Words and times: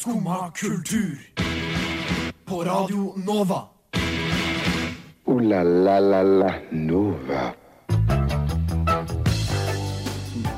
Skumma 0.00 0.50
kultur. 0.56 1.18
På 2.44 2.64
Radio 2.64 3.12
Nova. 3.26 3.58
O-la-la-la-la 5.24 6.54
Nova. 6.70 7.42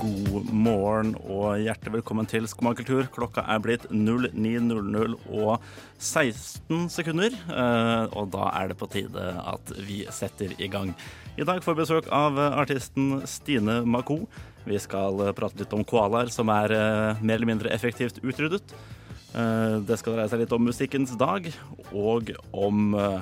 God 0.03 0.47
morgen 0.55 1.17
og 1.27 1.59
hjertelig 1.59 1.97
velkommen 1.97 2.31
til 2.31 2.47
Skumma 2.47 2.71
kultur. 2.79 3.09
Klokka 3.11 3.43
er 3.51 3.59
blitt 3.67 3.89
09.00 3.91 5.19
og 5.35 5.59
16 5.99 6.87
sekunder. 6.95 7.35
eh, 7.35 8.07
Og 8.15 8.31
da 8.31 8.47
er 8.63 8.69
det 8.71 8.79
på 8.79 8.87
tide 8.95 9.27
at 9.43 9.75
vi 9.83 10.05
setter 10.15 10.55
i 10.63 10.69
gang. 10.71 10.95
I 11.37 11.43
dag 11.43 11.65
får 11.67 11.75
vi 11.75 11.83
besøk 11.83 12.07
av 12.15 12.39
artisten 12.39 13.27
Stine 13.27 13.83
Mako. 13.83 14.21
Vi 14.71 14.79
skal 14.79 15.35
prate 15.35 15.59
litt 15.59 15.73
om 15.75 15.83
koalaer 15.83 16.31
som 16.31 16.47
er 16.49 16.71
eh, 16.71 17.23
mer 17.27 17.35
eller 17.43 17.51
mindre 17.57 17.75
effektivt 17.75 18.23
utryddet. 18.23 18.63
Eh, 19.35 19.77
Det 19.87 19.99
skal 19.99 20.17
dreie 20.17 20.29
seg 20.29 20.43
litt 20.45 20.53
om 20.53 20.67
musikkens 20.67 21.15
dag 21.19 21.49
og 21.93 22.33
om 22.53 22.95
eh, 22.95 23.21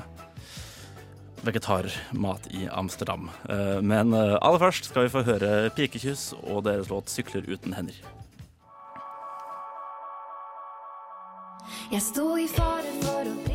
vegetarmat 1.47 2.49
i 2.55 2.67
Amsterdam. 2.69 3.31
Eh, 3.49 3.81
Men 3.81 4.15
aller 4.15 4.59
først 4.59 4.91
skal 4.91 5.07
vi 5.07 5.15
få 5.15 5.25
høre 5.27 5.71
Pikekyss 5.77 6.33
og 6.43 6.65
deres 6.65 6.91
låt 6.91 7.09
'Sykler 7.09 7.47
uten 7.47 7.75
hender'. 7.75 8.03
Jeg 11.91 12.03
sto 12.03 12.37
i 12.39 12.47
fare 12.47 12.93
for 13.03 13.25
å. 13.27 13.50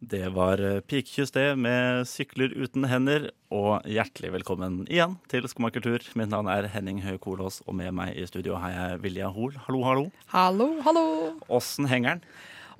Det 0.00 0.30
var 0.32 0.56
eh, 0.64 0.80
Pikekyss 0.80 1.30
det, 1.34 1.58
med 1.60 2.06
'Sykler 2.08 2.54
uten 2.56 2.86
hender'. 2.88 3.26
Og 3.52 3.84
hjertelig 3.84 4.30
velkommen 4.32 4.86
igjen 4.88 5.18
til 5.28 5.44
Skomakultur. 5.44 6.00
Mitt 6.16 6.30
navn 6.32 6.48
er 6.48 6.70
Henning 6.72 7.02
Høie 7.04 7.20
Kolås, 7.20 7.60
og 7.68 7.76
med 7.76 7.92
meg 7.92 8.16
i 8.16 8.24
studio 8.24 8.56
har 8.56 8.72
jeg 8.72 9.02
Vilja 9.02 9.28
Hoel. 9.28 9.58
Hallo, 9.66 9.82
hallo. 9.84 10.06
Hallo, 10.32 10.70
hallo. 10.86 11.04
Åssen 11.52 11.84
henger 11.90 12.16
den? 12.16 12.24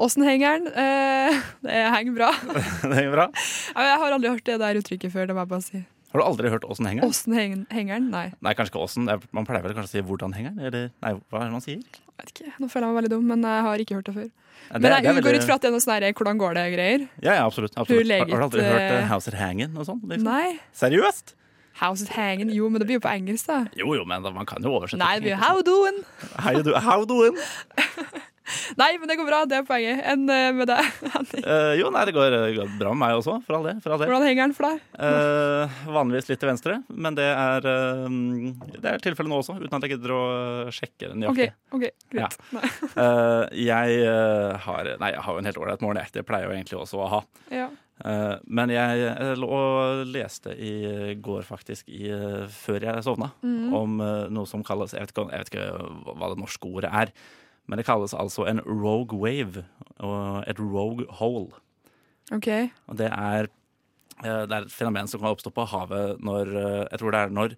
Åssen 0.00 0.24
henger 0.24 0.62
den? 0.64 0.72
Eh, 0.72 1.44
det 1.60 1.76
henger 1.92 2.16
bra. 2.16 2.32
Det 2.88 2.96
henger 2.96 3.12
bra. 3.12 3.28
Jeg 3.76 4.00
har 4.00 4.16
aldri 4.16 4.32
hørt 4.32 4.46
det 4.48 4.60
der 4.64 4.80
uttrykket 4.80 5.12
før. 5.12 5.26
det 5.28 5.36
må 5.36 5.44
jeg 5.44 5.52
bare 5.52 5.66
si. 5.68 5.84
Har 6.12 6.20
du 6.20 6.26
aldri 6.26 6.50
hørt 6.50 6.64
åssen 6.66 6.86
henger 6.86 7.02
den? 7.04 7.10
Åssen 7.10 7.34
heng- 7.38 7.66
henger 7.70 7.94
den? 8.00 8.10
Nei, 8.10 8.32
Nei, 8.42 8.52
kanskje 8.58 8.72
ikke 8.74 8.82
åssen. 8.82 9.06
Man 9.32 9.46
pleier 9.46 9.62
vel 9.62 9.74
kanskje 9.74 9.88
å 9.88 9.94
si 9.94 10.00
'hvordan 10.02 10.34
henger 10.34 10.50
den'? 10.56 10.66
Eller 10.66 10.90
nei, 11.02 11.12
hva 11.30 11.40
er 11.40 11.44
det 11.46 11.52
man 11.52 11.60
sier? 11.60 11.82
jeg 12.20 12.26
vet 12.26 12.32
ikke. 12.34 12.52
Nå 12.60 12.68
føler 12.68 12.84
jeg 12.86 12.92
meg 12.94 13.02
veldig 13.02 13.10
dum, 13.10 13.26
men 13.28 13.42
jeg 13.42 13.62
har 13.64 13.78
ikke 13.78 13.94
hørt 13.96 14.04
det 14.04 14.14
før. 14.14 14.30
Ja, 14.70 14.78
det- 14.78 14.82
Men 14.82 14.90
jeg 14.92 14.98
er 15.06 15.14
går 15.14 15.22
veldig- 15.22 15.36
ut 15.40 15.44
fra 15.46 15.54
at 15.54 15.60
det 15.62 15.68
er 15.68 15.72
noe 15.72 15.80
sånn 15.80 16.14
hvordan 16.14 16.38
går 16.38 16.54
det-greier. 16.54 17.08
Ja, 17.22 17.32
ja, 17.34 17.46
absolutt. 17.46 17.72
absolutt. 17.76 18.10
Har, 18.10 18.18
har 18.18 18.26
du 18.26 18.44
aldri 18.44 18.60
hørt 18.62 18.92
uh, 19.02 19.06
'House 19.08 19.28
It 19.28 19.34
Hangin' 19.34 19.76
og 19.78 19.86
sånn? 19.86 20.00
Liksom? 20.04 20.24
Nei. 20.24 20.58
Seriøst? 20.74 21.34
House 21.80 22.02
is 22.02 22.08
hanging. 22.08 22.50
Jo, 22.52 22.68
men 22.68 22.78
det 22.80 22.86
blir 22.88 23.00
jo 23.00 23.00
på 23.00 23.08
engelsk, 23.08 23.46
da. 23.46 23.64
Jo, 23.74 23.94
jo, 23.94 24.04
men 24.04 24.20
man 24.22 24.44
kan 24.44 24.60
jo 24.62 24.68
oversette. 24.68 24.98
Nei, 24.98 25.14
det 25.18 25.22
blir 25.22 25.30
jo 25.30 25.36
how 25.36 25.62
doing. 25.62 26.04
How 26.36 26.60
do- 26.62 26.74
How 26.74 27.04
doing? 27.06 27.36
Nei, 28.80 28.90
men 28.98 29.10
det 29.10 29.16
går 29.18 29.28
bra. 29.28 29.40
Det 29.48 29.58
er 29.60 29.66
poenget. 29.66 30.02
Enn 30.10 30.24
eh, 30.30 30.50
med 30.56 30.70
deg? 30.70 30.86
uh, 31.44 31.72
jo, 31.78 31.90
nei, 31.94 32.04
det 32.08 32.14
går, 32.16 32.36
eh, 32.36 32.52
går 32.56 32.72
bra 32.80 32.94
med 32.94 33.02
meg 33.02 33.18
også, 33.18 33.38
for 33.46 33.58
all 33.58 33.68
det. 33.68 33.76
For 33.84 33.94
all 33.94 34.02
det. 34.02 34.08
Hvordan 34.10 34.26
henger 34.28 34.48
den 34.48 34.56
for 34.56 34.68
deg? 34.68 34.80
Uh, 34.96 35.82
vanligvis 35.96 36.30
litt 36.30 36.42
til 36.42 36.50
venstre, 36.50 36.78
men 36.90 37.18
det 37.18 37.28
er, 37.30 37.68
uh, 37.68 38.70
det 38.76 38.94
er 38.94 39.04
tilfellet 39.04 39.32
nå 39.32 39.42
også, 39.42 39.58
uten 39.60 39.76
at 39.78 39.86
jeg 39.86 39.96
gidder 39.96 40.16
å 40.16 40.22
sjekke 40.74 41.12
den 41.12 41.22
nøyaktig. 41.24 41.50
ok, 41.76 41.86
greit. 42.14 42.40
ja. 42.54 42.64
uh, 42.96 43.44
jeg 43.56 44.00
har 44.64 44.90
Nei, 45.00 45.12
jeg 45.14 45.22
har 45.24 45.36
jo 45.36 45.40
en 45.40 45.48
helt 45.48 45.60
ålreit 45.60 45.84
morgen, 45.84 46.00
jeg. 46.02 46.12
Det 46.18 46.26
pleier 46.26 46.46
jeg 46.46 46.50
jo 46.50 46.58
egentlig 46.58 46.80
også 46.80 47.00
å 47.04 47.08
ha. 47.10 47.20
Ja. 47.52 47.68
Men 48.48 48.70
jeg, 48.72 49.10
lå 49.36 49.48
og 49.52 50.06
leste 50.08 50.54
i 50.56 51.12
går, 51.20 51.42
faktisk, 51.44 51.90
i, 51.92 52.08
før 52.54 52.86
jeg 52.86 53.04
sovna, 53.04 53.28
mm. 53.44 53.74
om 53.76 54.00
noe 54.32 54.48
som 54.48 54.64
kalles 54.64 54.94
jeg 54.96 55.04
vet, 55.04 55.12
ikke, 55.12 55.26
jeg 55.28 55.44
vet 55.44 55.52
ikke 55.52 56.14
hva 56.16 56.30
det 56.32 56.40
norske 56.40 56.70
ordet 56.70 56.92
er, 57.02 57.12
men 57.70 57.78
det 57.78 57.86
kalles 57.86 58.12
altså 58.18 58.44
en 58.50 58.58
rogue 58.66 59.14
wave 59.22 59.62
og 60.02 60.42
et 60.50 60.58
rogue 60.58 61.06
hole. 61.20 61.52
Okay. 62.34 62.68
Og 62.90 62.98
det 62.98 63.08
er, 63.14 63.46
eh, 64.24 64.42
det 64.46 64.54
er 64.56 64.66
et 64.66 64.74
fenomen 64.74 65.06
som 65.10 65.22
kan 65.22 65.30
oppstå 65.30 65.52
på 65.54 65.64
havet 65.70 66.18
når 66.22 66.50
eh, 66.50 66.82
Jeg 66.90 66.98
tror 67.00 67.14
det 67.14 67.20
er 67.24 67.36
når 67.36 67.54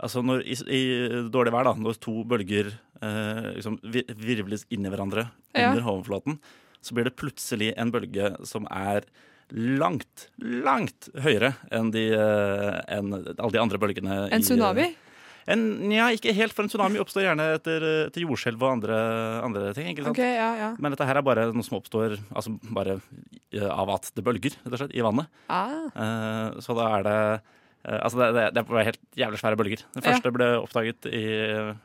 Altså 0.00 0.22
når 0.24 0.40
i, 0.48 0.54
i 0.72 0.82
dårlig 1.28 1.52
vær, 1.52 1.66
da, 1.68 1.74
når 1.76 1.98
to 2.00 2.22
bølger 2.24 2.70
eh, 3.04 3.50
liksom 3.58 3.74
vir- 3.84 4.08
virvles 4.16 4.62
inn 4.72 4.86
i 4.88 4.88
hverandre 4.88 5.26
Ja. 5.52 5.66
under 5.74 5.82
havflåten, 5.84 6.38
så 6.80 6.94
blir 6.96 7.04
det 7.10 7.18
plutselig 7.20 7.74
en 7.76 7.92
bølge 7.92 8.30
som 8.48 8.64
er 8.72 9.04
langt, 9.52 10.30
langt 10.40 11.10
høyere 11.20 11.52
enn, 11.74 11.90
de, 11.92 12.06
eh, 12.16 12.78
enn 12.96 13.12
alle 13.12 13.52
de 13.52 13.60
andre 13.60 13.76
bølgene. 13.82 14.16
i, 14.30 14.34
En 14.38 14.40
tsunami? 14.46 14.86
eh, 14.88 15.09
En, 15.48 15.92
ja, 15.92 16.08
ikke 16.12 16.34
helt, 16.36 16.52
for 16.52 16.62
en 16.66 16.68
tsunami 16.72 17.00
oppstår 17.00 17.24
gjerne 17.28 17.46
etter, 17.56 17.84
etter 18.08 18.24
jordskjelv 18.26 18.60
og 18.62 18.72
andre, 18.76 18.98
andre 19.46 19.70
ting. 19.76 19.88
ikke 19.92 20.04
sant? 20.04 20.18
OK, 20.18 20.20
ja, 20.24 20.50
ja. 20.58 20.68
Men 20.78 20.92
dette 20.92 21.06
her 21.08 21.16
er 21.16 21.24
bare 21.26 21.46
noe 21.54 21.64
som 21.64 21.78
oppstår 21.78 22.18
altså 22.34 22.52
bare 22.74 22.98
eh, 23.52 23.64
av 23.70 23.90
at 23.96 24.10
det 24.14 24.24
bølger 24.26 24.52
rett 24.58 24.74
og 24.74 24.82
slett, 24.82 24.92
i 24.94 25.00
vannet. 25.06 25.26
Ah. 25.48 25.88
Uh, 25.96 26.60
så 26.60 26.76
da 26.76 26.90
er 26.98 27.06
det 27.08 27.16
uh, 27.40 27.96
Altså 28.04 28.18
det, 28.20 28.26
det, 28.36 28.50
det 28.52 28.76
er 28.76 28.88
helt 28.90 29.00
jævlig 29.16 29.38
svære 29.40 29.56
bølger. 29.56 29.82
Den 29.96 30.02
Ja. 30.04 30.10
første 30.12 30.32
ble 30.36 30.48
oppdaget 30.60 31.06
i 31.08 31.22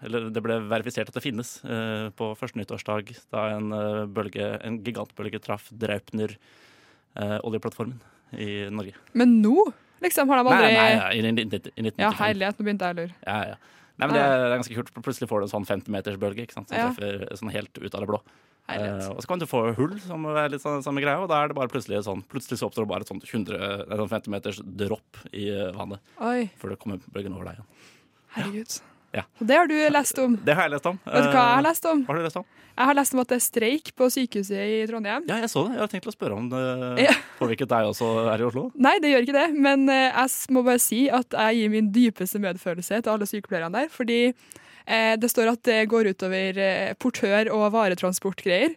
Eller 0.04 0.26
det 0.36 0.42
ble 0.44 0.58
verifisert 0.68 1.08
at 1.08 1.16
det 1.16 1.24
finnes 1.24 1.54
uh, 1.64 2.10
på 2.20 2.34
første 2.36 2.60
nyttårsdag 2.60 3.14
da 3.32 3.46
en 3.56 3.72
eh, 3.72 4.02
bølge, 4.12 4.50
en 4.68 4.82
gigantbølge 4.84 5.40
traff 5.40 5.70
Draupner, 5.72 6.36
eh, 7.16 7.38
oljeplattformen 7.48 8.02
i 8.36 8.66
Norge. 8.76 8.92
Men 9.16 9.38
nå, 9.42 9.56
liksom, 10.02 10.28
har 10.30 10.42
de 10.44 10.50
aldri 10.50 10.66
Nei, 10.66 10.74
nei, 10.74 10.96
nei, 10.96 11.14
i, 11.14 11.20
i, 11.20 11.30
i, 11.30 11.60
i 11.80 11.88
1995. 11.88 12.04
Ja, 12.04 12.12
herlighet, 12.20 12.58
nå 12.60 12.66
begynte 12.68 12.86
jeg 12.90 12.96
å 12.96 13.00
lure. 13.00 13.16
Ja, 13.26 13.38
ja. 13.54 13.56
Nei, 13.96 14.08
men 14.10 14.14
det 14.18 14.24
er, 14.26 14.34
det 14.44 14.48
er 14.52 14.58
ganske 14.60 14.76
kult. 14.76 14.90
Plutselig 15.06 15.30
får 15.32 15.40
du 15.40 15.46
en 15.48 15.54
sånn 15.54 15.68
50-metersbølge 15.70 16.44
ikke 16.44 16.58
sant? 16.58 16.68
som 16.68 16.78
Ja. 16.78 16.90
treffer 16.92 17.38
sånn 17.40 17.52
helt 17.56 17.78
ut 17.80 17.94
av 17.96 18.02
det 18.04 18.10
blå. 18.10 18.20
Eh, 18.68 19.08
og 19.14 19.22
så 19.22 19.28
kan 19.30 19.38
du 19.40 19.46
få 19.46 19.60
hull, 19.78 19.94
som 20.02 20.26
er 20.26 20.50
litt 20.50 20.62
sånn, 20.64 20.82
samme 20.84 21.00
greia, 21.04 21.20
og 21.22 21.30
da 21.30 21.44
er 21.44 21.48
det 21.52 21.56
bare 21.56 21.70
plutselig 21.70 22.00
sånn 22.04 22.24
Plutselig 22.26 22.58
så 22.58 22.66
oppstår 22.66 22.88
det 22.88 22.90
bare 22.90 23.06
et 23.06 23.12
sånt 23.12 23.24
100, 23.30 23.86
nei, 23.86 23.98
sånn 24.00 24.10
50 24.10 24.32
meters 24.34 24.58
dropp 24.66 25.20
i 25.38 25.46
eh, 25.54 25.70
vannet 25.78 26.02
Oi, 26.18 26.50
før 26.58 26.74
det 26.74 26.80
kommer 26.82 26.98
bølgen 27.14 27.36
over 27.38 27.46
deg 27.46 27.60
igjen. 27.60 27.68
herregud. 28.40 28.74
Ja. 28.80 28.95
Og 29.14 29.48
det 29.48 29.56
har 29.56 29.68
du 29.68 29.76
lest 29.94 30.18
om. 30.20 30.36
Det 30.44 30.56
har 30.56 30.64
jeg 30.68 30.72
lest 30.76 30.86
om. 30.90 30.98
Vet 31.06 31.14
du 31.24 31.30
hva 31.30 31.32
jeg 31.32 31.54
har 31.56 31.60
Eh, 31.60 31.68
lest 31.70 31.86
om? 31.86 32.02
Hva 32.06 32.14
har 32.14 32.18
du 32.20 32.24
lest 32.26 32.38
om? 32.42 32.46
Jeg 32.76 32.86
har 32.90 32.94
lest 32.98 33.14
om 33.16 33.20
at 33.22 33.28
det 33.32 33.36
er 33.38 33.44
streik 33.46 33.92
på 33.96 34.08
sykehuset 34.12 34.52
i 34.60 34.80
Trondheim. 34.90 35.24
Ja, 35.30 35.38
jeg 35.40 35.48
så 35.54 35.62
det. 35.68 35.78
Jeg 35.78 35.80
har 35.80 35.88
tenkt 35.94 36.10
å 36.12 36.16
spørre 36.16 36.36
om 36.36 36.50
det 36.52 37.06
Ja. 37.06 37.14
påvirket 37.40 37.70
deg 37.72 37.88
også 37.88 38.10
her 38.30 38.40
i 38.44 38.48
Oslo. 38.50 38.72
Nei, 38.76 38.98
det 39.00 39.14
gjør 39.14 39.24
ikke 39.28 39.38
det, 39.40 39.56
men 39.56 39.88
eh, 39.90 40.12
jeg 40.12 40.52
må 40.52 40.64
bare 40.66 40.80
si 40.84 41.06
at 41.10 41.30
jeg 41.32 41.56
gir 41.62 41.70
min 41.72 41.92
dypeste 41.96 42.40
medfølelse 42.44 43.02
til 43.02 43.12
alle 43.14 43.26
sykepleierne 43.26 43.72
der. 43.72 43.88
Fordi 43.88 44.34
eh, 44.88 45.16
det 45.16 45.30
står 45.32 45.54
at 45.54 45.64
det 45.64 45.88
går 45.88 46.12
utover 46.12 46.60
portør- 47.00 47.52
og 47.56 47.72
varetransportgreier. 47.72 48.76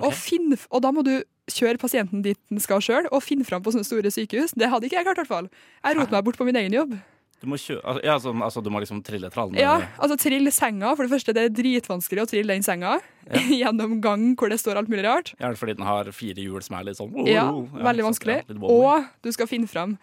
Og, 0.00 0.12
finn, 0.16 0.52
og 0.70 0.80
da 0.82 0.90
må 0.92 1.02
du 1.04 1.22
kjøre 1.50 1.80
pasienten 1.80 2.22
dit 2.22 2.38
den 2.48 2.60
skal 2.62 2.80
sjøl, 2.80 3.08
og 3.12 3.22
finne 3.22 3.44
fram 3.44 3.62
på 3.62 3.72
sånne 3.72 3.84
store 3.88 4.08
sykehus. 4.12 4.52
Det 4.56 4.68
hadde 4.70 4.86
ikke 4.88 4.96
jeg 5.00 5.04
klart, 5.08 5.18
i 5.18 5.22
hvert 5.24 5.28
fall. 5.32 5.48
Jeg 5.84 5.96
roter 5.98 6.12
meg 6.14 6.24
bort 6.24 6.36
på 6.38 6.44
min 6.46 6.56
egen 6.56 6.72
jobb. 6.76 6.94
Du 7.40 7.46
må, 7.48 7.56
kjø 7.56 7.78
altså, 7.80 8.00
ja, 8.04 8.14
altså, 8.18 8.32
altså, 8.44 8.60
du 8.60 8.68
må 8.72 8.82
liksom 8.82 8.98
trille 9.06 9.30
trallene 9.32 9.62
Ja, 9.62 9.78
altså 9.96 10.18
trille 10.20 10.52
senga. 10.52 10.92
For 10.92 11.06
det 11.06 11.12
første, 11.14 11.32
det 11.36 11.46
er 11.46 11.54
dritvanskelig 11.56 12.24
å 12.26 12.28
trille 12.28 12.52
den 12.52 12.66
senga 12.66 12.98
gjennom 13.62 13.98
gang 14.04 14.26
hvor 14.36 14.52
det 14.52 14.60
står 14.60 14.80
alt 14.82 14.90
mulig 14.92 15.06
rart. 15.06 15.32
Ja, 15.40 15.52
fordi 15.56 15.78
den 15.78 15.88
har 15.88 16.10
fire 16.12 16.44
hjul 16.44 16.60
som 16.66 16.76
er 16.76 16.90
litt 16.90 17.00
sånn 17.00 17.14
Ja, 17.30 17.46
veldig 17.80 18.08
vanskelig. 18.10 18.42
ja, 18.42 18.56
wobbly. 18.56 18.74
Og 18.76 19.08
du 19.24 19.32
skal 19.32 19.48
finne 19.48 19.70
fram 19.70 19.96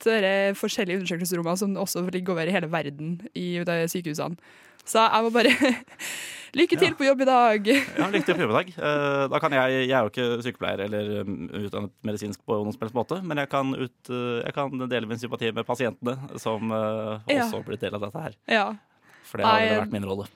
til 0.00 0.22
de 0.22 0.34
forskjellige 0.56 1.02
undersøkelsesrommene 1.02 1.58
som 1.60 1.76
også 1.82 2.06
ligger 2.14 2.36
over 2.36 2.48
i 2.48 2.54
hele 2.54 2.70
verden 2.72 3.18
i 3.36 3.48
de 3.66 3.78
sykehusene. 3.90 4.38
Så 4.88 5.04
jeg 5.04 5.24
må 5.26 5.32
bare 5.34 5.52
Lykke 6.58 6.78
til 6.80 6.94
på 6.96 7.04
jobb 7.04 7.20
i 7.20 7.26
dag! 7.28 7.66
Ja, 7.68 8.06
lykke 8.08 8.24
til 8.24 8.38
på 8.38 8.46
jobb 8.46 8.54
i 8.54 8.56
dag. 8.56 8.70
Eh, 8.80 9.24
da 9.28 9.40
kan 9.42 9.52
jeg, 9.52 9.82
jeg 9.84 9.92
er 9.92 10.06
jo 10.06 10.08
ikke 10.08 10.42
sykepleier 10.46 10.80
eller 10.86 11.10
um, 11.20 11.34
utdannet 11.60 11.92
medisinsk 12.08 12.40
på 12.48 12.56
noen 12.56 12.72
som 12.72 12.94
måte, 12.96 13.18
men 13.20 13.42
jeg 13.42 13.50
kan, 13.52 13.74
ut, 13.76 13.98
eh, 14.08 14.40
jeg 14.46 14.56
kan 14.56 14.72
dele 14.88 15.10
min 15.10 15.20
sympati 15.20 15.52
med 15.52 15.68
pasientene 15.68 16.40
som 16.40 16.72
også 16.72 17.36
Ja. 17.36 17.44
blitt 17.52 17.68
blir 17.68 17.82
del 17.84 17.98
av 18.00 18.06
dette 18.06 18.24
her. 18.24 18.38
Ja. 18.48 18.66
For 19.28 19.42
det 19.42 19.44
har 19.44 19.60
Nei, 19.60 19.76
vært 19.76 19.92
min 19.92 20.08
rolle. 20.08 20.28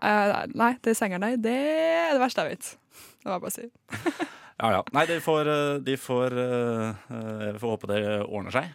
Uh, 0.00 0.48
nei, 0.56 0.72
det 0.80 0.94
er 0.94 0.96
sengeren 0.96 1.28
der. 1.28 1.36
Det 1.36 1.56
er 1.60 2.14
det 2.16 2.24
verste 2.24 2.46
jeg 2.46 2.56
vet. 2.56 2.74
Det 3.20 3.28
må 3.28 3.36
jeg 3.36 3.44
bare 3.44 3.56
si. 3.60 4.30
Ja, 4.60 4.74
ja. 4.74 4.80
Nei, 4.92 5.06
de 5.08 5.16
får, 5.24 5.48
eh, 5.48 5.74
de 5.80 5.94
får 5.96 6.34
eh, 6.36 7.52
får 7.56 7.70
håpe 7.72 7.88
det 7.88 8.00
ordner 8.26 8.52
seg. 8.52 8.66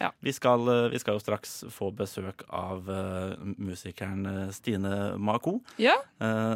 Ja. 0.00 0.10
vi, 0.18 0.32
skal, 0.34 0.66
vi 0.90 0.98
skal 0.98 1.14
jo 1.14 1.22
straks 1.22 1.52
få 1.70 1.92
besøk 1.94 2.42
av 2.50 2.88
musikeren 3.54 4.50
Stine 4.54 5.14
Mako. 5.18 5.60
Ja. 5.78 5.94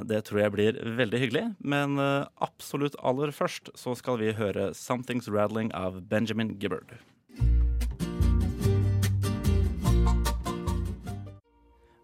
Det 0.03 0.25
tror 0.27 0.43
jeg 0.43 0.55
blir 0.55 0.81
veldig 0.99 1.21
hyggelig. 1.23 1.45
Men 1.59 1.99
absolutt 2.43 2.99
aller 2.99 3.31
først 3.35 3.71
så 3.79 3.95
skal 3.99 4.19
vi 4.19 4.35
høre 4.35 4.73
'Something's 4.75 5.31
Rattling' 5.31 5.73
av 5.75 6.03
Benjamin 6.09 6.57
Gibbard. 6.59 6.99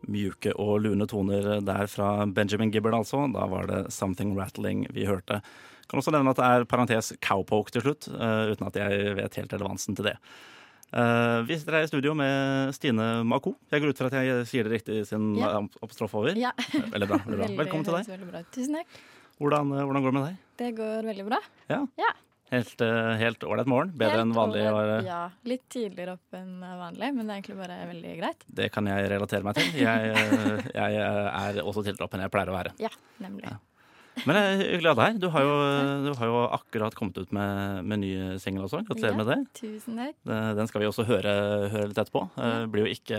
Mjuke 0.07 0.53
og 0.61 0.83
lune 0.85 1.07
toner 1.11 1.61
der 1.65 1.87
fra 1.91 2.27
Benjamin 2.27 2.71
Gibbard, 2.71 2.95
altså. 3.03 3.27
Da 3.33 3.47
var 3.47 3.67
det 3.67 3.87
'Something 3.91 4.37
Rattling' 4.39 4.87
vi 4.93 5.07
hørte. 5.07 5.43
Kan 5.91 6.01
også 6.01 6.15
nevne 6.15 6.33
at 6.35 6.41
det 6.41 6.49
er 6.49 6.67
parentes 6.71 7.13
cowpoke 7.25 7.75
til 7.75 7.85
slutt, 7.85 8.09
eh, 8.09 8.53
uten 8.55 8.69
at 8.69 8.79
jeg 8.81 9.15
vet 9.21 9.41
helt 9.41 9.57
relevansen 9.57 9.97
til 9.99 10.13
det. 10.13 10.19
Uh, 10.95 11.43
vi 11.43 11.57
sitter 11.59 11.81
her 11.81 11.87
i 11.89 11.91
studio 11.91 12.13
med 12.15 12.71
Stine 12.77 13.25
Mako. 13.27 13.57
Jeg 13.73 13.83
går 13.83 13.91
ut 13.91 13.99
fra 13.99 14.11
at 14.13 14.15
jeg 14.15 14.45
sier 14.47 14.67
det 14.69 14.77
riktig 14.77 15.01
sin 15.09 15.33
Ja. 15.41 15.57
apostrof 15.83 16.15
over. 16.15 16.37
Ja. 16.39 16.53
Veldig 16.93 17.09
bra. 17.11 17.19
Veldig 17.25 17.41
bra. 17.41 17.49
Velkommen 17.65 17.89
til 17.89 17.97
deg. 17.99 18.29
Bra. 18.31 18.45
Tusen 18.55 18.79
takk. 18.79 19.01
Hvordan, 19.43 19.73
eh, 19.75 19.83
hvordan 19.83 20.05
går 20.05 20.13
det 20.13 20.21
med 20.21 20.29
deg? 20.29 20.37
Det 20.63 20.71
går 20.79 21.11
veldig 21.11 21.27
bra. 21.27 21.41
Ja. 21.73 21.81
ja. 21.99 22.13
helt 22.55 23.43
ålreit 23.43 23.67
morgen? 23.67 23.91
Bedre 23.99 24.23
enn 24.23 24.37
vanlig? 24.37 24.63
Ja, 25.09 25.25
litt 25.43 25.67
tidligere 25.69 26.15
opp 26.15 26.39
enn 26.39 26.61
vanlig, 26.63 27.11
men 27.11 27.27
det 27.27 27.33
er 27.33 27.43
egentlig 27.43 27.59
bare 27.59 27.81
veldig 27.91 28.17
greit. 28.21 28.47
Det 28.47 28.71
kan 28.71 28.87
jeg 28.87 29.11
relatere 29.11 29.43
meg 29.43 29.59
til. 29.59 29.75
Jeg, 29.75 30.15
eh, 30.15 30.71
jeg 30.79 31.03
er 31.03 31.63
også 31.65 31.83
tidligere 31.83 32.07
opp 32.07 32.15
enn 32.15 32.23
jeg 32.23 32.31
pleier 32.31 32.55
å 32.55 32.59
være. 32.61 32.77
Ja, 32.79 32.95
nemlig. 33.19 33.51
Ja. 33.51 33.59
Men 34.23 34.37
det 34.37 34.43
er 34.43 34.61
hyggelig 34.63 34.91
å 34.91 34.95
ha 34.95 34.99
deg 35.01 35.07
her. 35.09 35.19
Du 35.21 35.27
har 35.35 35.43
jo, 35.45 35.55
du 36.07 36.11
har 36.19 36.31
jo 36.31 36.41
akkurat 36.55 36.95
kommet 36.95 37.19
ut 37.19 37.33
med, 37.35 37.83
med 37.91 38.03
ny 38.05 38.13
singel 38.43 38.69
også. 38.69 38.85
Gratulerer 38.87 39.15
Ja. 39.15 39.19
med 39.19 39.27
det. 39.31 39.39
Tusen 39.59 39.99
takk. 39.99 40.15
Den 40.61 40.71
skal 40.71 40.85
vi 40.85 40.89
også 40.89 41.07
høre, 41.09 41.33
høre 41.75 41.89
litt 41.91 41.99
etterpå. 41.99 42.27
Eh, 42.39 42.53
Ja. 42.55 42.67
Blir 42.71 42.87
jo 42.87 42.93
ikke, 42.95 43.19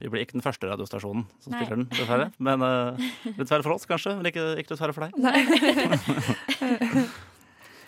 vi 0.00 0.10
blir 0.12 0.24
ikke 0.24 0.36
den 0.36 0.44
første 0.44 0.68
radiostasjonen 0.68 1.24
som 1.40 1.54
Nei. 1.54 1.62
spiller 1.64 1.80
den, 1.80 1.88
dessverre. 1.90 2.26
Men 2.38 2.62
uh, 2.62 3.04
Dessverre 3.38 3.64
for 3.64 3.74
oss, 3.76 3.86
kanskje, 3.88 4.16
men 4.18 4.28
ikke, 4.30 4.44
ikke 4.60 4.74
dessverre 4.74 4.94
for 4.96 5.08
deg. 5.08 5.16
Nei. 5.16 5.40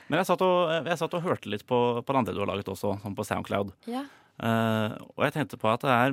Men 0.06 0.20
jeg 0.20 0.28
satt, 0.28 0.42
og, 0.46 0.70
jeg 0.86 0.98
satt 1.00 1.14
og 1.18 1.24
hørte 1.24 1.50
litt 1.50 1.64
på, 1.66 1.78
på 1.98 2.14
det 2.14 2.20
andre 2.20 2.34
du 2.36 2.38
har 2.38 2.50
laget 2.52 2.68
også, 2.70 2.94
sånn 3.02 3.16
på 3.18 3.26
Soundcloud. 3.26 3.72
Ja. 3.90 4.04
Uh, 4.38 4.94
og 5.16 5.24
jeg 5.26 5.34
tenkte 5.34 5.58
på 5.58 5.70
at 5.72 5.82
det 5.82 5.92
er 5.92 6.12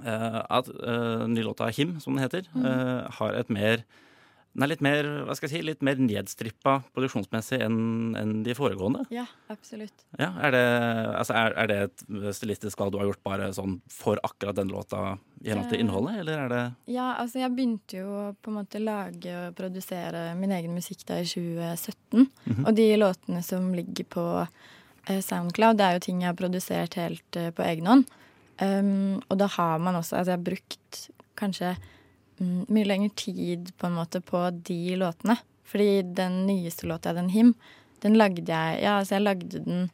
uh, 0.00 0.38
At 0.48 0.70
uh, 0.72 1.26
nylåta 1.28 1.68
låta 1.68 1.70
'Him', 1.70 1.98
som 2.00 2.16
den 2.16 2.24
heter, 2.24 2.48
mm. 2.54 2.64
eh, 2.64 3.10
har 3.18 3.36
et 3.36 3.50
mer 3.52 3.84
den 4.54 4.64
er 4.64 4.70
litt 4.72 4.80
mer 4.82 5.06
hva 5.28 5.34
skal 5.36 5.46
jeg 5.48 5.60
si, 5.60 5.66
litt 5.66 5.82
mer 5.86 6.00
nedstrippa 6.02 6.78
produksjonsmessig 6.96 7.60
enn 7.62 8.16
enn 8.18 8.32
de 8.46 8.54
foregående. 8.58 9.04
ja, 9.14 9.26
absolutt. 9.52 10.06
Ja, 10.18 10.32
er 10.42 10.50
det, 10.56 10.62
altså 11.20 11.36
er, 11.38 11.54
er 11.62 11.66
det 11.70 11.78
et 11.86 12.04
stilistisk 12.34 12.80
valg 12.80 12.92
du 12.92 12.98
har 12.98 13.06
gjort 13.10 13.22
bare 13.22 13.50
sånn 13.54 13.76
for 13.92 14.18
akkurat 14.26 14.56
den 14.58 14.72
låta 14.72 15.18
i 15.44 15.50
henhold 15.52 15.68
til 15.70 15.78
Eh. 15.78 15.84
innholdet, 15.84 16.16
eller 16.22 16.38
er 16.38 16.48
det 16.48 16.62
Ja, 16.94 17.14
altså 17.20 17.38
jeg 17.38 17.54
begynte 17.54 18.00
jo 18.00 18.06
å 18.08 18.24
på 18.42 18.50
en 18.50 18.58
måte 18.58 18.80
lage 18.82 19.34
og 19.46 19.54
produsere 19.54 20.34
min 20.34 20.50
egen 20.50 20.74
musikk 20.74 21.04
da 21.06 21.20
i 21.20 21.28
2017. 21.28 22.26
Mhm. 22.46 22.66
Og 22.66 22.74
de 22.74 22.88
låtene 22.96 23.42
som 23.44 23.72
ligger 23.74 24.04
på 24.04 24.48
eh, 25.08 25.20
Soundcloud, 25.20 25.76
det 25.78 25.84
er 25.86 25.92
jo 25.94 26.00
ting 26.08 26.20
jeg 26.22 26.32
har 26.32 26.40
produsert 26.40 26.94
helt 26.98 27.36
eh, 27.36 27.50
på 27.50 27.62
egen 27.62 27.86
hånd. 27.86 28.04
Um, 28.60 29.20
og 29.30 29.38
da 29.38 29.46
har 29.46 29.78
man 29.78 29.94
også 29.94 30.16
Altså 30.18 30.32
jeg 30.32 30.38
har 30.40 30.48
brukt 30.48 30.96
kanskje 31.38 31.76
mm, 31.76 31.84
mye 32.44 32.88
lengre 32.88 33.12
tid 33.18 33.72
på 33.78 33.88
en 33.88 33.96
måte 33.98 34.20
på 34.24 34.42
de 34.66 34.96
låtene. 35.00 35.38
Fordi 35.68 36.02
den 36.16 36.44
nyeste 36.46 36.88
låta, 36.88 37.12
den 37.12 37.28
Him, 37.32 37.54
den 38.02 38.16
lagde 38.16 38.46
jeg 38.46 38.82
Ja, 38.82 38.98
altså 38.98 39.18
jeg 39.18 39.26
lagde 39.26 39.64
den 39.64 39.88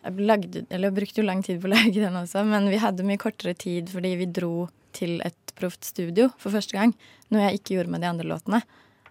jeg 0.00 0.24
lagde, 0.24 0.62
eller 0.70 0.88
jeg 0.88 0.96
brukte 0.96 1.20
jo 1.20 1.26
lang 1.26 1.42
tid 1.44 1.58
på 1.60 1.68
å 1.68 1.74
lage 1.76 2.00
den 2.00 2.16
også, 2.16 2.44
men 2.48 2.70
vi 2.72 2.80
hadde 2.80 3.04
mye 3.04 3.20
kortere 3.20 3.52
tid 3.58 3.90
fordi 3.92 4.14
vi 4.22 4.28
dro 4.32 4.68
til 4.96 5.18
et 5.26 5.52
proft 5.58 5.84
studio 5.84 6.30
for 6.40 6.54
første 6.54 6.76
gang. 6.76 6.94
Noe 7.30 7.44
jeg 7.44 7.60
ikke 7.60 7.76
gjorde 7.76 7.92
med 7.94 8.02
de 8.04 8.08
andre 8.10 8.30
låtene. 8.30 8.62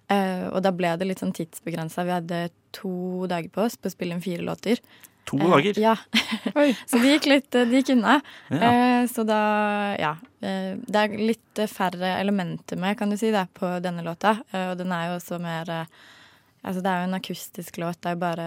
Uh, 0.10 0.50
og 0.50 0.64
da 0.66 0.72
ble 0.74 0.96
det 0.98 1.06
litt 1.06 1.22
sånn 1.22 1.36
tidsbegrensa. 1.38 2.04
Vi 2.08 2.16
hadde 2.16 2.40
to 2.76 3.28
dager 3.30 3.52
på 3.54 3.68
oss 3.68 3.78
på 3.78 3.90
å 3.90 3.94
spille 3.94 4.18
inn 4.18 4.26
fire 4.26 4.46
låter. 4.46 4.82
To 5.26 5.38
Eh, 5.40 5.50
dager? 5.50 5.80
ja. 5.80 5.96
Så 6.90 7.00
det 7.02 7.16
gikk 7.20 7.26
litt 7.30 7.50
Det 7.52 7.66
gikk 7.72 7.90
unna. 7.98 8.20
Ja. 8.50 8.70
Eh, 8.70 9.08
så 9.08 9.24
da, 9.28 9.40
ja. 10.00 10.14
Eh, 10.42 10.78
det 10.88 10.96
er 11.04 11.18
litt 11.18 11.60
eh, 11.60 11.68
færre 11.68 12.16
elementer 12.20 12.78
med, 12.78 12.98
kan 12.98 13.10
du 13.10 13.18
si, 13.18 13.32
da, 13.32 13.46
på 13.46 13.80
denne 13.84 14.04
låta. 14.06 14.38
Eh, 14.52 14.72
og 14.72 14.78
den 14.80 14.92
er 14.92 15.10
jo 15.12 15.20
også 15.20 15.40
mer 15.42 15.70
eh, 15.70 15.86
Altså, 16.60 16.82
det 16.84 16.92
er 16.92 16.98
jo 17.00 17.08
en 17.08 17.16
akustisk 17.16 17.78
låt. 17.80 18.02
Det 18.04 18.10
er 18.10 18.16
jo 18.18 18.20
bare 18.20 18.46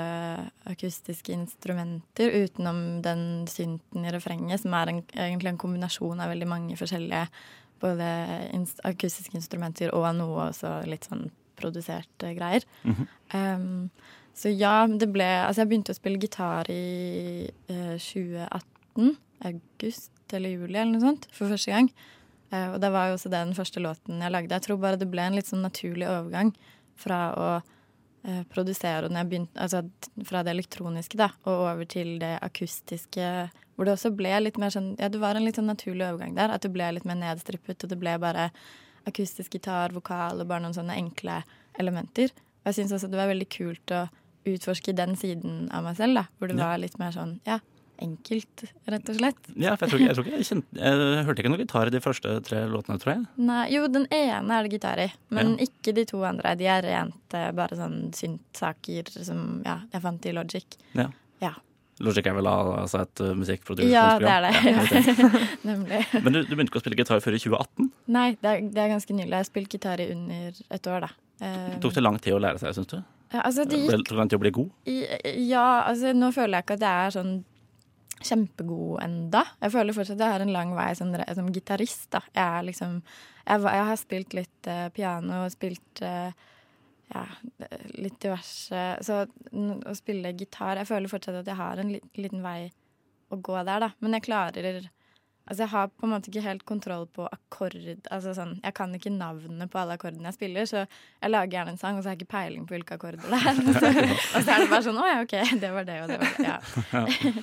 akustiske 0.68 1.32
instrumenter 1.32 2.34
utenom 2.42 3.00
den 3.00 3.46
synten 3.48 4.04
i 4.04 4.12
refrenget, 4.12 4.60
som 4.60 4.74
er 4.76 4.90
en, 4.92 4.98
egentlig 5.16 5.48
en 5.54 5.60
kombinasjon 5.62 6.20
av 6.20 6.28
veldig 6.28 6.48
mange 6.50 6.76
forskjellige 6.76 7.22
både 7.80 8.10
akustiske 8.84 9.32
instrumenter 9.40 9.94
og 9.96 10.04
noe 10.18 10.50
også 10.50 10.74
litt 10.92 11.08
sånn 11.08 11.30
produserte 11.56 12.34
greier. 12.36 12.68
Mhm. 12.84 13.08
Um, 13.32 13.90
så 14.34 14.52
ja, 14.52 14.86
det 14.86 15.10
ble 15.12 15.26
Altså, 15.44 15.62
jeg 15.62 15.70
begynte 15.70 15.94
å 15.94 15.98
spille 15.98 16.20
gitar 16.20 16.70
i 16.72 17.48
eh, 17.68 17.94
2018. 18.00 19.12
August 19.42 20.34
eller 20.36 20.54
juli 20.54 20.76
eller 20.76 20.94
noe 20.94 21.02
sånt. 21.02 21.28
For 21.34 21.50
første 21.50 21.72
gang. 21.74 21.90
Eh, 22.52 22.68
og 22.72 22.78
det 22.82 22.92
var 22.94 23.10
jo 23.10 23.18
også 23.18 23.32
den 23.32 23.52
første 23.56 23.82
låten 23.82 24.22
jeg 24.22 24.32
lagde. 24.32 24.54
Jeg 24.54 24.68
tror 24.68 24.80
bare 24.82 25.00
det 25.00 25.10
ble 25.12 25.24
en 25.26 25.36
litt 25.38 25.50
sånn 25.50 25.64
naturlig 25.64 26.08
overgang 26.08 26.52
fra 27.00 27.20
å 27.32 27.48
eh, 27.58 28.42
produsere 28.52 29.10
når 29.10 29.22
jeg 29.22 29.30
begynte, 29.32 29.58
altså 29.64 29.82
fra 30.28 30.44
det 30.44 30.54
elektroniske 30.54 31.20
da, 31.20 31.32
og 31.44 31.66
over 31.72 31.88
til 31.88 32.14
det 32.22 32.36
akustiske. 32.44 33.28
Hvor 33.76 33.88
det 33.88 33.96
også 33.96 34.12
ble 34.14 34.32
litt 34.44 34.60
mer 34.60 34.72
sånn 34.74 34.94
Ja, 35.00 35.10
det 35.12 35.20
var 35.22 35.36
en 35.36 35.46
litt 35.48 35.58
sånn 35.60 35.70
naturlig 35.70 36.06
overgang 36.08 36.36
der. 36.38 36.54
At 36.54 36.64
det 36.64 36.72
ble 36.74 36.90
litt 36.96 37.08
mer 37.08 37.20
nedstrippet, 37.20 37.84
og 37.84 37.92
det 37.92 38.00
ble 38.00 38.16
bare 38.22 38.50
akustisk 39.08 39.56
gitar, 39.56 39.92
vokal 39.96 40.40
og 40.40 40.48
bare 40.48 40.62
noen 40.62 40.76
sånne 40.76 40.96
enkle 41.00 41.40
elementer. 41.80 42.30
Og 42.62 42.70
jeg 42.70 42.82
syns 42.82 42.92
også 42.94 43.08
det 43.10 43.18
var 43.18 43.32
veldig 43.32 43.48
kult 43.50 43.94
å 43.96 44.04
utforske 44.48 44.94
den 44.96 45.14
siden 45.18 45.68
av 45.74 45.84
meg 45.86 45.98
selv, 46.00 46.18
da. 46.20 46.26
Hvor 46.38 46.50
det 46.50 46.58
Ja. 46.58 46.72
var 46.72 46.82
litt 46.82 46.98
mer 46.98 47.12
sånn, 47.14 47.38
ja, 47.46 47.60
enkelt, 48.02 48.64
rett 48.90 49.08
og 49.08 49.18
slett. 49.18 49.40
Ja, 49.54 49.74
for 49.76 49.86
jeg 49.86 49.92
tror 49.92 50.00
ikke 50.00 50.08
jeg, 50.08 50.16
tror 50.16 50.26
ikke 50.26 50.38
jeg, 50.40 50.46
kjente, 50.48 50.78
jeg 50.82 51.24
hørte 51.26 51.42
ikke 51.42 51.52
noe 51.52 51.62
gitar 51.62 51.86
i 51.90 51.94
de 51.94 52.02
første 52.02 52.36
tre 52.46 52.62
låtene, 52.70 52.98
tror 53.02 53.12
jeg. 53.14 53.24
Nei, 53.36 53.64
jo, 53.74 53.86
den 53.92 54.06
ene 54.10 54.58
er 54.58 54.66
det 54.66 54.72
gitar 54.76 55.02
i, 55.02 55.08
men 55.30 55.54
ikke 55.62 55.94
de 55.94 56.06
to 56.10 56.22
andre. 56.26 56.56
De 56.58 56.66
er 56.70 56.82
rent 56.86 57.36
eh, 57.38 57.50
bare 57.56 57.78
sånn 57.78 57.98
synt-saker 58.16 59.12
som 59.22 59.62
ja, 59.66 59.80
jeg 59.92 60.04
fant 60.04 60.26
i 60.26 60.34
Logic. 60.34 60.78
Ja. 60.98 61.08
Ja. 61.42 61.54
Logic 62.02 62.26
er 62.26 62.34
vel 62.34 62.48
altså 62.48 63.02
et 63.04 63.20
uh, 63.22 63.84
Ja, 63.86 64.18
det 64.18 64.30
er 64.32 64.46
det. 64.48 64.52
Ja. 64.66 65.30
Nemlig. 65.68 66.02
Men 66.24 66.32
du, 66.32 66.42
du 66.42 66.54
begynte 66.56 66.70
ikke 66.72 66.80
å 66.80 66.82
spille 66.82 66.98
gitar 66.98 67.22
før 67.22 67.36
i 67.36 67.42
2018? 67.42 67.90
Nei, 68.16 68.28
det 68.40 68.48
er, 68.50 68.62
det 68.72 68.82
er 68.82 68.94
ganske 68.96 69.14
nylig. 69.14 69.30
Jeg 69.30 69.44
har 69.44 69.50
spilt 69.50 69.76
gitar 69.76 70.02
i 70.02 70.08
under 70.14 70.62
et 70.72 70.88
år, 70.90 71.06
da. 71.06 71.12
Det 71.42 71.80
Tok 71.82 71.94
det 71.94 72.02
lang 72.02 72.18
tid 72.22 72.36
å 72.36 72.40
lære 72.42 72.62
seg, 72.62 72.74
syns 72.76 72.90
du? 72.90 72.98
Ja, 73.32 73.40
altså, 73.42 73.64
det 73.68 73.78
gikk 73.80 73.90
Tok 73.96 74.08
det 74.12 74.18
lang 74.18 74.28
tid 74.30 74.38
å 74.38 74.42
bli 74.44 74.50
god? 74.58 74.70
i- 74.86 75.48
Ja, 75.48 75.66
altså 75.88 76.12
nå 76.16 76.30
føler 76.34 76.58
jeg 76.58 76.64
ikke 76.66 76.78
at 76.78 76.86
jeg 76.86 77.06
er 77.06 77.16
sånn 77.16 77.34
kjempegod 78.22 79.02
enda. 79.02 79.42
Jeg 79.62 79.72
føler 79.74 79.96
fortsatt 79.96 80.20
at 80.20 80.24
jeg 80.26 80.32
har 80.36 80.44
en 80.44 80.52
lang 80.54 80.74
vei 80.76 80.92
som, 80.94 81.10
som 81.34 81.48
gitarist, 81.52 82.10
da. 82.14 82.20
Jeg 82.36 82.66
liksom 82.70 83.02
Jeg, 83.42 83.60
jeg 83.66 83.86
har 83.88 83.96
spilt 83.98 84.34
litt 84.38 84.68
uh, 84.70 84.88
piano 84.94 85.40
og 85.44 85.50
spilt 85.50 86.02
uh, 86.06 86.30
ja, 87.12 87.24
litt 87.98 88.20
diverse 88.22 88.82
Så 89.02 89.24
å 89.26 89.94
spille 89.98 90.30
gitar 90.38 90.78
Jeg 90.78 90.86
føler 90.86 91.10
fortsatt 91.10 91.40
at 91.40 91.50
jeg 91.50 91.58
har 91.58 91.82
en 91.82 91.90
li 91.96 91.98
liten 92.14 92.44
vei 92.44 92.70
å 93.32 93.38
gå 93.40 93.56
der, 93.64 93.80
da. 93.80 93.88
Men 94.04 94.12
jeg 94.18 94.26
klarer 94.28 94.86
Altså, 95.42 95.64
jeg 95.64 95.72
har 95.72 95.88
på 95.90 96.06
en 96.06 96.12
måte 96.14 96.30
ikke 96.30 96.44
helt 96.44 96.62
kontroll 96.68 97.08
på 97.10 97.24
akkord 97.26 97.74
Altså 98.14 98.30
sånn, 98.36 98.60
Jeg 98.62 98.74
kan 98.78 98.92
ikke 98.94 99.10
navnene 99.10 99.66
på 99.70 99.80
alle 99.80 99.96
akkordene 99.98 100.30
jeg 100.30 100.38
spiller, 100.38 100.68
så 100.70 100.84
jeg 100.84 101.32
lager 101.32 101.56
gjerne 101.58 101.74
en 101.74 101.80
sang, 101.80 101.98
og 101.98 102.04
så 102.04 102.12
har 102.12 102.16
jeg 102.16 102.22
ikke 102.22 102.36
peiling 102.36 102.68
på 102.68 102.76
hvilke 102.76 102.94
akkorder 102.94 103.18
det 103.26 103.40
er. 103.40 103.58
og 104.36 104.38
så 104.38 104.46
er 104.54 104.62
det 104.62 104.70
bare 104.70 104.86
sånn 104.86 105.02
Å 105.02 105.10
ja, 105.10 105.18
OK, 105.26 105.34
det 105.64 105.74
var 105.74 105.88
det, 105.88 105.98
og 106.04 106.14
det 106.14 106.20
var 106.22 106.32
det. 106.38 106.46
Ja. 106.46 107.32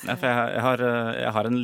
Nei, 0.00 0.14
for 0.16 0.30
jeg, 0.30 0.52
jeg, 0.54 0.60
har, 0.64 0.80
uh, 0.80 1.08
jeg, 1.12 1.32
har 1.36 1.48
en, 1.50 1.56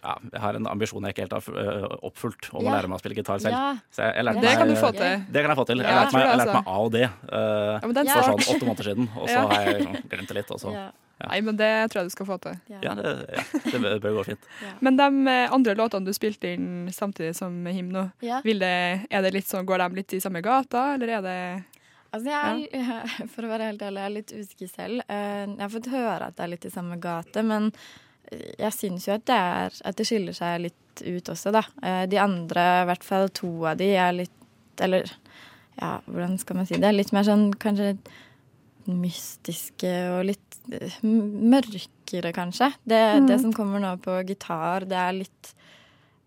ja, 0.00 0.12
jeg 0.32 0.40
har 0.40 0.56
en 0.56 0.68
ambisjon 0.70 1.04
jeg 1.04 1.12
ikke 1.12 1.24
helt 1.26 1.34
har 1.36 1.98
oppfullt, 2.08 2.48
om 2.54 2.62
om 2.62 2.70
å 2.70 2.72
lære 2.72 2.88
meg 2.88 2.96
å 2.96 3.02
spille 3.02 3.18
gitar 3.18 3.42
selv. 3.42 3.52
Ja. 3.58 3.74
Så 3.92 4.06
jeg, 4.06 4.14
jeg 4.16 4.24
lærte 4.28 4.40
Det 4.40 4.48
meg, 4.48 4.60
kan 4.62 4.70
du 4.72 4.76
få 4.80 4.90
til. 4.96 5.26
Det 5.34 5.42
kan 5.44 5.52
jeg 5.52 5.58
få 5.58 5.66
til. 5.68 5.82
Jeg 5.82 5.90
Ja, 5.90 5.98
lærte 5.98 6.16
meg, 6.16 6.24
jeg 6.24 6.32
det, 6.32 6.46
lærte 6.46 6.54
meg 6.56 6.70
A 6.72 6.76
og 6.86 6.92
D 6.94 7.02
uh, 7.02 7.10
Ja, 7.42 7.82
men 7.84 7.96
den 7.98 8.08
Ja. 8.08 8.14
for 8.16 8.30
sånn 8.30 8.54
åtte 8.54 8.68
måneder 8.70 8.88
siden, 8.88 9.10
og 9.12 9.26
så 9.28 9.34
Ja. 9.36 9.42
har 9.50 9.66
jeg 9.66 9.74
liksom 9.82 10.08
glemt 10.14 10.32
det 10.32 10.36
litt. 10.38 10.54
Og 10.56 10.62
så. 10.62 10.72
Ja. 11.20 11.28
Nei, 11.28 11.40
men 11.46 11.56
det 11.56 11.68
tror 11.92 12.00
jeg 12.02 12.08
du 12.10 12.14
skal 12.16 12.26
få 12.26 12.36
til. 12.42 12.56
Ja, 12.82 12.94
det, 12.98 13.10
ja, 13.30 13.42
det 13.64 13.80
bør- 13.82 14.00
bør 14.02 14.14
gå 14.18 14.24
fint. 14.32 14.46
Men 14.80 14.96
de 14.96 15.06
eh, 15.30 15.52
andre 15.54 15.74
låtene 15.78 16.04
du 16.08 16.12
spilte 16.12 16.50
inn 16.54 16.88
samtidig 16.90 17.34
som 17.38 17.64
Him 17.66 17.90
nå, 17.94 18.10
Ja. 18.20 18.40
vil 18.42 18.58
det, 18.58 19.06
er 19.10 19.22
det 19.22 19.32
litt 19.34 19.46
sånn, 19.46 19.66
går 19.66 19.78
de 19.88 19.94
litt 20.00 20.12
i 20.14 20.20
samme 20.20 20.42
gata, 20.42 20.94
eller 20.94 21.08
er 21.18 21.22
det 21.22 21.64
Altså, 22.12 22.28
jeg 22.28 22.68
er, 22.76 23.26
for 23.32 23.42
å 23.46 23.48
være 23.48 23.70
helt 23.70 23.80
ærlig, 23.82 24.00
jeg 24.02 24.04
er 24.10 24.16
litt 24.16 24.32
usikker 24.36 24.68
selv. 24.68 25.00
Eh, 25.08 25.46
Jeg 25.46 25.60
har 25.62 25.70
fått 25.72 25.86
høre 25.94 26.26
at 26.26 26.36
det 26.36 26.44
er 26.44 26.50
litt 26.52 26.66
i 26.66 26.70
samme 26.74 26.98
gate, 27.00 27.42
men 27.42 27.70
jeg 28.58 28.72
syns 28.72 29.06
jo 29.08 29.14
at 29.14 29.24
det, 29.28 29.36
er, 29.36 29.78
at 29.88 29.96
det 29.96 30.06
skiller 30.08 30.32
seg 30.36 30.60
litt 30.66 31.02
ut 31.06 31.30
også, 31.32 31.52
da. 31.52 31.62
Eh, 31.82 32.04
De 32.12 32.18
andre, 32.20 32.82
i 32.82 32.86
hvert 32.90 33.04
fall 33.04 33.28
to 33.30 33.64
av 33.64 33.76
de, 33.80 33.92
er 33.96 34.12
litt 34.12 34.30
Eller 34.80 35.04
ja, 35.80 36.00
hvordan 36.06 36.36
skal 36.40 36.56
man 36.56 36.66
si 36.68 36.76
det? 36.80 36.92
Litt 36.94 37.12
mer 37.12 37.24
sånn 37.24 37.52
kanskje 37.60 37.94
mystiske 38.90 39.90
og 40.16 40.24
litt 40.30 40.58
eh, 40.72 40.96
mørkere, 41.04 42.32
kanskje. 42.36 42.70
Det, 42.84 43.02
det 43.28 43.38
som 43.42 43.52
kommer 43.56 43.80
nå 43.82 43.94
på 44.04 44.18
gitar, 44.28 44.86
det 44.88 44.98
er 44.98 45.12
litt 45.16 45.52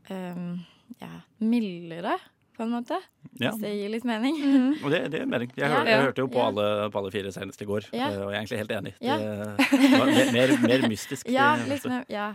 um, 0.09 0.55
ja, 1.01 1.11
mildere, 1.43 2.15
på 2.55 2.63
en 2.63 2.71
måte. 2.71 2.97
Ja. 3.41 3.51
Hvis 3.51 3.61
det 3.65 3.73
gir 3.75 3.89
litt 3.91 4.05
mening. 4.07 4.37
Og 4.83 4.87
det, 4.93 5.01
det 5.11 5.21
er 5.25 5.27
mening. 5.27 5.51
Jeg, 5.57 5.67
Ja. 5.67 5.73
hør, 5.75 5.89
jeg 5.91 6.03
hørte 6.05 6.23
jo 6.23 6.27
på 6.31 6.39
Ja. 6.39 6.47
alle, 6.47 6.89
på 6.93 7.01
alle 7.01 7.11
fire 7.11 7.31
senest 7.35 7.61
i 7.61 7.65
går, 7.67 7.89
Ja. 7.91 8.07
uh, 8.13 8.25
og 8.25 8.31
jeg 8.31 8.35
er 8.35 8.41
egentlig 8.41 8.61
helt 8.63 8.75
enig. 8.79 8.93
Ja. 9.03 9.17
Det, 9.17 9.91
var 9.99 10.05
mer, 10.15 10.31
mer, 10.37 10.57
mer 10.67 10.87
mystisk. 10.89 11.27
Ja, 11.29 11.55
det- 11.57 11.67
litt 11.73 11.85
mer, 11.91 12.05
ja. 12.09 12.29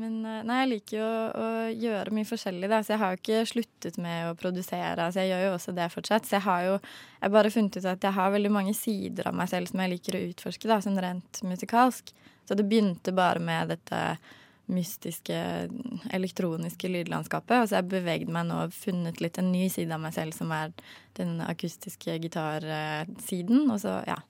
Men 0.00 0.20
eh, 0.24 0.40
nei, 0.48 0.58
jeg 0.62 0.70
liker 0.70 0.96
jo 0.96 1.06
å, 1.06 1.44
å 1.44 1.48
gjøre 1.74 2.14
mye 2.16 2.28
forskjellig, 2.28 2.70
da. 2.72 2.80
Så 2.84 2.94
jeg 2.94 3.02
har 3.02 3.14
jo 3.14 3.20
ikke 3.20 3.44
sluttet 3.50 4.00
med 4.00 4.30
å 4.30 4.36
produsere. 4.38 5.06
Altså, 5.06 5.22
jeg 5.22 5.34
gjør 5.34 5.46
jo 5.46 5.54
også 5.58 5.76
det 5.76 5.88
fortsatt. 5.92 6.28
Så 6.28 6.38
jeg 6.38 6.46
har 6.46 6.66
jo 6.66 6.74
jeg 7.20 7.34
bare 7.36 7.52
funnet 7.52 7.78
ut 7.78 7.88
at 7.92 8.08
jeg 8.08 8.16
har 8.16 8.34
veldig 8.34 8.52
mange 8.54 8.74
sider 8.76 9.28
av 9.28 9.36
meg 9.36 9.50
selv 9.52 9.70
som 9.70 9.82
jeg 9.84 9.94
liker 9.94 10.16
å 10.16 10.26
utforske, 10.30 10.70
da, 10.70 10.80
sånn 10.84 11.00
rent 11.04 11.42
musikalsk. 11.44 12.14
Så 12.48 12.56
det 12.58 12.66
begynte 12.66 13.12
bare 13.14 13.42
med 13.44 13.74
dette 13.74 14.00
mystiske 14.70 15.36
elektroniske 16.14 16.88
lydlandskapet. 16.88 17.58
Og 17.58 17.68
så 17.68 17.76
har 17.76 17.84
jeg 17.84 17.92
bevegd 17.92 18.32
meg 18.32 18.48
nå 18.48 18.64
og 18.64 18.74
funnet 18.74 19.20
litt 19.22 19.38
en 19.40 19.52
ny 19.52 19.66
side 19.72 19.92
av 19.94 20.02
meg 20.02 20.14
selv, 20.16 20.36
som 20.36 20.52
er 20.54 20.72
den 21.18 21.38
akustiske 21.44 22.16
gitarsiden. 22.22 23.66
Og 23.68 23.80
så, 23.82 24.00
ja. 24.08 24.20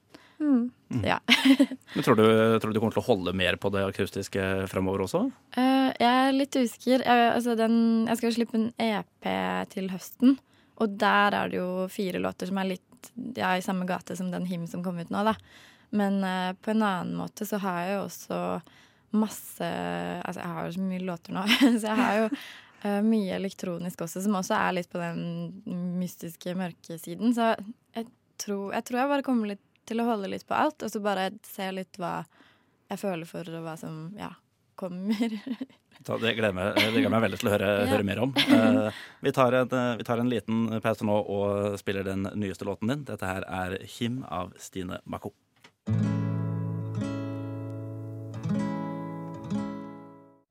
Mm. 0.40 0.70
Så, 0.88 1.00
ja. 1.06 1.18
Men 1.94 2.04
tror 2.04 2.16
du, 2.16 2.24
tror 2.58 2.70
du 2.70 2.74
du 2.74 2.80
kommer 2.80 2.96
til 2.96 3.02
å 3.02 3.06
holde 3.06 3.34
mer 3.36 3.58
på 3.60 3.70
det 3.74 3.84
akustiske 3.86 4.46
fremover 4.72 5.04
også? 5.04 5.24
Uh, 5.56 5.90
jeg 5.94 6.10
er 6.10 6.36
litt 6.36 6.56
usikker. 6.56 7.04
Jeg, 7.04 7.26
altså 7.34 7.56
den, 7.58 7.74
jeg 8.08 8.20
skal 8.20 8.36
slippe 8.38 8.58
en 8.58 8.70
EP 8.80 9.30
til 9.74 9.90
høsten, 9.92 10.38
og 10.80 10.96
der 11.00 11.36
er 11.36 11.52
det 11.52 11.60
jo 11.60 11.88
fire 11.92 12.22
låter 12.22 12.50
som 12.50 12.60
er 12.62 12.72
litt 12.72 13.10
ja, 13.36 13.54
i 13.56 13.64
samme 13.64 13.86
gate 13.88 14.16
som 14.16 14.32
den 14.32 14.48
Him 14.48 14.66
som 14.68 14.84
kom 14.84 14.98
ut 15.00 15.12
nå, 15.12 15.24
da. 15.28 15.36
Men 15.96 16.20
uh, 16.24 16.52
på 16.56 16.72
en 16.72 16.86
annen 16.86 17.16
måte 17.18 17.46
så 17.48 17.60
har 17.62 17.84
jeg 17.84 17.98
jo 17.98 18.06
også 18.06 18.40
masse 19.10 19.66
Altså, 19.66 20.38
jeg 20.38 20.50
har 20.54 20.66
jo 20.66 20.74
så 20.76 20.82
mye 20.86 21.02
låter 21.02 21.34
nå, 21.34 21.42
så 21.82 21.88
jeg 21.88 21.98
har 21.98 22.18
jo 22.20 22.28
uh, 22.30 23.00
mye 23.06 23.34
elektronisk 23.36 24.06
også, 24.06 24.22
som 24.24 24.38
også 24.38 24.56
er 24.58 24.76
litt 24.78 24.90
på 24.92 25.02
den 25.02 25.90
mystiske, 26.00 26.54
mørke 26.58 26.98
siden. 27.02 27.34
Så 27.34 27.52
jeg 27.96 28.06
tror, 28.40 28.70
jeg 28.76 28.86
tror 28.86 29.02
jeg 29.02 29.12
bare 29.14 29.26
kommer 29.26 29.52
litt 29.52 29.64
til 29.90 30.00
å 30.02 30.06
holde 30.08 30.30
litt 30.32 30.46
på 30.48 30.54
alt, 30.56 30.82
og 30.86 30.92
så 30.92 31.02
bare 31.04 31.28
se 31.46 31.66
litt 31.74 31.98
hva 32.00 32.20
jeg 32.90 32.98
føler 33.02 33.28
for, 33.28 33.46
og 33.54 33.66
hva 33.66 33.76
som 33.78 34.08
ja, 34.18 34.32
kommer. 34.80 35.36
Det, 36.00 36.30
gleder 36.32 36.54
meg, 36.56 36.70
det 36.78 36.94
gleder 36.94 37.12
meg 37.12 37.20
veldig 37.26 37.38
til 37.42 37.48
å 37.50 37.52
høre, 37.52 37.66
Ja. 37.82 37.88
høre 37.90 38.04
mer 38.08 38.20
om. 38.24 38.30
Eh, 38.40 39.00
vi, 39.20 39.32
tar 39.36 39.52
en, 39.58 39.68
eh, 39.76 39.90
vi 40.00 40.06
tar 40.08 40.22
en 40.22 40.30
liten 40.32 40.62
pause 40.80 41.04
nå 41.04 41.18
og 41.28 41.76
spiller 41.76 42.06
den 42.08 42.24
nyeste 42.40 42.64
låten 42.64 42.88
din. 42.88 43.02
Dette 43.04 43.28
her 43.28 43.44
er 43.44 43.74
Him 43.98 44.22
av 44.24 44.54
Stine 44.56 45.02
Mako. 45.04 45.34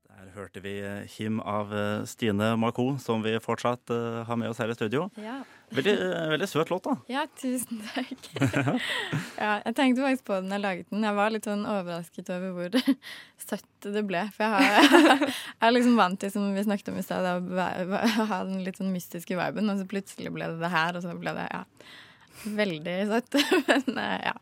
Der 0.06 0.30
hørte 0.36 0.62
vi 0.64 0.74
Him 1.16 1.40
av 1.42 1.72
eh, 1.74 2.04
Stine 2.08 2.52
Mako, 2.60 2.92
som 3.02 3.22
vi 3.26 3.34
fortsatt 3.42 3.90
eh, 3.94 4.22
har 4.28 4.38
med 4.40 4.52
oss 4.52 4.62
her 4.62 4.70
i 4.70 4.78
studio. 4.78 5.08
ja. 5.18 5.40
Veldig, 5.70 5.92
eh, 6.02 6.28
veldig 6.32 6.48
søt 6.50 6.70
låt, 6.72 6.86
da. 6.86 6.96
Ja, 7.10 7.24
tusen 7.38 7.82
takk. 7.94 8.28
ja, 9.44 9.52
jeg 9.64 9.74
tenkte 9.78 10.04
faktisk 10.04 10.26
på 10.26 10.38
den 10.40 10.54
jeg 10.54 10.64
laget 10.64 10.90
den. 10.90 11.04
Jeg 11.06 11.18
var 11.18 11.34
litt 11.34 11.46
sånn 11.46 11.66
overrasket 11.68 12.32
over 12.34 12.56
hvor 12.56 12.96
søtt 13.48 13.86
det 13.86 14.04
ble. 14.08 14.24
For 14.34 14.46
jeg, 14.46 14.54
har, 14.56 15.24
jeg 15.28 15.68
er 15.68 15.76
liksom 15.76 15.98
vant 16.00 16.20
til, 16.22 16.32
som 16.34 16.48
vi 16.56 16.66
snakket 16.66 16.92
om 16.92 17.00
i 17.00 17.06
stad, 17.06 17.28
å 17.30 18.30
ha 18.32 18.40
den 18.48 18.64
litt 18.66 18.80
sånn 18.80 18.94
mystiske 18.94 19.38
viben, 19.38 19.70
og 19.70 19.78
så 19.78 19.86
plutselig 19.90 20.34
ble 20.34 20.50
det 20.50 20.62
det 20.62 20.72
her, 20.74 20.98
og 20.98 21.06
så 21.06 21.14
ble 21.18 21.36
det 21.38 21.46
ja, 21.52 21.62
veldig 22.62 22.96
søtt. 23.12 23.38
Men 23.68 24.02
eh, 24.06 24.18
ja. 24.30 24.34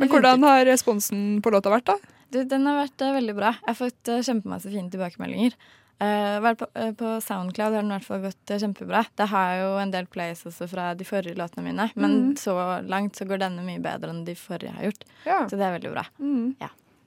Men 0.00 0.14
hvordan 0.14 0.48
har 0.48 0.64
responsen 0.68 1.44
på 1.44 1.52
låta 1.52 1.72
vært, 1.72 1.92
da? 1.92 2.16
du, 2.30 2.40
den 2.46 2.66
har 2.68 2.78
vært 2.78 3.04
eh, 3.04 3.14
veldig 3.16 3.36
bra. 3.36 3.52
Jeg 3.58 3.68
har 3.72 3.78
fått 3.78 4.10
uh, 4.10 4.22
kjempemasse 4.26 4.70
fine 4.70 4.90
tilbakemeldinger. 4.92 5.56
Eh, 6.00 6.38
vært 6.40 6.62
på, 6.62 6.66
uh, 6.80 6.92
på 6.96 7.08
Soundcloud 7.20 7.74
har 7.74 7.82
den 7.82 7.90
i 7.90 7.96
hvert 7.98 8.06
fall 8.06 8.22
gått 8.24 8.50
eh, 8.54 8.60
kjempebra. 8.62 9.02
Det 9.20 9.26
har 9.28 9.50
jo 9.58 9.66
en 9.82 9.90
del 9.92 10.06
plays 10.08 10.40
også 10.48 10.64
fra 10.70 10.94
de 10.96 11.04
forrige 11.04 11.36
låtene 11.36 11.66
mine, 11.66 11.90
men 11.94 12.14
mm. 12.30 12.30
så 12.40 12.54
langt 12.88 13.20
så 13.20 13.26
går 13.28 13.42
denne 13.42 13.60
mye 13.66 13.82
bedre 13.84 14.14
enn 14.14 14.22
de 14.24 14.32
forrige 14.38 14.72
har 14.78 14.88
gjort. 14.88 15.04
Ja. 15.26 15.42
Så 15.50 15.58
det 15.60 15.66
er 15.66 15.74
veldig 15.76 15.92
bra. 15.92 16.06
Mm. 16.16 16.54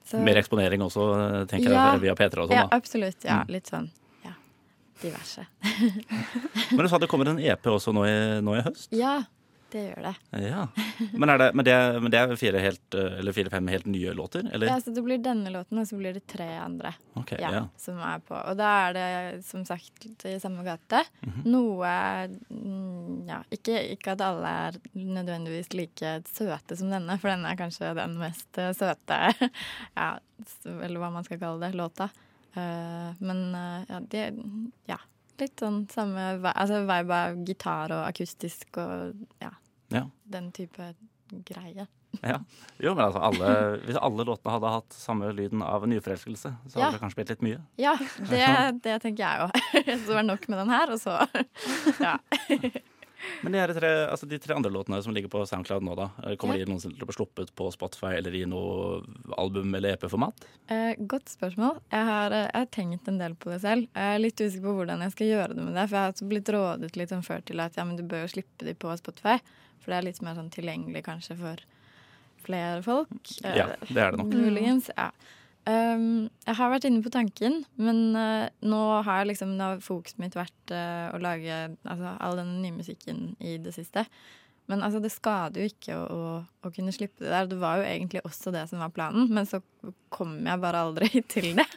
Så, 0.05 0.19
Mer 0.21 0.37
eksponering 0.37 0.83
også, 0.85 1.07
tenker 1.49 1.71
Ja. 1.73 1.87
jeg, 1.93 2.03
via 2.03 2.13
P3 2.19 2.43
og 2.43 2.49
sånn. 2.51 2.57
ja, 2.59 2.67
absolutt. 2.75 3.23
Ja, 3.23 3.39
Mm. 3.41 3.53
litt 3.55 3.71
sånn 3.71 3.89
ja, 4.27 4.33
diverse. 5.01 5.45
Men 6.75 6.83
du 6.85 6.89
sa 6.91 6.99
det 6.99 7.09
kommer 7.09 7.31
en 7.31 7.39
EP 7.39 7.65
også 7.71 7.93
nå 7.95 8.03
i, 8.05 8.17
nå 8.45 8.57
i 8.59 8.61
høst? 8.67 8.91
Ja, 8.93 9.23
det 9.73 9.83
gjør 9.87 10.05
det. 10.05 10.13
Ja. 10.45 10.63
Men, 11.11 11.29
er 11.29 11.39
det, 11.41 11.47
men, 11.57 11.65
det, 11.65 11.75
men 12.03 12.13
det 12.13 12.19
er 12.19 12.33
fire 12.37 12.61
helt, 12.61 12.97
eh, 12.97 13.31
fire-fem 13.33 13.69
helt 13.73 13.87
nye 13.89 14.13
låter, 14.13 14.45
eller? 14.53 14.69
Ja, 14.69 14.79
så 14.81 14.93
det 14.93 15.01
blir 15.05 15.21
denne 15.23 15.49
låten, 15.53 15.79
og 15.81 15.87
så 15.89 15.97
blir 15.97 16.13
det 16.13 16.25
tre 16.29 16.47
andre. 16.61 16.93
okay, 17.19 17.39
ja, 17.41 17.51
ja. 17.53 17.61
som 17.77 17.97
er 17.97 18.21
på. 18.25 18.35
Og 18.37 18.57
da 18.59 18.69
er 18.87 18.97
det 18.97 19.07
som 19.47 19.65
sagt 19.65 20.25
i 20.29 20.35
samme 20.41 20.65
gate. 20.67 21.03
Mhm. 21.25 21.47
Noe 21.49 21.93
mm, 22.49 23.23
Ja, 23.27 23.39
ikke, 23.53 23.79
ikke 23.95 24.13
at 24.13 24.23
alle 24.25 24.51
er 24.67 24.77
nødvendigvis 24.93 25.73
like 25.73 26.15
søte 26.29 26.77
som 26.77 26.91
denne, 26.93 27.17
for 27.21 27.31
denne 27.31 27.49
er 27.49 27.59
kanskje 27.59 27.93
den 27.97 28.17
mest 28.21 28.61
eh, 28.61 28.73
søte 28.77 29.19
Ja, 29.99 30.11
eller 30.73 31.01
hva 31.01 31.09
man 31.13 31.25
skal 31.25 31.41
kalle 31.41 31.65
det, 31.65 31.73
låta. 31.79 32.09
Eh, 32.53 33.09
men 33.23 33.43
ja, 33.89 34.03
det 34.13 34.29
Ja. 34.91 35.01
Litt 35.41 35.57
sånn 35.59 35.79
samme 35.89 36.23
altså 36.51 36.83
vibe 36.85 37.17
av 37.17 37.39
gitar 37.47 37.91
og 37.95 38.03
akustisk 38.05 38.77
og 38.77 39.23
ja, 39.41 39.49
Ja. 39.93 40.07
den 40.25 40.51
type 40.51 40.93
greie. 41.47 41.87
Ja. 42.21 42.37
Jo, 42.77 42.91
men 42.93 43.05
altså, 43.07 43.19
alle, 43.25 43.53
hvis 43.87 43.97
alle 43.97 44.25
låtene 44.27 44.51
hadde 44.53 44.69
hatt 44.75 44.93
samme 44.93 45.31
lyden 45.33 45.63
av 45.65 45.87
nyforelskelse, 45.89 46.51
så 46.67 46.75
hadde 46.77 46.83
Ja. 46.85 46.91
det 46.93 47.01
kanskje 47.01 47.15
blitt 47.21 47.29
litt 47.33 47.41
mye. 47.47 47.61
Ja, 47.81 47.95
det, 48.29 48.81
det 48.85 48.99
tenker 49.01 49.23
jeg 49.23 49.47
òg. 49.47 49.57
Så 50.03 50.07
det 50.11 50.15
var 50.19 50.23
nok 50.27 50.47
med 50.47 50.59
den 50.61 50.69
her, 50.75 50.91
og 50.93 50.99
så 51.01 51.17
Ja. 51.99 52.17
Men 53.41 53.53
de, 53.55 53.61
tre, 53.77 53.89
altså 54.11 54.27
de 54.27 54.37
tre 54.43 54.51
andre 54.55 54.69
låtene 54.73 54.97
som 55.03 55.13
ligger 55.15 55.31
på 55.31 55.45
SoundCloud 55.47 55.83
nå, 55.87 55.93
da, 55.95 56.09
eh, 56.27 56.35
kommer 56.35 56.57
Ja. 56.59 56.65
de 56.65 56.73
noensinne 56.73 56.97
til 56.97 57.05
å 57.05 57.07
bli 57.07 57.15
sluppet 57.15 57.53
på 57.55 57.69
Spotify 57.71 58.17
eller 58.17 58.35
i 58.35 58.43
noe 58.45 58.99
album- 59.39 59.73
eller 59.79 59.95
EP-format? 59.95 60.43
Eh, 60.67 60.95
godt 61.07 61.31
spørsmål. 61.31 61.79
Jeg 61.89 62.03
har, 62.09 62.31
eh, 62.35 62.49
jeg 62.51 62.59
har 62.59 62.65
tenkt 62.75 63.07
en 63.07 63.17
del 63.23 63.33
på 63.39 63.49
det 63.53 63.61
selv. 63.63 63.87
Jeg 63.95 64.15
er 64.17 64.19
litt 64.19 64.35
usikker 64.43 64.67
på 64.67 64.75
hvordan 64.75 64.99
jeg 65.07 65.11
skal 65.15 65.27
gjøre 65.27 65.55
det 65.55 65.63
med 65.63 65.73
det. 65.79 65.87
For 65.89 65.95
jeg 65.95 66.03
har 66.03 66.29
blitt 66.33 66.51
rådet 66.57 66.95
litt 66.99 67.09
sånn 67.15 67.23
før 67.23 67.45
til 67.47 67.59
at 67.63 67.75
ja, 67.79 67.85
men 67.85 67.95
du 67.95 68.03
bør 68.03 68.27
jo 68.27 68.33
slippe 68.35 68.65
de 68.67 68.73
på 68.75 68.91
Spotify. 68.99 69.39
For 69.83 69.93
det 69.93 69.99
er 69.99 70.09
litt 70.09 70.23
mer 70.25 70.37
sånn 70.39 70.51
tilgjengelig 70.53 71.03
kanskje 71.05 71.37
for 71.39 71.63
flere 72.43 72.83
folk. 72.85 73.15
Eh, 73.43 73.57
Ja, 73.59 73.71
det 73.87 73.97
er 73.99 74.15
det 74.15 74.19
nok. 74.21 74.33
Muligens. 74.33 74.89
Ja. 74.97 75.11
Um, 75.63 76.27
jeg 76.43 76.57
har 76.59 76.71
vært 76.73 76.85
inne 76.89 76.99
på 77.05 77.11
tanken, 77.13 77.61
men 77.79 78.17
uh, 78.19 78.49
nå 78.67 78.79
har 79.07 79.23
liksom, 79.29 79.53
nå 79.55 79.69
har 79.69 79.83
fokuset 79.83 80.19
mitt 80.19 80.35
vært 80.35 80.73
uh, 80.75 81.13
å 81.15 81.21
lage 81.23 81.59
altså, 81.87 82.17
all 82.19 82.35
denne 82.41 82.57
nye 82.59 82.75
musikken 82.75 83.29
i 83.39 83.55
det 83.63 83.71
siste. 83.75 84.03
Men 84.71 84.83
altså, 84.83 84.99
det 85.03 85.11
skader 85.11 85.63
jo 85.63 85.69
ikke 85.71 85.95
å, 85.95 86.03
å, 86.03 86.33
å 86.67 86.71
kunne 86.75 86.91
slippe 86.95 87.23
det 87.23 87.31
der. 87.31 87.47
Det 87.51 87.59
var 87.59 87.79
jo 87.79 87.87
egentlig 87.87 88.23
også 88.27 88.51
det 88.55 88.65
som 88.71 88.83
var 88.83 88.91
planen, 88.95 89.31
men 89.31 89.47
så 89.47 89.61
kom 90.11 90.35
jeg 90.43 90.63
bare 90.63 90.83
aldri 90.83 91.23
til 91.33 91.49
det. 91.59 91.67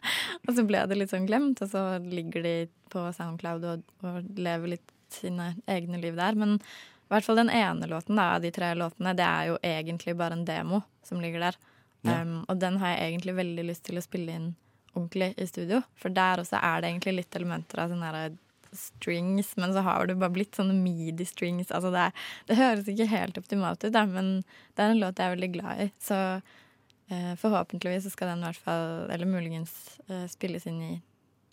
Og 0.46 0.52
så 0.58 0.66
ble 0.66 0.82
det 0.90 0.98
litt 0.98 1.14
sånn 1.14 1.26
glemt, 1.30 1.62
og 1.62 1.70
så 1.70 1.86
ligger 2.02 2.42
de 2.46 2.56
på 2.90 3.06
Soundcloud 3.14 3.70
og, 3.70 3.86
og 4.06 4.28
lever 4.38 4.76
litt 4.76 4.94
sine 5.14 5.52
egne 5.70 6.02
liv 6.02 6.18
der. 6.18 6.38
Men 6.38 6.58
i 7.06 7.14
hvert 7.14 7.24
fall 7.24 7.38
den 7.38 7.50
ene 7.54 7.86
låten 7.86 8.18
da, 8.18 8.32
av 8.34 8.42
de 8.42 8.50
tre 8.50 8.72
låtene, 8.74 9.14
det 9.14 9.26
er 9.26 9.50
jo 9.52 9.58
egentlig 9.62 10.16
bare 10.18 10.34
en 10.34 10.46
demo 10.46 10.80
som 11.06 11.20
ligger 11.22 11.44
der. 11.46 11.58
Ja. 12.02 12.20
Um, 12.22 12.40
og 12.50 12.58
den 12.58 12.80
har 12.82 12.94
jeg 12.96 13.12
egentlig 13.12 13.36
veldig 13.36 13.66
lyst 13.68 13.84
til 13.86 14.00
å 14.00 14.02
spille 14.02 14.34
inn 14.34 14.48
ordentlig 14.96 15.34
i 15.38 15.46
studio. 15.46 15.80
For 16.00 16.10
der 16.10 16.42
også 16.42 16.58
er 16.58 16.82
det 16.82 16.90
egentlig 16.90 17.14
litt 17.20 17.38
elementer 17.38 17.84
av 17.84 17.94
sånne 17.94 18.10
her 18.10 18.36
strings, 18.76 19.54
men 19.56 19.72
så 19.72 19.84
har 19.86 20.06
det 20.10 20.18
bare 20.18 20.34
blitt 20.34 20.58
sånne 20.58 20.74
midi-strings. 20.74 21.70
Altså 21.70 21.92
det, 21.94 22.08
er, 22.08 22.28
det 22.48 22.58
høres 22.58 22.90
ikke 22.90 23.08
helt 23.12 23.38
optimalt 23.38 23.84
ut, 23.86 23.92
da, 23.94 24.02
men 24.10 24.40
det 24.74 24.82
er 24.82 24.94
en 24.94 25.02
låt 25.02 25.20
jeg 25.22 25.30
er 25.30 25.36
veldig 25.36 25.52
glad 25.54 25.82
i. 25.84 25.90
Så 26.02 26.18
uh, 26.42 27.34
forhåpentligvis 27.40 28.08
så 28.08 28.12
skal 28.12 28.34
den 28.34 28.42
i 28.42 28.50
hvert 28.50 28.64
fall, 28.66 28.88
eller 29.14 29.30
muligens, 29.30 29.76
uh, 30.10 30.26
spilles 30.32 30.66
inn 30.66 30.82
i 30.82 30.94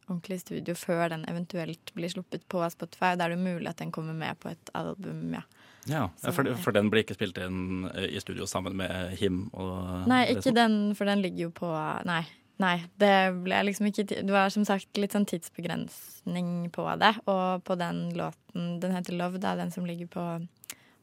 ordentlig 0.07 0.39
studio 0.43 0.75
før 0.77 1.09
den 1.13 1.25
eventuelt 1.31 1.93
blir 1.95 2.11
sluppet 2.11 2.45
på 2.51 2.63
Spotify. 2.73 3.13
Da 3.17 3.27
er 3.27 3.35
det 3.35 3.43
mulig 3.43 3.69
at 3.71 3.81
den 3.81 3.91
kommer 3.95 4.15
med 4.17 4.39
på 4.41 4.51
et 4.53 4.73
album, 4.77 5.33
ja. 5.37 5.43
Ja, 5.89 6.05
for, 6.31 6.47
for 6.63 6.71
den 6.75 6.87
blir 6.91 7.03
ikke 7.03 7.17
spilt 7.17 7.39
inn 7.43 7.89
eh, 7.91 8.07
i 8.15 8.21
studio 8.23 8.47
sammen 8.47 8.77
med 8.79 9.17
Him 9.19 9.49
og 9.51 10.07
Nei, 10.07 10.21
ikke 10.31 10.53
den, 10.55 10.93
for 10.95 11.09
den 11.09 11.19
ligger 11.25 11.49
jo 11.49 11.53
på 11.57 11.71
Nei. 12.07 12.23
Nei, 12.61 12.77
det 13.01 13.33
ble 13.43 13.57
liksom 13.65 13.89
ikke 13.89 14.05
Det 14.11 14.29
var 14.29 14.51
som 14.53 14.65
sagt 14.67 14.99
litt 15.01 15.15
sånn 15.15 15.25
tidsbegrensning 15.27 16.69
på 16.73 16.85
det. 17.01 17.15
Og 17.27 17.63
på 17.65 17.77
den 17.79 18.05
låten, 18.17 18.77
den 18.83 18.93
heter 18.95 19.17
Love, 19.17 19.41
det 19.41 19.49
er 19.49 19.59
den 19.59 19.73
som 19.73 19.87
ligger 19.89 20.11
på, 20.13 20.27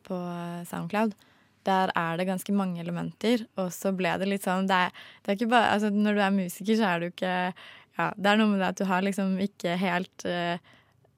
på 0.06 0.20
Soundcloud. 0.70 1.16
Der 1.68 1.92
er 1.98 2.16
det 2.16 2.28
ganske 2.30 2.54
mange 2.56 2.80
elementer, 2.80 3.42
og 3.60 3.68
så 3.74 3.92
ble 3.92 4.14
det 4.22 4.30
litt 4.30 4.46
sånn 4.46 4.70
det 4.70 4.78
er, 4.86 4.94
det 5.26 5.34
er 5.34 5.50
bare, 5.50 5.74
altså 5.74 5.90
Når 5.92 6.16
du 6.16 6.22
er 6.24 6.38
musiker, 6.38 6.78
så 6.78 6.86
er 6.88 7.02
du 7.02 7.10
ikke 7.10 7.34
ja, 7.98 8.10
Det 8.16 8.30
er 8.30 8.38
noe 8.40 8.52
med 8.52 8.62
det 8.62 8.68
at 8.72 8.80
du 8.80 8.86
har 8.88 9.02
liksom 9.04 9.34
ikke 9.42 9.74
helt 9.80 10.24
uh, 10.28 10.56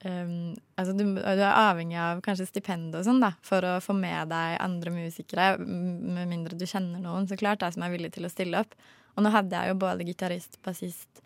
um, 0.05 0.55
altså 0.79 0.95
du, 0.97 1.05
du 1.15 1.43
er 1.43 1.47
avhengig 1.51 1.99
av 2.01 2.23
kanskje 2.25 2.49
stipend 2.49 2.97
og 2.99 3.05
sånn 3.07 3.23
da, 3.23 3.33
for 3.47 3.65
å 3.67 3.77
få 3.85 3.97
med 3.97 4.33
deg 4.33 4.57
andre 4.63 4.95
musikere, 4.95 5.55
med 5.61 6.31
mindre 6.31 6.59
du 6.59 6.67
kjenner 6.69 7.03
noen, 7.03 7.29
så 7.29 7.39
klart, 7.41 7.63
da, 7.63 7.71
som 7.75 7.85
er 7.87 7.95
villig 7.95 8.13
til 8.17 8.27
å 8.27 8.33
stille 8.33 8.65
opp. 8.65 8.77
Og 9.17 9.27
nå 9.27 9.33
hadde 9.35 9.59
jeg 9.59 9.73
jo 9.73 9.81
både 9.83 10.09
gitarist, 10.09 10.59
bassist 10.65 11.23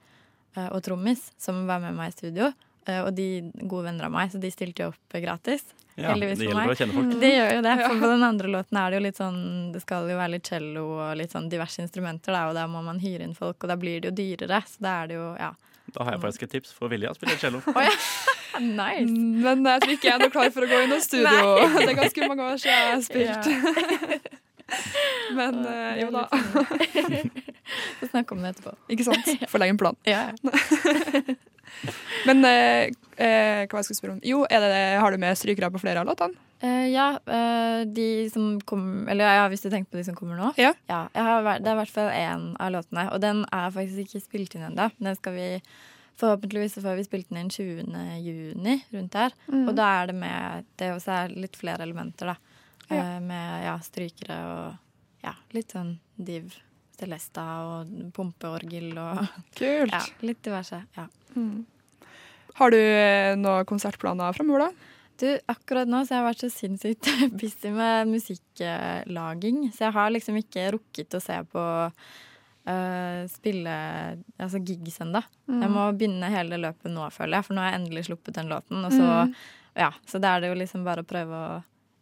uh, 0.59 0.69
og 0.69 0.83
trommis 0.87 1.29
som 1.41 1.65
var 1.69 1.83
med 1.85 1.97
meg 1.99 2.13
i 2.13 2.17
studio. 2.17 2.53
Uh, 2.87 3.07
og 3.07 3.13
de 3.19 3.47
gode 3.63 3.89
venner 3.89 4.09
av 4.09 4.15
meg, 4.15 4.33
så 4.33 4.43
de 4.43 4.53
stilte 4.55 4.85
jo 4.85 4.93
opp 4.93 5.21
gratis. 5.23 5.65
Ja, 5.97 6.11
heldigvis 6.13 6.39
det 6.39 6.49
gjelder 6.51 6.73
å 6.73 6.77
kjenne 6.77 6.97
folk. 6.97 7.13
Det 7.21 7.31
gjør 7.33 7.53
jo 7.55 7.61
det, 7.65 7.75
for 7.87 8.01
på 8.03 8.11
den 8.13 8.25
andre 8.27 8.51
låten 8.53 8.81
er 8.81 8.91
det 8.91 8.99
jo 8.99 9.05
litt 9.07 9.21
sånn 9.21 9.39
Det 9.73 9.81
skal 9.85 10.11
jo 10.11 10.19
være 10.19 10.35
litt 10.37 10.51
cello 10.51 10.89
og 10.99 11.15
litt 11.21 11.33
sånn 11.33 11.49
diverse 11.53 11.81
instrumenter, 11.85 12.37
da, 12.37 12.43
og 12.51 12.57
da 12.59 12.67
må 12.71 12.83
man 12.85 13.01
hyre 13.01 13.25
inn 13.25 13.37
folk, 13.37 13.59
og 13.63 13.73
da 13.73 13.79
blir 13.81 14.03
det 14.05 14.13
jo 14.13 14.17
dyrere. 14.19 14.61
Så 14.69 14.85
da 14.85 14.99
er 15.03 15.13
det 15.13 15.21
jo 15.21 15.31
Ja. 15.41 15.55
Da 15.95 16.03
har 16.03 16.17
jeg 16.17 16.21
faktisk 16.25 16.43
et 16.43 16.51
tips 16.57 16.73
for 16.75 16.91
Vilja. 16.91 17.13
Spiller 17.15 17.39
cello. 17.41 17.63
Nice! 18.57 19.13
Men 19.13 19.67
jeg 19.69 19.83
tror 19.83 19.93
ikke 19.93 20.09
jeg 20.09 20.15
er 20.15 20.23
noe 20.23 20.33
klar 20.33 20.51
for 20.55 20.65
å 20.65 20.69
gå 20.71 20.79
i 20.81 20.89
noe 20.89 21.03
studio. 21.05 21.51
Det 21.77 21.91
er 21.93 21.99
ganske 21.99 22.29
mange 22.31 22.47
år 22.47 22.63
siden 22.63 22.79
jeg 22.81 22.89
har 22.89 23.03
spilt. 23.05 24.31
Men 25.37 25.61
uh, 25.63 25.93
jo 26.01 26.09
da. 26.15 26.25
Få 28.01 28.09
snakke 28.09 28.35
om 28.35 28.41
det 28.43 28.55
etterpå. 28.55 28.73
Ikke 28.97 29.07
sant? 29.07 29.29
For 29.47 29.63
legge 29.63 29.77
en 29.77 29.83
plan. 29.85 30.01
Ja, 30.09 30.31
Men 32.29 32.45
eh, 32.49 32.93
eh, 33.17 33.63
hva 33.67 33.81
jeg 33.81 33.89
skulle 33.89 34.01
spørre 34.01 34.17
om 34.17 34.25
Jo, 34.27 34.45
er 34.51 34.65
det, 34.65 34.83
har 35.03 35.13
du 35.13 35.21
med 35.23 35.39
strykere 35.39 35.71
på 35.75 35.83
flere 35.83 36.03
av 36.03 36.11
låtene? 36.11 36.39
Eh, 36.65 36.87
ja, 36.89 37.11
eh, 37.27 37.83
de 37.85 38.31
som 38.33 38.55
kommer 38.65 39.11
Eller 39.13 39.37
ja, 39.37 39.49
hvis 39.53 39.61
du 39.61 39.69
tenker 39.69 39.91
på 39.93 40.01
de 40.01 40.07
som 40.07 40.17
kommer 40.17 40.39
nå. 40.41 40.55
Ja. 40.57 40.73
jeg 40.89 41.27
har, 41.27 41.45
det 41.61 41.69
er 41.69 41.75
i 41.75 41.81
hvert 41.83 41.93
fall 41.93 42.09
én 42.15 42.47
av 42.63 42.73
låtene, 42.73 43.11
og 43.13 43.21
den 43.21 43.45
er 43.53 43.75
faktisk 43.75 44.07
ikke 44.07 44.25
spilt 44.25 44.57
inn 44.57 44.71
ennå. 44.71 44.89
Den 44.97 45.19
skal 45.19 45.37
vi 45.37 45.51
Forhåpentligvis 46.17 46.73
så 46.73 46.81
får 46.81 46.95
vi 46.97 47.03
spilt 47.05 47.29
den 47.29 47.43
inn 47.43 47.51
20. 47.53 47.91
juni, 48.25 48.79
rundt 48.89 49.13
der. 49.13 49.35
Og 49.53 49.75
da 49.77 49.89
er 49.99 50.07
det 50.09 50.15
med 50.17 50.65
Det 50.81 50.95
også 50.95 51.13
er 51.13 51.35
litt 51.37 51.59
flere 51.61 51.85
elementer, 51.85 52.33
da. 52.33 52.37
Ja. 52.89 52.97
Eh, 52.97 53.21
med 53.21 53.65
ja, 53.67 53.75
strykere 53.85 54.39
og 54.49 55.27
ja, 55.27 55.35
litt 55.53 55.75
sånn 55.75 55.99
div. 56.17 56.55
Celesta 56.97 57.47
og 57.69 57.95
pumpeorgel 58.17 58.93
og 58.99 59.23
Kult. 59.59 59.93
ja, 59.93 60.03
litt 60.27 60.43
diverse. 60.45 60.83
Ja. 60.97 61.07
Har 62.57 62.73
du 62.73 62.79
eh, 62.81 63.35
noen 63.37 63.69
konsertplaner 63.69 64.37
framover, 64.37 64.69
da? 64.69 64.93
Du, 65.17 65.29
akkurat 65.49 65.89
nå 65.89 66.03
så 66.05 66.13
har 66.13 66.21
jeg 66.21 66.29
vært 66.29 66.45
så 66.45 66.49
sinnssykt 66.53 67.09
busy 67.41 67.73
med 67.73 68.11
musikklaging, 68.11 69.63
så 69.73 69.87
jeg 69.89 69.97
har 69.97 70.13
liksom 70.13 70.41
ikke 70.43 70.71
rukket 70.75 71.17
å 71.17 71.21
se 71.25 71.39
på 71.53 71.63
uh, 72.69 73.21
spille 73.33 73.77
altså 74.37 74.61
gigs 74.61 75.01
ennå. 75.05 75.23
Jeg 75.49 75.73
må 75.73 75.87
begynne 75.97 76.33
hele 76.33 76.61
løpet 76.61 76.93
nå, 76.93 77.09
føler 77.15 77.39
jeg, 77.39 77.49
for 77.49 77.57
nå 77.57 77.65
har 77.65 77.73
jeg 77.73 77.81
endelig 77.81 78.05
sluppet 78.11 78.37
den 78.37 78.53
låten. 78.53 78.85
Og 78.85 78.93
så, 78.93 79.09
ja, 79.79 79.89
så 80.09 80.21
da 80.21 80.35
er 80.35 80.45
det 80.45 80.53
jo 80.53 80.61
liksom 80.61 80.85
bare 80.85 81.05
å 81.05 81.09
prøve 81.09 81.41
å 81.41 81.57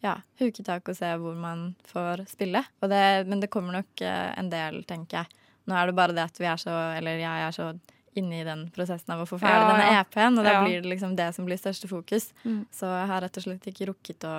ja, 0.05 0.19
huketak 0.41 0.89
og 0.93 0.97
se 0.99 1.09
hvor 1.23 1.35
man 1.41 1.71
får 1.89 2.27
spille. 2.29 2.61
Og 2.85 2.93
det, 2.93 3.03
men 3.31 3.41
det 3.43 3.49
kommer 3.53 3.79
nok 3.81 4.05
eh, 4.05 4.31
en 4.39 4.51
del, 4.53 4.83
tenker 4.89 5.23
jeg. 5.23 5.43
Nå 5.65 5.77
er 5.81 5.89
det 5.89 5.97
bare 5.97 6.13
det 6.17 6.27
at 6.29 6.39
vi 6.43 6.49
er 6.51 6.61
så, 6.61 6.75
eller 6.99 7.17
jeg 7.23 7.45
er 7.49 7.55
så 7.57 7.71
inne 8.15 8.37
i 8.43 8.45
den 8.47 8.67
prosessen 8.71 9.11
av 9.17 9.25
å 9.25 9.27
få 9.27 9.41
ferdig 9.43 9.63
Ja, 9.65 9.71
denne 9.73 9.87
ja. 9.97 10.03
EP-en, 10.05 10.37
og 10.39 10.45
da 10.47 10.53
Ja. 10.59 10.65
blir 10.67 10.83
det 10.85 10.91
liksom 10.93 11.17
det 11.19 11.31
som 11.35 11.47
blir 11.49 11.59
største 11.59 11.89
fokus. 11.91 12.29
Mm. 12.45 12.67
Så 12.71 12.87
jeg 12.87 13.09
har 13.11 13.25
rett 13.25 13.39
og 13.41 13.47
slett 13.49 13.65
ikke 13.73 13.89
rukket 13.91 14.27
å, 14.29 14.35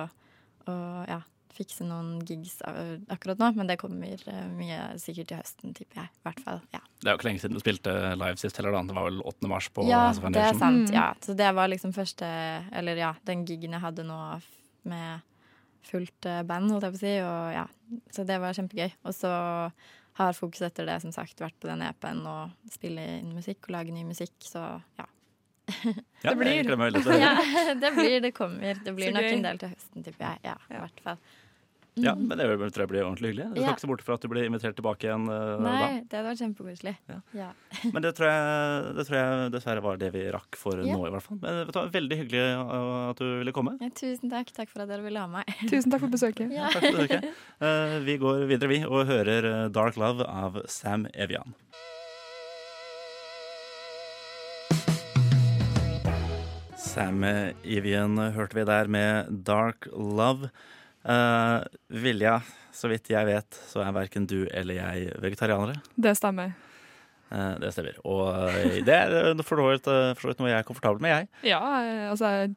å 0.70 0.76
ja, 1.10 1.18
fikse 1.56 1.84
noen 1.88 2.20
gigs 2.28 2.58
akkurat 3.12 3.38
nå, 3.40 3.50
men 3.56 3.66
det 3.68 3.76
kommer 3.80 4.14
eh, 4.28 4.48
mye 4.56 4.80
sikkert 5.02 5.28
til 5.32 5.40
høsten, 5.42 5.74
tipper 5.76 6.02
jeg. 6.04 6.08
I 6.14 6.24
hvert 6.28 6.40
fall. 6.46 6.62
Ja, 6.76 6.80
Det 7.02 7.08
er 7.10 7.12
jo 7.14 7.18
ikke 7.20 7.28
lenge 7.30 7.42
siden 7.42 7.58
du 7.58 7.60
spilte 7.66 7.92
live 8.16 8.36
sist 8.40 8.56
heller, 8.60 8.72
da. 8.78 8.82
Det 8.88 8.96
var 8.96 9.10
vel 9.10 9.20
8. 9.24 9.48
mars 9.52 9.68
på 9.72 9.84
ja 9.90 10.06
House 10.06 10.22
Ja, 10.24 10.30
det 10.38 10.44
er 10.46 10.58
sant. 10.62 10.88
Mm. 10.88 10.94
Ja. 10.96 11.06
Så 11.26 11.34
det 11.36 11.52
var 11.58 11.68
liksom 11.72 11.92
første 11.96 12.28
Eller 12.72 12.96
ja, 13.00 13.14
den 13.28 13.44
gigen 13.48 13.72
jeg 13.76 13.82
hadde 13.84 14.04
nå 14.06 14.20
med 14.86 15.20
fullt 15.86 16.26
eh, 16.30 16.42
band, 16.48 16.70
holdt 16.74 16.86
jeg 16.88 16.94
på 16.96 17.00
å 17.00 17.04
si. 17.04 17.14
Og 17.22 17.52
ja, 17.56 17.66
så 18.14 18.24
det 18.28 18.40
var 18.42 18.56
kjempegøy. 18.58 18.90
Og 19.06 19.14
så 19.16 19.32
har 20.16 20.32
fokus 20.38 20.62
etter 20.64 20.86
det 20.88 21.00
som 21.02 21.12
sagt 21.12 21.40
vært 21.44 21.56
på 21.60 21.68
den 21.68 21.82
EP-en 21.84 22.22
og 22.26 22.72
spille 22.72 23.02
inn 23.18 23.34
musikk 23.36 23.66
og 23.68 23.74
lage 23.76 23.92
ny 23.92 24.04
musikk, 24.08 24.32
så 24.40 24.62
ja. 24.98 25.06
Ja, 26.24 26.30
Det 26.32 26.36
blir- 26.40 26.52
jeg 26.56 26.64
gleder 26.66 26.78
meg 26.80 26.92
veldig 26.92 27.02
til 27.04 27.12
det. 27.16 27.20
ja 27.20 27.74
det 27.82 27.90
blir, 27.96 28.20
det 28.24 28.30
kommer. 28.34 28.78
Det 28.86 28.94
blir 28.96 29.10
Så 29.10 29.16
nok 29.18 29.26
gøy. 29.26 29.32
en 29.36 29.42
del 29.48 29.58
til 29.62 29.74
høsten, 29.74 30.04
tipper 30.06 30.24
jeg. 30.30 30.40
Ja, 30.48 30.54
i 30.72 30.78
hvert 30.80 31.02
fall. 31.04 31.18
Ja, 31.96 32.12
men 32.14 32.36
det 32.36 32.44
tror 32.44 32.82
jeg 32.84 32.90
blir 32.90 33.04
ordentlig 33.06 33.30
hyggelig. 33.30 33.44
Du 33.48 33.54
skal 33.56 33.62
Ja. 33.64 33.72
ikke 33.72 33.80
se 33.80 33.88
bort 33.88 34.02
fra 34.04 34.14
at 34.18 34.20
du 34.20 34.28
blir 34.28 34.44
invitert 34.44 34.76
tilbake 34.76 35.06
igjen 35.06 35.22
uh, 35.32 35.56
Nei, 35.64 36.02
det 36.04 36.18
hadde 36.18 36.28
vært 36.28 36.42
kjempekoselig. 36.42 36.92
Ja. 37.08 37.16
Ja. 37.32 37.46
Men 37.94 38.04
det 38.04 38.12
tror, 38.18 38.28
jeg, 38.28 38.90
det 38.98 39.06
tror 39.08 39.16
jeg 39.16 39.46
dessverre 39.54 39.84
var 39.86 39.96
det 40.02 40.10
vi 40.12 40.26
rakk 40.34 40.58
for 40.60 40.82
Ja. 40.84 40.92
nå, 40.92 41.06
i 41.08 41.14
hvert 41.14 41.24
fall. 41.24 41.40
Men 41.40 41.62
det 41.64 41.76
var 41.78 41.88
Veldig 41.96 42.18
hyggelig 42.20 42.42
eh, 42.44 43.08
at 43.14 43.22
du 43.22 43.24
ville 43.40 43.54
komme. 43.56 43.78
Ja, 43.80 43.88
tusen 43.96 44.28
takk. 44.28 44.52
Takk 44.52 44.68
for 44.74 44.84
at 44.84 44.92
dere 44.92 45.06
ville 45.06 45.22
ha 45.24 45.30
meg. 45.38 45.48
Tusen 45.72 45.88
takk 45.94 46.04
for 46.04 46.12
besøket. 46.12 46.52
Ja. 46.52 46.68
Takk 46.74 46.84
for 46.90 47.00
besøket. 47.00 47.32
Uh, 47.64 47.96
vi 48.04 48.18
går 48.20 48.44
videre, 48.52 48.68
vi, 48.74 48.82
og 48.84 49.08
hører 49.08 49.70
Dark 49.72 49.96
Love 49.96 50.28
av 50.28 50.60
Sam 50.68 51.08
Evian. 51.16 51.56
Sam 56.76 57.24
Evian 57.64 58.20
hørte 58.36 58.56
vi 58.60 58.68
der 58.68 58.88
med 58.92 59.32
Dark 59.48 59.88
Love. 59.96 60.52
Eh, 61.06 61.64
Vilja, 62.02 62.40
så 62.74 62.90
vidt 62.90 63.10
jeg 63.12 63.28
vet, 63.28 63.58
så 63.70 63.84
er 63.84 63.92
verken 63.94 64.26
du 64.26 64.40
eller 64.50 64.80
jeg 64.80 65.12
vegetarianere. 65.22 65.78
Det 65.94 66.16
stemmer. 66.18 66.56
Uh, 67.26 67.54
det 67.62 67.72
stemmer. 67.74 67.96
Og 68.06 68.26
uh, 68.30 68.74
det 68.86 68.94
er 68.94 69.40
for 69.46 69.58
så 69.58 69.70
vidt 70.30 70.42
noe 70.42 70.50
jeg 70.50 70.58
er 70.60 70.66
komfortabel 70.66 71.02
med, 71.02 71.14
jeg. 71.14 71.54
Ja, 71.54 71.62
altså 72.10 72.50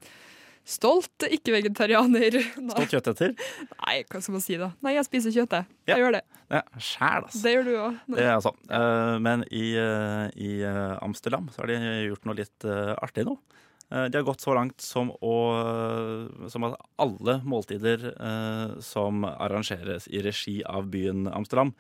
Stolt 0.70 1.26
ikke-vegetarianer. 1.26 2.36
Stolt 2.54 2.92
kjøtteter. 2.92 3.32
Nei, 3.80 3.96
hva 4.06 4.20
skal 4.22 4.36
man 4.36 4.44
si 4.44 4.58
da? 4.62 4.68
Nei, 4.86 4.92
jeg 5.00 5.08
spiser 5.08 5.34
kjøtt, 5.34 5.56
jeg. 5.58 5.66
Ja. 5.88 5.96
Jeg 5.96 6.04
gjør 6.04 6.14
det. 6.20 6.22
Ja, 6.54 6.62
Sjæl, 6.78 7.24
altså. 7.24 7.42
Det 7.42 7.54
gjør 7.56 7.66
du 7.66 7.72
òg. 7.80 7.96
Altså. 8.28 8.52
Men 9.26 9.46
i, 9.50 9.64
i 10.46 10.52
Amsterdam 11.02 11.50
så 11.56 11.64
har 11.64 11.72
de 11.72 11.80
gjort 12.12 12.30
noe 12.30 12.38
litt 12.38 12.68
artig 13.02 13.26
nå. 13.26 13.34
Eh, 13.92 14.06
de 14.12 14.18
har 14.20 14.26
gått 14.28 14.42
så 14.44 14.54
langt 14.54 14.82
som, 14.86 15.10
å, 15.22 15.36
som 16.52 16.68
at 16.68 16.76
alle 17.02 17.40
måltider 17.48 18.04
eh, 18.14 18.76
som 18.86 19.24
arrangeres 19.26 20.08
i 20.14 20.22
regi 20.26 20.60
av 20.68 20.90
byen 20.94 21.26
Amsterdam, 21.32 21.74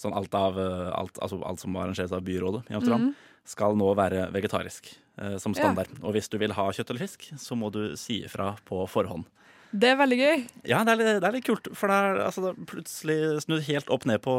sånn 0.00 0.16
alt, 0.18 0.34
av, 0.34 0.58
eh, 0.58 0.90
alt, 0.98 1.20
altså 1.22 1.38
alt 1.46 1.62
som 1.62 1.76
arrangeres 1.78 2.12
av 2.16 2.24
byrådet 2.26 2.64
i 2.72 2.74
Amsterdam, 2.78 3.12
skal 3.46 3.76
nå 3.78 3.90
være 3.98 4.30
vegetarisk 4.34 4.88
som 4.90 5.38
som 5.38 5.52
Ja. 5.54 5.60
standard. 5.62 5.86
Og 6.02 6.14
hvis 6.16 6.26
du 6.28 6.38
vil 6.42 6.50
ha 6.56 6.64
kjøtt 6.74 6.88
eller 6.90 7.04
fisk, 7.04 7.28
så 7.38 7.54
må 7.54 7.68
du 7.70 7.94
si 7.94 8.24
ifra 8.24 8.56
på 8.66 8.80
forhånd. 8.90 9.28
Det 9.70 9.92
er 9.92 9.96
veldig 10.00 10.16
gøy. 10.18 10.42
Ja, 10.66 10.80
det 10.82 10.90
er 10.90 10.96
litt, 10.98 11.20
det 11.22 11.28
er 11.28 11.32
litt 11.36 11.44
kult, 11.46 11.68
for 11.76 11.86
det 11.90 11.94
er, 11.94 12.18
altså, 12.26 12.42
det 12.42 12.50
er 12.50 12.66
plutselig 12.66 13.18
snudd 13.44 13.62
helt 13.68 13.90
opp 13.94 14.06
ned 14.06 14.20
på, 14.22 14.34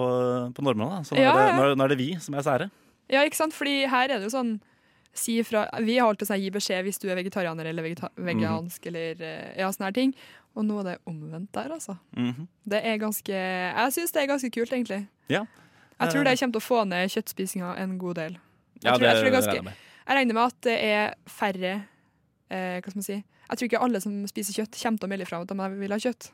på 0.56 0.64
normene. 0.64 1.00
Så 1.08 1.16
nå, 1.16 1.22
Ja, 1.24 1.32
er 1.32 1.48
det, 1.48 1.56
nå, 1.56 1.70
nå 1.80 1.86
er 1.86 1.94
det 1.94 1.98
vi 2.02 2.10
som 2.20 2.36
er 2.36 2.44
sære. 2.44 2.68
Ja, 3.08 3.24
ikke 3.24 3.40
sant? 3.40 3.56
Fordi 3.56 3.86
her 3.88 4.10
er 4.10 4.20
det 4.20 4.28
jo 4.28 4.34
sånn 4.36 4.58
si 5.16 5.38
ifra, 5.40 5.66
Vi 5.82 5.98
har 5.98 6.10
alltid 6.12 6.28
sånn 6.28 6.42
gi 6.44 6.50
beskjed 6.52 6.84
hvis 6.86 7.00
du 7.00 7.08
er 7.10 7.16
vegetarianer 7.16 7.66
eller 7.72 7.84
vegeta 7.86 8.10
vegansk 8.18 8.86
eller 8.92 9.22
eh, 9.24 9.54
ja, 9.62 9.70
sånne 9.72 9.88
her 9.90 9.96
ting. 9.96 10.14
Og 10.56 10.64
nå 10.68 10.80
er 10.82 10.84
det 10.90 10.98
omvendt 11.08 11.52
der, 11.56 11.72
altså. 11.76 11.98
Mhm. 12.16 12.48
Det 12.68 12.82
er 12.84 12.98
ganske 13.02 13.32
Jeg 13.36 13.92
syns 13.96 14.12
det 14.16 14.22
er 14.24 14.28
ganske 14.32 14.52
kult, 14.52 14.72
egentlig. 14.72 15.08
Ja. 15.30 15.46
Jeg 16.00 16.12
tror 16.12 16.24
det 16.28 16.38
kommer 16.40 16.54
til 16.58 16.62
å 16.62 16.68
få 16.68 16.82
ned 16.88 17.10
kjøttspisinga 17.12 17.78
en 17.80 17.98
god 17.98 18.16
del. 18.16 18.34
Jeg 18.36 18.84
Ja, 18.84 18.98
tror- 18.98 19.08
jeg 19.08 19.16
tror 19.16 19.24
det 19.24 19.34
er 19.34 19.38
ganske- 19.40 19.56
regner. 19.60 19.74
Jeg 20.08 20.18
regner 20.18 20.34
med 20.34 20.44
at 20.44 20.62
det 20.62 20.78
er 20.84 21.14
færre 21.26 21.74
eh, 22.52 22.82
Hva 22.82 22.90
skal 22.90 22.96
man 23.00 23.04
si 23.04 23.24
Jeg 23.50 23.58
tror 23.58 23.68
ikke 23.70 23.82
alle 23.82 24.02
som 24.02 24.28
spiser 24.28 24.54
kjøtt, 24.54 24.82
kommer 24.82 25.00
til 25.00 25.08
å 25.08 25.10
melde 25.10 25.26
fra 25.28 25.38
om 25.42 25.60
at 25.60 25.72
de 25.72 25.78
vil 25.80 25.92
ha 25.92 25.98
kjøtt. 25.98 26.32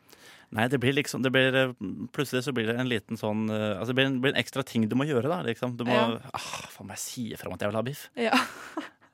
Nei, 0.51 0.65
det 0.67 0.79
blir 0.83 0.91
liksom 0.97 1.21
det 1.23 1.31
blir, 1.31 1.55
eh, 1.55 1.71
Plutselig 2.11 2.43
så 2.43 2.51
blir 2.51 2.67
det 2.67 2.75
en 2.81 2.89
liten 2.91 3.15
sånn 3.19 3.45
eh, 3.49 3.77
Altså 3.77 3.93
det 3.93 3.97
blir 4.01 4.09
en, 4.09 4.17
blir 4.23 4.33
en 4.33 4.39
ekstra 4.41 4.65
ting 4.67 4.83
du 4.91 4.95
må 4.99 5.05
gjøre, 5.07 5.29
da. 5.31 5.41
Liksom. 5.47 5.77
Du 5.79 5.85
må 5.87 5.95
Ja. 5.95 6.19
ah, 6.35 6.49
Faen 6.73 6.89
meg 6.89 6.99
si 6.99 7.29
ifra 7.31 7.47
om 7.47 7.55
at 7.55 7.61
jeg 7.63 7.71
vil 7.71 7.79
ha 7.79 7.85
biff. 7.87 8.09
Ja. 8.19 8.35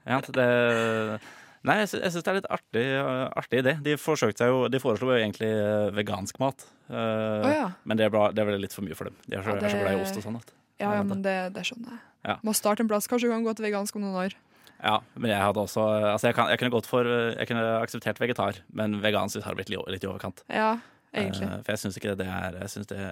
Ja, 0.08 0.22
det, 0.24 0.44
nei, 1.68 1.74
jeg, 1.82 1.90
sy- 1.92 2.00
syns 2.00 2.24
det 2.24 2.32
er 2.32 2.38
litt 2.38 2.46
artig, 2.56 2.84
eh, 2.96 3.26
artig 3.42 3.60
idé. 3.60 3.74
De 3.84 3.98
forsøkte 4.00 4.40
seg 4.40 4.54
jo 4.54 4.62
De 4.72 4.80
foreslo 4.80 5.10
jo 5.12 5.18
egentlig 5.20 5.50
vegansk 5.98 6.40
mat. 6.40 6.64
Uh, 6.88 6.96
oh, 7.44 7.50
ja. 7.52 7.66
Men 7.84 8.00
det 8.00 8.08
ble, 8.14 8.22
det 8.32 8.46
ble 8.48 8.56
litt 8.64 8.72
for 8.76 8.88
mye 8.88 8.96
for 8.96 9.10
dem. 9.10 9.18
De 9.28 9.36
er 9.36 9.44
så, 9.44 9.58
Ja, 9.58 9.66
er 9.68 9.74
så 9.76 9.82
glad 9.84 9.98
i 9.98 10.04
ost 10.06 10.16
og 10.22 10.24
sånn. 10.24 10.38
At. 10.40 10.54
Ja, 10.80 10.94
ja, 10.96 11.04
men 11.04 11.26
det, 11.26 11.36
det 11.58 11.66
skjønner 11.68 11.98
jeg. 11.98 12.04
Ja. 12.30 12.38
Må 12.48 12.54
starte 12.56 12.86
en 12.86 12.88
plass. 12.88 13.10
Kanskje 13.12 13.28
du 13.28 13.34
kan 13.36 13.44
gå 13.44 13.52
til 13.58 13.68
vegansk 13.68 14.00
om 14.00 14.06
noen 14.06 14.16
år. 14.24 14.38
Ja, 14.78 15.00
men 15.18 15.32
jeg 15.34 15.42
hadde 15.42 15.60
også 15.60 15.84
Altså, 16.14 16.30
jeg, 16.30 16.36
kan, 16.38 16.52
jeg 16.54 16.60
kunne 16.62 16.70
gått 16.76 16.86
for 16.86 17.08
Jeg 17.10 17.48
kunne 17.50 17.64
akseptert 17.82 18.20
vegetar, 18.22 18.60
men 18.78 19.00
vegansk 19.04 19.42
har 19.44 19.58
blitt 19.58 19.72
litt 19.74 20.06
i 20.06 20.08
overkant. 20.08 20.44
Ja, 20.48 20.78
egentlig. 21.14 21.50
Eh, 21.50 21.62
for 21.64 21.74
jeg 21.74 21.84
syns 21.84 22.00
ikke 22.00 22.16
det 22.20 22.28
er 22.28 22.58
Jeg 22.62 22.74
synes 22.74 22.90
det 22.92 23.04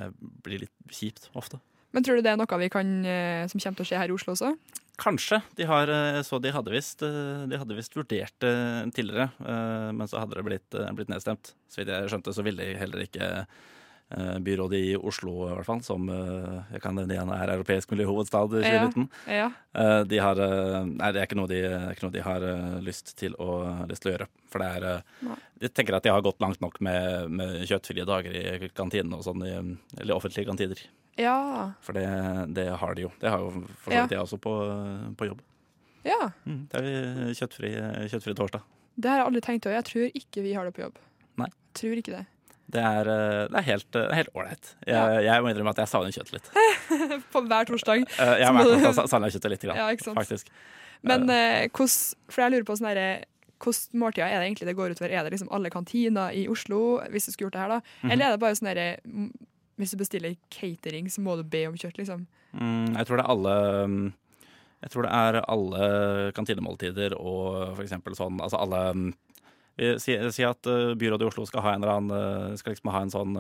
blir 0.46 0.66
litt 0.66 0.74
kjipt 0.92 1.30
ofte. 1.34 1.60
Men 1.96 2.04
tror 2.04 2.18
du 2.18 2.26
det 2.26 2.34
er 2.34 2.40
noe 2.40 2.60
vi 2.60 2.72
kan, 2.72 2.90
eh, 3.08 3.46
som 3.48 3.60
kommer 3.60 3.80
til 3.80 3.86
å 3.86 3.90
skje 3.92 4.02
her 4.02 4.12
i 4.12 4.16
Oslo 4.16 4.36
også? 4.36 4.56
Kanskje. 5.00 5.42
De 5.56 5.68
har, 5.68 5.90
eh, 5.92 6.22
så 6.24 6.40
de 6.42 6.52
hadde 6.56 6.72
visst 6.72 7.00
De 7.00 7.58
hadde 7.60 7.76
visst 7.76 7.96
vurdert 7.96 8.36
det 8.40 8.56
tidligere, 8.96 9.30
men 9.94 10.08
så 10.08 10.20
hadde 10.20 10.36
det 10.36 10.46
blitt, 10.46 10.70
blitt 10.96 11.12
nedstemt. 11.12 11.54
Så 11.70 11.82
vidt 11.82 11.92
jeg 11.92 12.12
skjønte, 12.12 12.34
så 12.34 12.44
ville 12.44 12.64
de 12.64 12.80
heller 12.80 13.04
ikke 13.08 13.46
byrådet 14.46 14.78
i 14.78 14.92
Oslo, 14.96 15.32
i 15.50 15.54
hvert 15.56 15.66
fall, 15.66 15.80
som 15.82 16.04
eh, 16.14 16.60
jeg 16.76 16.82
kan 16.84 16.94
nevne 16.96 17.16
igjen 17.16 17.32
er 17.34 17.52
europeisk 17.56 17.90
miljøhovedstad 17.96 18.54
i 18.60 18.62
Ja. 18.62 18.84
2019. 18.86 19.08
Ja. 19.34 19.48
Eh, 19.74 20.04
De 20.12 20.20
har, 20.22 20.38
eh, 20.46 20.86
nei, 20.86 21.10
det 21.12 21.22
er 21.24 21.26
ikke 21.26 21.40
noe 21.40 21.50
de, 21.50 21.62
ikke 21.96 22.06
noe 22.06 22.14
de 22.14 22.22
har 22.22 22.46
eh, 22.46 22.76
lyst 22.86 23.16
til 23.18 23.34
å, 23.42 23.48
lyst 23.90 24.04
til 24.06 24.12
å 24.12 24.16
gjøre. 24.18 24.28
For 24.54 24.62
det 24.62 24.68
er 24.78 24.86
eh, 24.92 25.02
Nei. 25.26 25.38
Jeg 25.66 25.74
tenker 25.74 25.96
at 25.98 26.04
de 26.06 26.12
har 26.14 26.22
gått 26.22 26.40
langt 26.44 26.62
nok 26.62 26.78
med, 26.86 27.32
med 27.32 27.66
kjøttfrie 27.66 28.06
dager 28.06 28.36
i 28.36 28.70
kantinene 28.76 29.18
og 29.18 29.24
sånn, 29.26 29.42
eller 29.98 30.14
offentlige 30.20 30.46
kantiner. 30.52 30.82
Ja. 31.18 31.72
For 31.82 31.96
det, 31.96 32.06
det 32.54 32.68
har 32.78 32.94
de 32.96 33.06
jo. 33.08 33.12
Det 33.22 33.32
har 33.32 33.40
jo 33.40 33.52
for 33.80 33.90
så 33.96 34.02
vidt 34.04 34.12
jeg 34.18 34.20
også 34.22 34.38
på, 34.44 34.54
på 35.18 35.30
jobb. 35.32 35.42
ja. 36.06 36.30
Mm, 36.46 36.68
det 36.70 36.82
er 36.84 37.34
kjøttfri, 37.40 37.72
kjøttfri 38.12 38.36
torsdag. 38.38 38.62
Det 39.00 39.10
har 39.10 39.18
jeg 39.24 39.28
aldri 39.32 39.42
tenkt 39.48 39.66
over. 39.66 39.76
Jeg 39.80 39.88
tror 39.90 40.20
ikke 40.22 40.44
vi 40.46 40.54
har 40.56 40.68
det 40.70 40.76
på 40.76 40.84
jobb. 40.86 41.00
Nei. 41.42 41.48
Jeg 41.50 41.80
tror 41.82 42.00
ikke 42.04 42.14
det. 42.20 42.26
Det 42.72 42.82
er, 42.82 43.08
eh, 43.08 43.48
det 43.52 43.58
er 43.60 43.66
helt 43.68 43.96
er 43.96 44.30
ålreit. 44.34 44.72
Jeg, 44.88 44.96
Ja. 44.96 45.20
jeg 45.22 45.44
må 45.44 45.52
innrømme 45.54 45.70
at 45.70 45.78
jeg 45.84 45.88
savner 45.92 46.12
kjøtt 46.16 46.32
litt. 46.34 46.48
På 47.34 47.42
hver 47.46 47.66
torsdag. 47.70 48.02
Eh, 48.20 48.40
Jeg 48.40 48.42
Så 48.42 48.46
har 48.46 48.54
må 48.54 48.60
vært 48.64 48.66
du- 48.66 48.76
med 48.82 48.96
på 48.96 49.04
å 49.04 49.08
savne 49.12 49.30
kjøttet 49.32 49.50
litt, 49.54 49.62
grann, 49.62 49.78
Ja, 49.78 50.14
faktisk. 50.16 50.48
Men 51.04 51.30
uh, 51.30 51.68
hos, 51.78 52.16
For 52.30 52.42
jeg 52.42 52.52
lurer 52.56 52.64
på 52.66 52.78
sånn 52.80 52.88
herre 52.90 53.24
Hvilke 53.62 53.94
måltider 53.96 54.26
er 54.28 54.40
det 54.42 54.48
egentlig 54.50 54.66
det 54.68 54.76
går 54.76 54.90
utover? 54.96 55.12
Er 55.14 55.24
det 55.24 55.32
liksom 55.32 55.48
alle 55.54 55.70
kantiner 55.70 56.34
i 56.36 56.48
Oslo, 56.52 57.00
hvis 57.10 57.26
du 57.26 57.32
skulle 57.32 57.48
gjort 57.50 57.54
det 57.54 57.62
her, 57.62 57.70
da? 57.70 57.82
Mhm. 58.04 58.12
Eller 58.12 58.26
er 58.26 58.32
det 58.36 58.40
bare 58.42 58.56
sånn 58.58 58.68
herre 58.68 58.98
mm, 59.08 59.30
hvis 59.80 59.92
du 59.92 59.98
bestiller 59.98 60.36
catering, 60.50 61.08
så 61.12 61.20
må 61.24 61.36
du 61.38 61.44
be 61.44 61.66
om 61.68 61.76
kjøtt, 61.76 61.98
liksom. 61.98 62.26
Mm, 62.56 62.96
jeg 62.98 63.06
tror 63.08 63.18
det 63.18 63.26
er 63.26 63.32
alle 63.32 63.56
mm, 63.88 64.14
Jeg 64.84 64.90
tror 64.92 65.04
det 65.04 65.12
er 65.12 65.42
alle 65.48 66.32
kantinemåltider 66.36 67.16
og 67.20 67.76
for 67.76 67.84
eksempel 67.84 68.16
sånn 68.16 68.40
Altså 68.40 68.60
alle 68.60 69.14
sier 70.00 70.30
si 70.32 70.44
at 70.48 70.68
eh, 70.72 70.94
byrådet 70.96 71.26
i 71.26 71.30
Oslo 71.30 71.46
skal 71.50 71.62
ha 71.66 71.74
en 71.76 71.84
eller 71.84 71.96
annen 71.98 72.16
eh, 72.52 72.56
Skal 72.62 72.76
liksom 72.76 72.92
ha 72.96 73.02
en 73.06 73.14
sånn 73.14 73.38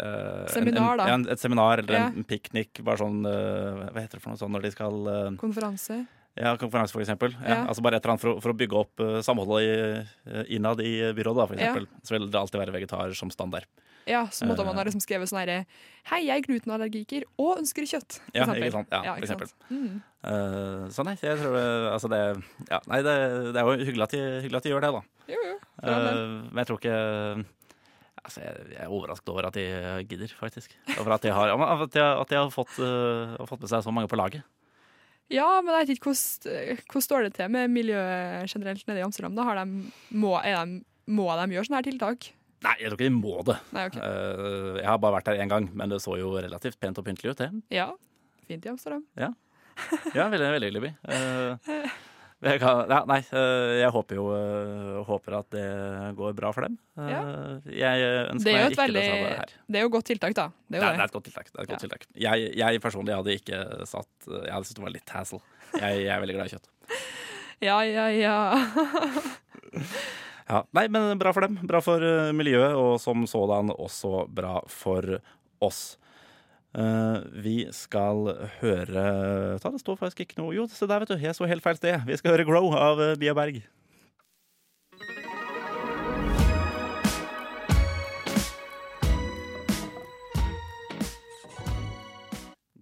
Uh, 0.00 0.46
Seminar, 0.48 0.94
en, 0.94 0.96
en, 0.96 0.96
da. 0.96 1.06
en, 1.12 1.24
et 1.28 1.40
seminar 1.42 1.78
eller 1.82 1.92
Ja. 1.98 2.04
en 2.08 2.24
piknik. 2.24 2.78
Bare 2.86 2.96
sånn 3.02 3.18
uh, 3.28 3.82
Hva 3.92 4.00
heter 4.00 4.16
det 4.16 4.22
for 4.24 4.32
noe 4.32 4.40
sånn 4.40 4.54
når 4.56 4.62
de 4.64 4.70
skal 4.72 4.94
uh, 5.04 5.26
Konferanse. 5.36 5.98
Ja, 6.40 6.54
konferanse, 6.56 6.90
for 6.96 7.02
eksempel. 7.04 7.34
Ja, 7.36 7.50
Ja. 7.50 7.58
Altså 7.68 7.84
bare 7.84 7.98
et 8.00 8.02
eller 8.06 8.14
annet 8.14 8.24
for, 8.24 8.40
for 8.40 8.50
å 8.54 8.56
bygge 8.58 8.78
opp 8.80 8.98
eh, 9.04 9.18
samholdet 9.22 9.60
i, 9.62 9.74
eh, 10.32 10.48
innad 10.56 10.80
i 10.82 10.94
byrådet, 11.14 11.36
da, 11.38 11.46
for 11.46 11.54
eksempel. 11.60 11.86
Så 12.02 12.16
vil 12.16 12.24
det 12.32 12.40
alltid 12.40 12.58
være 12.58 12.74
vegetar 12.74 13.12
som 13.14 13.30
standard. 13.30 13.68
Ja, 14.06 14.26
så 14.28 14.44
måtte 14.46 14.64
man 14.66 14.76
ha 14.76 14.82
Eh. 14.82 14.88
liksom 14.90 15.00
skrevet 15.00 15.30
sånn 15.30 15.40
herre 15.40 15.64
Hei, 16.10 16.26
jeg 16.26 16.42
er 16.42 16.44
glutenallergiker 16.44 17.24
og 17.40 17.58
ønsker 17.62 17.86
kjøtt. 17.88 18.18
Ja, 18.34 18.44
ikke 18.44 18.72
sant? 18.74 18.90
Ja, 18.92 19.14
for 19.14 19.24
ikke 19.24 19.46
sant? 19.48 19.54
Mm. 19.70 20.02
Uh, 20.24 20.84
så 20.92 21.04
nei, 21.06 21.14
jeg 21.20 21.38
tror 21.40 21.56
det, 21.56 21.64
altså 21.92 22.10
det, 22.12 22.20
ja, 22.68 22.80
nei, 22.90 23.00
det, 23.04 23.14
det 23.54 23.60
er 23.60 23.64
jo 23.64 23.86
hyggelig 23.88 24.04
at, 24.04 24.16
de, 24.16 24.22
hyggelig 24.44 24.60
at 24.60 24.66
de 24.66 24.72
gjør 24.74 24.84
det, 24.84 24.92
da. 24.98 25.02
Jo, 25.32 25.40
jo. 25.40 25.54
for. 25.80 25.88
Eh, 25.88 26.34
men 26.50 26.60
jeg 26.60 26.68
tror 26.68 26.82
ikke 26.82 26.98
altså 28.24 28.40
jeg, 28.40 28.66
jeg 28.74 28.82
er 28.84 28.92
overrasket 28.92 29.32
over 29.32 29.48
at 29.48 29.56
de 29.56 29.64
gidder, 30.08 30.36
faktisk. 30.36 30.76
Over 30.98 31.16
at 31.16 31.24
de 31.24 31.32
har, 31.36 31.52
at 31.54 31.92
de, 31.92 32.04
at 32.04 32.30
de 32.30 32.38
har, 32.40 32.52
fått, 32.52 32.76
uh, 32.80 33.36
fått 33.48 33.64
med 33.64 33.72
seg 33.72 33.84
så 33.84 33.92
mange 33.92 34.08
på 34.12 34.20
laget. 34.20 34.44
Ja, 35.32 35.48
men 35.64 35.72
jeg 35.72 35.86
vet 35.86 35.96
ikke 35.96 36.12
hvordan, 36.12 36.80
hvordan 36.84 37.04
står 37.08 37.26
det 37.26 37.34
til 37.38 37.52
med 37.52 37.72
miljøet 37.72 38.48
generelt 38.52 38.84
nede 38.88 39.00
i 39.00 39.04
Amsterdam. 39.06 39.36
Da 39.36 39.46
har 39.48 39.60
de, 39.60 39.92
må, 40.12 40.36
er 40.44 40.60
de, 40.60 40.82
må 41.08 41.28
de 41.32 41.54
gjøre 41.56 41.68
sånne 41.68 41.80
her 41.80 41.88
tiltak? 41.88 42.28
Nei, 42.64 42.74
jeg 42.80 42.88
tror 42.90 42.96
ikke 42.98 43.08
de 43.10 43.16
må 43.18 43.34
det. 43.48 43.58
Nei, 43.76 43.84
okay. 43.90 44.00
uh, 44.00 44.78
jeg 44.80 44.88
har 44.88 44.98
bare 45.02 45.18
vært 45.18 45.28
der 45.28 45.42
én 45.44 45.50
gang, 45.52 45.68
men 45.76 45.92
det 45.92 46.00
så 46.04 46.16
jo 46.20 46.32
relativt 46.38 46.78
pent 46.80 46.98
og 47.00 47.06
pyntelig 47.06 47.34
ut, 47.34 47.42
det. 47.42 47.50
Ja, 47.74 47.90
fint 48.48 48.64
i 48.64 48.72
Amsterdam. 48.72 49.04
Ja, 49.20 49.30
veldig, 50.30 50.48
veldig 50.56 50.68
hyggelig 50.70 50.82
by. 50.86 50.90
Uh, 51.10 51.86
jeg, 52.48 52.60
kan, 52.62 52.82
ja, 52.92 53.00
nei, 53.08 53.18
eh, 53.24 53.70
jeg 53.80 53.90
håper 53.94 54.18
jo 54.18 54.24
håper 55.08 55.36
at 55.40 55.48
det 55.54 55.66
går 56.18 56.34
bra 56.36 56.50
for 56.56 56.66
dem. 56.66 56.74
Ja. 56.98 57.22
Jeg 57.68 58.04
ønsker 58.34 58.44
Det 58.44 58.52
er 58.52 58.58
meg 58.58 58.74
ikke 58.74 58.82
veldig 58.82 59.00
det 59.00 59.06
samme 59.08 59.30
her. 59.32 59.54
Det 59.66 59.80
er 59.80 59.86
jo 59.86 59.92
godt 59.94 60.08
tiltak, 60.12 60.36
da. 60.36 60.46
Det 60.68 60.76
Det 60.76 60.78
er 60.78 60.82
jo 60.82 60.84
det 60.84 60.92
er 60.92 61.00
det. 61.00 61.06
et 61.08 61.16
godt 61.16 61.28
tiltak. 61.30 61.48
Det 61.50 61.56
er 61.56 61.62
et 61.62 61.72
godt 61.72 61.76
Ja. 61.78 61.82
tiltak. 61.86 62.06
Jeg, 62.26 62.50
jeg 62.60 62.82
personlig 62.84 63.16
hadde 63.16 63.36
ikke 63.40 63.62
satt 63.88 64.28
Jeg 64.28 64.52
hadde 64.52 64.68
syntes 64.68 64.78
det 64.80 64.84
var 64.84 64.94
litt 64.96 65.14
hassle. 65.16 65.40
Jeg, 65.74 66.04
jeg 66.04 66.12
er 66.14 66.20
veldig 66.26 66.36
glad 66.36 66.46
i 66.46 66.54
kjøtt. 66.54 66.68
Ja, 67.64 67.78
ja, 67.88 68.06
ja. 68.12 68.36
Ja, 70.44 70.60
nei, 70.76 70.88
men 70.92 71.16
bra 71.16 71.32
for 71.32 71.46
dem. 71.46 71.56
Bra 71.64 71.80
for 71.84 72.04
eh, 72.04 72.32
miljøet, 72.36 72.76
og 72.76 72.98
som 73.00 73.24
sådan 73.28 73.72
også 73.72 74.26
bra 74.28 74.58
for 74.68 75.18
oss. 75.64 75.96
Uh, 76.74 77.22
vi 77.38 77.68
skal 77.70 78.26
høre 78.58 79.02
Ta, 79.62 79.70
det 79.70 79.78
står 79.78 79.94
faktisk 79.94 80.24
ikke 80.24 80.40
noe 80.40 80.56
Jo, 80.56 80.64
se 80.66 80.88
der, 80.90 81.04
vet 81.04 81.12
du. 81.12 81.22
Jeg 81.22 81.36
så 81.38 81.46
helt 81.46 81.62
feil 81.62 81.78
sted. 81.78 82.02
Vi 82.02 82.18
skal 82.18 82.34
høre 82.34 82.46
Grow 82.48 82.74
av 82.74 82.98
eh, 82.98 83.14
Bia 83.14 83.30
Berg. 83.30 83.60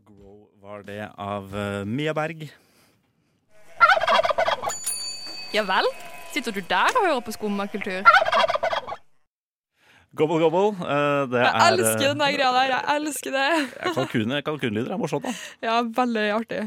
Grow 0.09 0.49
var 0.65 0.89
det 0.89 1.05
av 1.13 1.53
Mia 1.85 2.17
Berg. 2.17 2.49
Ja 5.53 5.67
vel? 5.69 5.93
Sitter 6.33 6.53
du 6.57 6.63
der 6.65 6.95
og 6.97 7.05
hører 7.07 7.21
på 7.27 7.33
skummakultur? 7.35 8.07
Gobble, 10.13 10.39
gobble. 10.43 10.77
eh, 10.85 11.27
det 11.33 11.41
Jeg 11.41 11.53
er 11.53 11.73
elsker 11.73 12.09
den 12.13 12.19
greia 12.37 12.51
der. 12.53 12.73
Jeg 12.73 12.97
elsker 12.99 13.33
det. 13.33 13.47
Kalkunlyder 13.95 14.43
kalkun, 14.45 14.77
er 14.83 14.99
morsomt, 15.01 15.25
da. 15.25 15.33
Ja, 15.65 15.79
veldig 15.83 16.25
artig. 16.37 16.63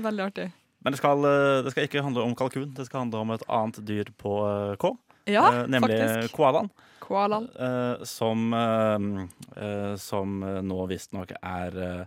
Veldig 0.00 0.24
artig. 0.30 0.46
Men 0.84 0.92
det 0.94 1.00
skal, 1.00 1.24
eh, 1.28 1.62
det 1.66 1.72
skal 1.74 1.88
ikke 1.88 2.02
handle 2.02 2.22
om 2.24 2.34
kalkun, 2.38 2.72
det 2.76 2.86
skal 2.86 3.00
handle 3.04 3.20
om 3.20 3.30
et 3.36 3.44
annet 3.48 3.80
dyr 3.88 4.12
på 4.16 4.36
eh, 4.48 4.76
K. 4.80 4.92
Ja, 5.28 5.44
eh, 5.50 5.66
nemlig 5.66 5.98
faktisk. 5.98 6.36
koalaen. 6.36 6.70
Koalaen. 7.00 7.48
eh, 7.58 8.04
som 8.08 8.52
eh, 8.54 9.26
eh, 9.60 9.96
som 10.00 10.42
eh, 10.42 10.60
nå 10.62 10.86
visstnok 10.88 11.32
er 11.42 11.76
eh, 11.76 12.06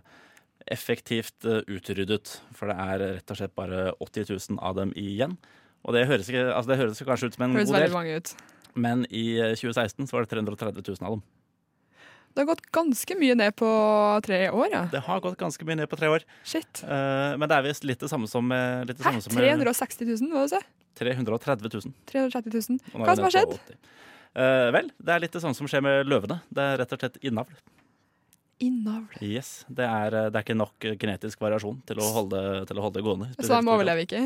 effektivt 0.66 1.44
eh, 1.46 1.62
utryddet. 1.70 2.40
For 2.56 2.66
det 2.66 2.76
er 2.80 2.98
rett 3.18 3.30
og 3.30 3.36
slett 3.38 3.54
bare 3.54 3.92
80 4.00 4.26
000 4.50 4.58
av 4.58 4.74
dem 4.80 4.92
igjen. 4.96 5.38
Og 5.84 5.96
det 5.96 6.06
høres, 6.10 6.28
ikke, 6.28 6.46
altså 6.52 6.70
det 6.72 6.78
høres 6.82 7.02
kanskje 7.08 7.30
ut 7.30 7.36
som 7.38 7.44
en 7.46 7.54
Høres 7.56 7.70
god 7.70 7.80
del, 7.80 7.92
mange 7.94 8.16
ut. 8.20 8.32
men 8.74 9.04
i 9.08 9.24
eh, 9.40 9.54
2016 9.56 10.08
så 10.10 10.16
var 10.18 10.26
det 10.26 10.32
330 10.34 10.84
000 10.84 11.06
av 11.08 11.14
dem. 11.16 11.22
Det 12.30 12.44
har 12.44 12.48
gått 12.52 12.66
ganske 12.70 13.14
mye 13.18 13.34
ned 13.34 13.54
på 13.58 13.68
tre 14.22 14.42
år, 14.54 14.66
ja. 14.70 14.82
Det 14.92 15.00
har 15.02 15.22
gått 15.24 15.38
ganske 15.40 15.64
mye 15.66 15.80
ned 15.80 15.88
på 15.90 15.98
tre 15.98 16.12
år. 16.12 16.26
Shit. 16.46 16.84
Uh, 16.84 17.34
men 17.40 17.48
det 17.50 17.56
er 17.56 17.64
visst 17.66 17.82
litt 17.88 17.98
det 18.04 18.10
samme 18.12 18.28
som 18.30 18.46
litt 18.86 19.00
det 19.00 19.02
Hæ? 19.02 19.08
samme 19.08 19.24
som 19.24 19.34
360 19.34 20.06
000, 20.12 20.30
hva 20.36 20.44
sa 20.52 20.60
du? 20.62 20.68
330 21.00 21.72
000. 21.88 21.96
330 22.12 22.54
000. 22.54 22.78
Og 22.92 23.00
nå 23.00 23.02
er 23.02 23.08
Hva 23.08 23.16
som 23.18 23.26
har 23.26 23.34
skjedd? 23.34 23.56
på 23.56 23.74
80. 23.74 23.98
Eh, 24.30 24.68
vel, 24.76 24.92
det 25.02 25.12
er 25.16 25.22
litt 25.24 25.34
det 25.34 25.42
samme 25.42 25.58
som 25.58 25.66
skjer 25.70 25.82
med 25.82 26.06
løvene. 26.06 26.38
Det 26.54 26.62
er 26.62 26.78
rett 26.84 26.92
og 26.94 27.00
slett 27.02 27.16
innavl. 27.26 27.56
Innavl. 28.62 29.16
Yes, 29.24 29.64
det 29.72 29.86
er, 29.88 30.14
eh, 30.14 30.28
det 30.30 30.38
er 30.38 30.44
ikke 30.44 30.58
nok 30.58 30.86
eh, 30.86 30.94
genetisk 31.00 31.40
variasjon 31.42 31.80
til 31.88 31.98
å 32.02 32.10
holde, 32.14 32.42
til 32.68 32.78
å 32.78 32.84
holde 32.84 33.00
det 33.00 33.06
gående. 33.06 33.30
Så 33.40 33.48
de 33.50 33.72
overlever 33.72 34.04
ikke? 34.06 34.22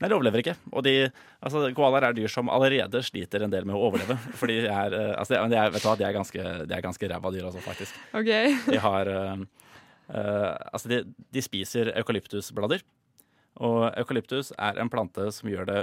Nei, 0.00 0.08
de 0.10 0.16
overlever 0.16 0.42
ikke. 0.42 0.54
Og 0.72 0.82
de, 0.86 0.92
altså, 1.44 1.62
koalaer 1.76 2.08
er 2.08 2.16
dyr 2.16 2.30
som 2.32 2.48
allerede 2.52 3.00
sliter 3.06 3.44
en 3.46 3.52
del 3.52 3.66
med 3.68 3.76
å 3.78 3.84
overleve. 3.88 4.16
For 4.38 4.50
de 4.50 4.58
er, 4.66 4.96
eh, 4.98 5.12
altså, 5.20 5.38
de 5.50 5.58
er, 5.60 5.70
vet 5.74 5.84
du 5.84 5.88
hva, 5.88 5.96
de 6.00 6.06
er 6.08 6.16
ganske, 6.16 6.46
de 6.68 6.74
er 6.78 6.82
ganske 6.84 7.10
ræva 7.12 7.32
dyr, 7.34 7.46
altså, 7.50 7.62
faktisk. 7.64 8.00
Okay. 8.16 8.56
De 8.70 8.80
har 8.82 9.12
eh, 9.12 9.44
Altså, 10.74 10.90
de, 10.90 10.98
de 11.32 11.42
spiser 11.44 11.92
eukalyptusblader. 11.96 12.82
Og 13.64 13.86
eukalyptus 13.96 14.50
er 14.58 14.80
en 14.82 14.90
plante 14.90 15.28
som 15.32 15.48
gjør 15.48 15.68
det 15.70 15.80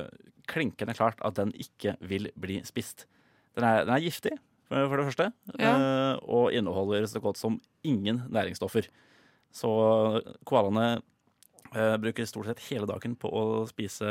klinkende 0.52 0.94
klart 0.98 1.22
at 1.26 1.38
den 1.40 1.54
ikke 1.56 1.96
vil 2.04 2.28
bli 2.40 2.60
spist. 2.68 3.06
Den 3.56 3.64
er, 3.68 3.86
den 3.88 3.96
er 3.96 4.04
giftig, 4.04 4.36
for, 4.72 4.96
det 5.00 5.08
første, 5.10 5.26
Ja. 5.60 5.72
og 6.24 6.54
inneholder 6.56 7.04
så 7.12 7.20
godt 7.24 7.40
som 7.40 7.58
ingen 7.84 8.22
næringsstoffer. 8.32 8.86
Så 9.52 9.72
koalaene 10.48 11.02
eh, 11.76 11.96
bruker 12.02 12.28
stort 12.30 12.52
sett 12.52 12.66
hele 12.70 12.90
dagen 12.90 13.16
på 13.20 13.32
å 13.32 13.46
spise 13.70 14.06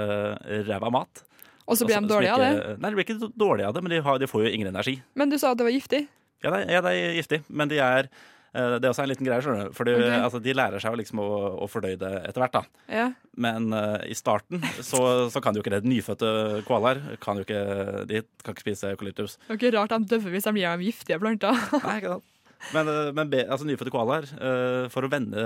ræva 0.69 0.91
mat. 0.93 1.25
Og 1.71 1.79
så 1.79 1.87
blir 1.87 2.01
Altså, 2.01 2.09
de 2.09 2.15
dårlige 2.15 2.33
av 2.35 2.41
det? 2.43 2.75
Nei, 2.83 2.91
de 2.91 2.97
blir 2.99 3.07
ikke 3.07 3.31
dårlige 3.39 3.69
av 3.69 3.77
det, 3.77 3.83
men 3.85 3.93
de, 3.95 4.01
har, 4.03 4.19
de 4.19 4.27
får 4.27 4.43
jo 4.47 4.51
ingen 4.57 4.73
energi. 4.73 4.97
Men 5.15 5.31
du 5.31 5.37
sa 5.39 5.53
at 5.53 5.61
det 5.61 5.69
var 5.69 5.75
giftig? 5.77 6.01
Ja, 6.43 6.51
det, 6.51 6.65
er- 6.65 6.73
ja, 6.75 6.81
det 6.83 6.93
er 6.97 7.17
giftig, 7.21 7.39
men 7.53 7.71
de 7.71 7.79
er 7.85 8.09
uh, 8.11 8.79
det 8.81 8.89
er 8.89 8.91
også 8.91 9.05
en 9.05 9.11
liten 9.13 9.29
greie, 9.29 9.45
skjønner 9.45 9.69
du. 9.69 9.77
For 9.77 9.87
okay. 9.93 10.17
altså, 10.17 10.41
de 10.43 10.55
lærer 10.57 10.83
seg 10.83 10.97
liksom 10.99 11.21
å, 11.23 11.29
å 11.63 11.69
fordøye 11.71 12.01
det 12.01 12.11
etter 12.27 12.43
hvert. 12.43 12.57
da. 12.59 12.85
Ja. 12.91 13.05
Men 13.39 13.69
uh, 13.77 14.01
i 14.03 14.17
starten 14.19 14.65
så, 14.83 15.05
så 15.31 15.45
kan 15.45 15.55
jo 15.55 15.63
ikke 15.63 15.77
det. 15.77 15.85
Nyfødte 15.87 16.33
koalaer 16.67 17.05
kan 17.23 17.39
jo 17.39 17.47
ikke, 17.47 17.63
de 18.11 18.25
kan 18.43 18.57
ikke 18.57 18.67
spise 18.67 18.91
eukalyptus. 18.97 19.39
Det 19.47 19.55
er 19.55 19.61
ikke 19.61 19.75
rart 19.79 19.95
de 19.95 20.11
døver 20.17 20.35
hvis 20.35 20.49
de 20.49 20.57
gir 20.59 20.73
dem 20.75 20.87
giftige 20.89 21.21
planter. 21.23 21.65
Nei, 21.85 21.97
ikke 22.01 22.17
sant? 22.17 22.27
Men, 22.75 22.89
eh, 22.89 23.13
men 23.17 23.31
be, 23.33 23.45
altså, 23.49 23.67
nyfødte 23.69 23.93
koalaer, 23.95 24.27
eh, 24.37 24.87
for, 24.93 25.07
å 25.07 25.13
vende, 25.13 25.45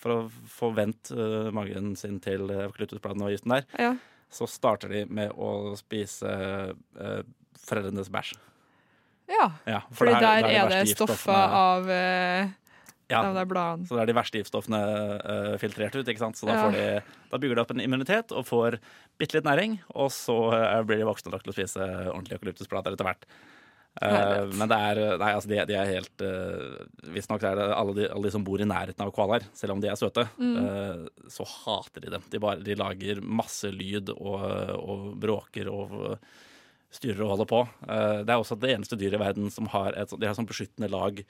for 0.00 0.14
å 0.14 0.18
få 0.52 0.72
vendt 0.76 1.12
eh, 1.14 1.50
magen 1.54 1.94
sin 1.98 2.18
til 2.24 2.48
eukalyptusbladene 2.48 3.28
og 3.28 3.34
giften 3.34 3.56
der, 3.56 3.66
ja. 3.78 3.94
så 4.32 4.48
starter 4.50 4.94
de 4.94 5.04
med 5.12 5.34
å 5.36 5.74
spise 5.78 6.32
foreldrenes 7.68 8.12
bæsj. 8.12 8.36
ja. 9.28 9.50
Ja, 9.68 9.82
for 9.90 10.06
Fordi 10.06 10.16
der, 10.16 10.24
der 10.24 10.48
er 10.48 10.72
verste 10.72 10.80
det 10.88 10.96
stoffer 10.96 11.58
av 11.60 11.92
eh, 11.92 12.56
ja. 13.08 13.22
Så 13.24 13.96
da 13.96 14.02
er 14.02 14.10
de 14.10 14.14
verste 14.16 14.36
giftstoffene 14.36 14.78
uh, 15.24 15.54
filtrert 15.60 15.94
ut. 15.96 16.04
ikke 16.04 16.20
sant? 16.20 16.36
Så 16.36 16.44
da, 16.44 16.58
Ja. 16.58 16.64
får 16.66 16.74
de, 16.76 17.14
da 17.32 17.38
bygger 17.40 17.56
de 17.56 17.62
opp 17.62 17.70
en 17.72 17.80
immunitet 17.80 18.34
og 18.36 18.44
får 18.44 18.76
bitte 19.16 19.38
litt 19.38 19.48
næring. 19.48 19.78
Og 19.96 20.12
så 20.12 20.36
uh, 20.52 20.82
blir 20.84 21.00
de 21.00 21.06
voksne 21.08 21.32
nok 21.32 21.46
til 21.46 21.54
å 21.54 21.56
spise 21.56 21.86
ordentlige 22.12 22.36
eukalyptusblader 22.36 22.92
etter 22.92 23.08
hvert. 23.08 23.24
Herlighet. 24.00 24.52
men 24.60 24.68
det 24.70 24.76
er 24.78 24.98
Nei, 25.18 25.30
altså, 25.34 25.48
de, 25.50 25.56
de 25.66 25.74
er 25.74 25.88
helt 25.90 26.22
uh, 26.22 27.08
Visstnok 27.14 27.42
er 27.48 27.56
det 27.58 27.64
alle 27.74 27.94
de, 27.96 28.04
alle 28.14 28.28
de 28.28 28.30
som 28.30 28.44
bor 28.46 28.60
i 28.62 28.68
nærheten 28.68 29.02
av 29.02 29.10
koalaer, 29.16 29.46
selv 29.58 29.74
om 29.74 29.80
de 29.82 29.88
er 29.90 29.96
søte, 29.98 30.26
Mm. 30.38 30.52
uh, 30.60 31.24
så 31.32 31.46
hater 31.48 32.04
de 32.04 32.12
dem. 32.14 32.22
De, 32.30 32.38
bare, 32.38 32.62
de 32.62 32.76
lager 32.78 33.20
masse 33.24 33.66
lyd 33.74 34.12
og, 34.14 34.44
og 34.78 35.08
bråker 35.18 35.66
og 35.72 36.18
styrer 36.94 37.24
og 37.26 37.34
holder 37.34 37.48
på. 37.50 37.58
Uh, 37.88 38.20
det 38.22 38.30
er 38.32 38.38
også 38.38 38.56
det 38.62 38.70
eneste 38.76 38.96
dyret 39.00 39.18
i 39.18 39.24
verden 39.24 39.50
som 39.50 39.66
har 39.74 39.92
et 39.98 40.14
de 40.14 40.26
har 40.30 40.38
sånn 40.38 40.48
beskyttende 40.48 40.88
lag 40.92 41.24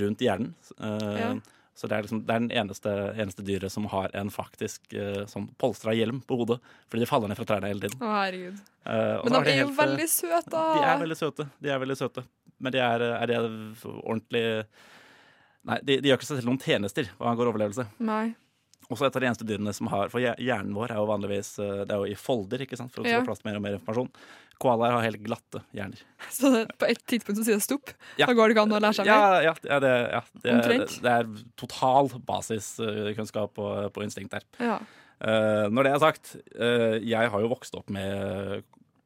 rundt 0.00 0.22
hjernen. 0.24 0.54
Uh, 0.78 1.18
Ja. 1.18 1.34
Så 1.74 1.88
det 1.90 1.96
er, 1.96 2.04
liksom, 2.06 2.20
det 2.22 2.30
er 2.34 2.42
den 2.44 2.52
eneste, 2.54 2.90
eneste 3.18 3.42
dyret 3.42 3.72
som 3.74 3.88
har 3.90 4.12
en 4.14 4.28
faktisk 4.30 4.92
uh, 4.94 5.24
sånn 5.26 5.48
polstra 5.58 5.90
hjelm 5.96 6.20
på 6.22 6.36
hodet. 6.38 6.60
Fordi 6.86 7.02
de 7.02 7.08
faller 7.10 7.32
ned 7.32 7.38
fra 7.40 7.48
trærne 7.48 7.66
hele 7.72 7.82
tiden. 7.82 7.98
Å, 7.98 8.12
herregud. 8.20 8.60
Uh, 8.86 9.24
Men 9.24 9.34
de 9.34 9.40
er 9.40 9.58
jo 9.58 9.66
helt, 9.66 9.72
eh, 9.72 9.80
veldig 9.80 10.08
søte, 10.12 10.50
da. 10.54 10.62
De 10.78 10.84
er 10.92 11.02
veldig 11.02 11.18
søte. 11.18 11.48
De 11.66 11.72
er 11.74 11.82
veldig 11.82 11.96
søte. 11.98 12.24
Men 12.62 12.72
de 12.76 12.78
er, 12.84 13.02
er 13.18 13.26
de 13.32 13.40
ordentlig 14.04 14.44
Nei, 15.64 15.78
de, 15.82 15.96
de 16.04 16.10
gjør 16.10 16.18
ikke 16.20 16.28
seg 16.28 16.38
selv 16.42 16.50
noen 16.50 16.60
tjenester 16.60 17.06
hva 17.16 17.30
angår 17.32 17.48
overlevelse. 17.50 17.86
Nei. 18.04 18.34
Også 18.92 19.06
et 19.06 19.14
av 19.16 19.22
de 19.24 19.28
eneste 19.30 19.46
dyrene 19.48 19.72
som 19.72 19.88
har 19.88 20.10
For 20.12 20.20
hjernen 20.20 20.74
vår 20.76 20.92
er 20.92 20.98
jo 21.00 21.06
vanligvis 21.08 21.54
eh, 21.64 21.78
Det 21.88 21.94
er 21.94 22.02
jo 22.02 22.10
i 22.12 22.18
folder, 22.20 22.64
ikke 22.66 22.76
sant, 22.76 22.92
for 22.92 23.00
å 23.00 23.08
Ja. 23.08 23.22
få 23.22 23.30
plass 23.30 23.40
til 23.40 23.48
mer 23.48 23.56
og 23.56 23.64
mer 23.64 23.78
informasjon. 23.78 24.10
Koalaer 24.62 24.96
har 24.96 25.06
helt 25.06 25.22
glatte 25.24 25.62
hjerner. 25.76 26.02
Så 26.36 26.50
det, 26.54 26.64
på 26.80 26.88
et 26.90 27.00
tidspunkt 27.10 27.40
så 27.40 27.46
sier 27.46 27.60
det 27.60 27.66
stopp. 27.66 27.94
Ja. 28.18 28.28
Da 28.28 28.34
går 28.36 28.50
det 28.50 28.56
ikke 28.56 28.66
an 28.66 28.76
å 28.76 28.82
lære 28.82 28.98
seg 28.98 29.08
mer. 29.08 29.14
Ja, 29.14 29.40
ja, 29.50 29.54
ja, 29.68 29.80
det, 29.82 29.94
ja 30.14 30.20
det, 30.42 30.52
er, 30.54 30.84
det 31.06 31.14
er 31.14 31.32
total 31.60 32.12
basiskunnskap 32.26 33.56
på, 33.58 33.70
på 33.94 34.06
instinkt 34.06 34.36
der. 34.36 34.46
Ja. 34.62 34.78
Eh, 35.24 35.66
når 35.72 35.86
det 35.86 35.92
er 35.94 36.00
sagt, 36.02 36.36
uh, 36.58 36.96
jeg 37.00 37.30
har 37.32 37.44
jo 37.44 37.50
vokst 37.52 37.76
opp 37.78 37.92
med 37.92 38.64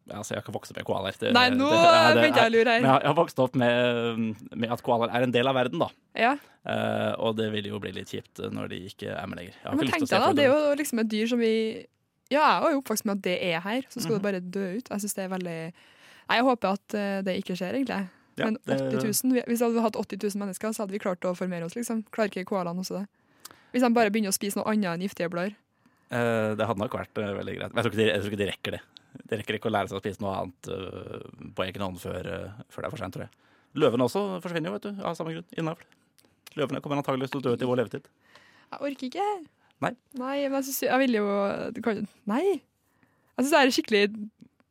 Altså, 0.08 0.32
jeg 0.32 0.38
har 0.38 0.44
ikke 0.46 0.54
vokst 0.54 0.72
opp 0.72 0.78
med 0.78 0.86
koalaer. 0.88 1.16
Nei, 1.36 1.48
nå 1.52 1.66
begynte 2.16 2.40
jeg 2.40 2.48
å 2.48 2.52
lure 2.54 2.72
her. 2.72 2.80
jeg, 2.80 3.00
jeg 3.04 3.10
har 3.10 3.16
vokst 3.18 3.42
opp 3.44 3.58
med, 3.60 4.46
med 4.56 4.70
at 4.72 4.80
koalaer 4.80 5.12
er 5.12 5.26
en 5.26 5.34
del 5.34 5.50
av 5.50 5.58
verden, 5.58 5.82
da. 5.82 5.88
Ja. 6.16 6.30
Uh, 6.64 7.12
og 7.26 7.34
det 7.36 7.50
vil 7.52 7.68
jo 7.68 7.80
bli 7.82 7.92
litt 7.92 8.08
kjipt 8.08 8.40
når 8.40 8.70
de 8.72 8.78
ikke 8.88 9.12
er 9.12 9.28
med 9.28 9.42
lenger. 9.42 9.58
Men 9.68 9.92
tenk 9.92 10.08
deg 10.08 10.24
da, 10.24 10.30
det 10.32 10.46
er 10.46 10.54
jo 10.54 10.72
liksom 10.80 11.02
et 11.04 11.10
dyr 11.12 11.28
som 11.28 11.42
vi 11.44 11.52
Ja, 12.30 12.42
jeg 12.44 12.66
er 12.68 12.74
jo 12.74 12.80
oppvokst 12.82 13.06
med 13.08 13.18
at 13.18 13.22
det 13.24 13.36
er 13.48 13.60
her, 13.64 13.86
så 13.88 14.02
skal 14.04 14.18
det 14.18 14.22
bare 14.26 14.40
dø 14.44 14.64
ut. 14.76 14.88
Jeg 14.92 15.00
synes 15.04 15.14
det 15.16 15.24
er 15.24 15.30
veldig 15.32 15.58
Nei, 16.28 16.36
Jeg 16.36 16.44
håper 16.44 16.74
at 16.76 16.94
eh, 16.94 17.20
det 17.24 17.34
ikke 17.40 17.54
skjer, 17.56 17.72
egentlig. 17.78 18.02
Ja, 18.36 18.44
Men 18.50 18.58
80 18.68 19.00
000, 19.24 19.32
vi- 19.32 19.44
hvis 19.48 19.62
vi 19.62 19.64
hadde 19.64 19.80
hatt 19.86 19.96
80 19.96 20.18
000 20.36 20.42
mennesker, 20.44 20.74
så 20.76 20.82
hadde 20.84 20.92
vi 20.92 21.00
klart 21.00 21.24
å 21.24 21.32
formere 21.34 21.64
oss, 21.64 21.74
liksom. 21.74 22.02
Klarer 22.12 22.28
ikke 22.28 22.44
koalaene 22.50 22.84
også 22.84 22.98
det? 23.00 23.06
Hvis 23.72 23.82
de 23.82 23.90
bare 23.96 24.12
begynner 24.12 24.28
å 24.28 24.36
spise 24.36 24.60
noe 24.60 24.68
annet 24.68 24.92
enn 24.92 25.06
giftige 25.08 25.30
blader. 25.32 25.56
Uh, 26.12 26.52
det 26.56 26.68
hadde 26.68 26.80
nok 26.84 26.92
vært 27.00 27.16
uh, 27.20 27.32
veldig 27.40 27.54
greit. 27.56 27.72
Men 27.72 27.80
jeg 27.80 27.88
tror, 27.88 27.96
ikke 27.96 28.02
de, 28.04 28.06
jeg 28.12 28.20
tror 28.20 28.30
ikke 28.32 28.42
de 28.44 28.50
rekker 28.52 28.76
det. 28.76 28.82
De 29.28 29.36
rekker 29.40 29.56
ikke 29.58 29.68
å 29.68 29.72
lære 29.72 29.88
seg 29.88 29.98
å 29.98 30.04
spise 30.04 30.20
noe 30.20 30.36
annet 30.36 30.68
uh, 30.68 31.50
på 31.56 31.64
egen 31.64 31.82
hånd 31.84 31.98
før, 32.00 32.28
eh, 32.28 32.62
før 32.68 32.84
det 32.84 32.88
er 32.88 32.92
for 32.94 33.02
sent, 33.02 33.16
tror 33.16 33.24
jeg. 33.24 33.32
Løvene 33.80 34.04
også 34.06 34.22
forsvinner 34.44 34.68
jo, 34.70 34.76
vet 34.78 34.86
du, 34.88 35.02
av 35.04 35.16
samme 35.18 35.32
grunn. 35.34 35.48
Innavl. 35.58 35.82
Løvene 36.60 36.80
kommer 36.84 37.00
antakeligvis 37.00 37.32
til 37.32 37.40
å 37.40 37.44
dø 37.48 37.56
ut 37.56 37.64
i 37.64 37.68
vår 37.68 37.80
levetid. 37.82 38.08
Jeg 38.68 38.80
orker 38.88 39.08
ikke. 39.08 39.26
Nei. 39.84 39.92
Nei, 40.18 40.36
men 40.48 40.58
jeg, 40.58 40.64
synes, 40.70 40.82
jeg 40.88 40.98
vil 41.04 41.14
jo 41.20 41.26
du 41.74 41.80
kan, 41.84 42.02
Nei. 42.26 42.42
Jeg 43.38 43.44
syns 43.46 43.52
det 43.54 43.60
er 43.60 43.74
skikkelig 43.76 44.02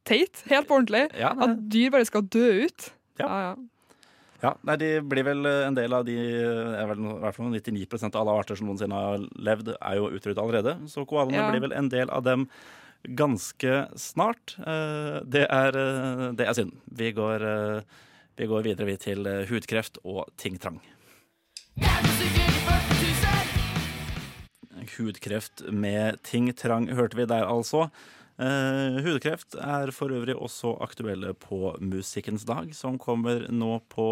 teit. 0.08 0.42
Helt 0.52 0.68
på 0.68 0.76
ordentlig. 0.76 1.06
Ja. 1.20 1.32
At 1.46 1.62
dyr 1.72 1.92
bare 1.94 2.08
skal 2.10 2.26
dø 2.28 2.46
ut. 2.68 2.90
Ja. 3.22 3.28
Ah, 3.28 3.42
ja. 3.46 3.56
Ja, 4.44 4.52
nei, 4.70 4.76
De 4.78 4.90
blir 5.02 5.26
vel 5.26 5.48
eh, 5.50 5.64
en 5.66 5.74
del 5.78 5.94
av 5.98 6.04
de 6.06 6.14
eh, 6.14 6.74
er 6.78 6.86
vel, 6.92 7.00
i 7.10 7.14
hvert 7.24 7.34
fall 7.40 7.48
99 7.50 7.88
av 8.12 8.20
alle 8.22 8.36
arter 8.38 8.60
som 8.60 8.68
noensinne 8.70 8.94
har 8.94 9.24
levd, 9.48 9.72
er 9.80 9.96
jo 9.98 10.12
utryddet 10.14 10.44
allerede. 10.44 10.76
Så 10.92 11.08
koalene 11.10 11.40
Ja. 11.40 11.48
blir 11.50 11.64
vel 11.66 11.74
en 11.74 11.90
del 11.90 12.12
av 12.14 12.22
dem 12.28 12.46
ganske 13.18 13.88
snart. 13.98 14.54
Eh, 14.60 15.24
Det 15.26 15.48
er, 15.50 15.72
det 16.38 16.46
er 16.48 16.54
synd. 16.54 16.76
Vi 16.92 17.12
går, 17.18 17.48
vi 18.38 18.46
går 18.46 18.64
videre 18.68 18.86
vi 18.92 18.98
til 18.98 19.26
hudkreft 19.50 19.98
og 20.04 20.28
ting-trang. 20.38 20.78
Hudkreft 24.96 25.66
med 25.74 26.22
ting-trang 26.28 26.88
hørte 26.96 27.20
vi 27.20 27.28
der, 27.30 27.48
altså. 27.50 27.88
Eh, 28.38 28.98
hudkreft 29.02 29.56
er 29.58 29.90
for 29.96 30.14
øvrig 30.14 30.36
også 30.38 30.76
aktuelle 30.86 31.32
på 31.42 31.72
Musikkens 31.82 32.44
dag, 32.46 32.70
som 32.78 33.00
kommer 33.02 33.48
nå 33.50 33.80
på 33.90 34.06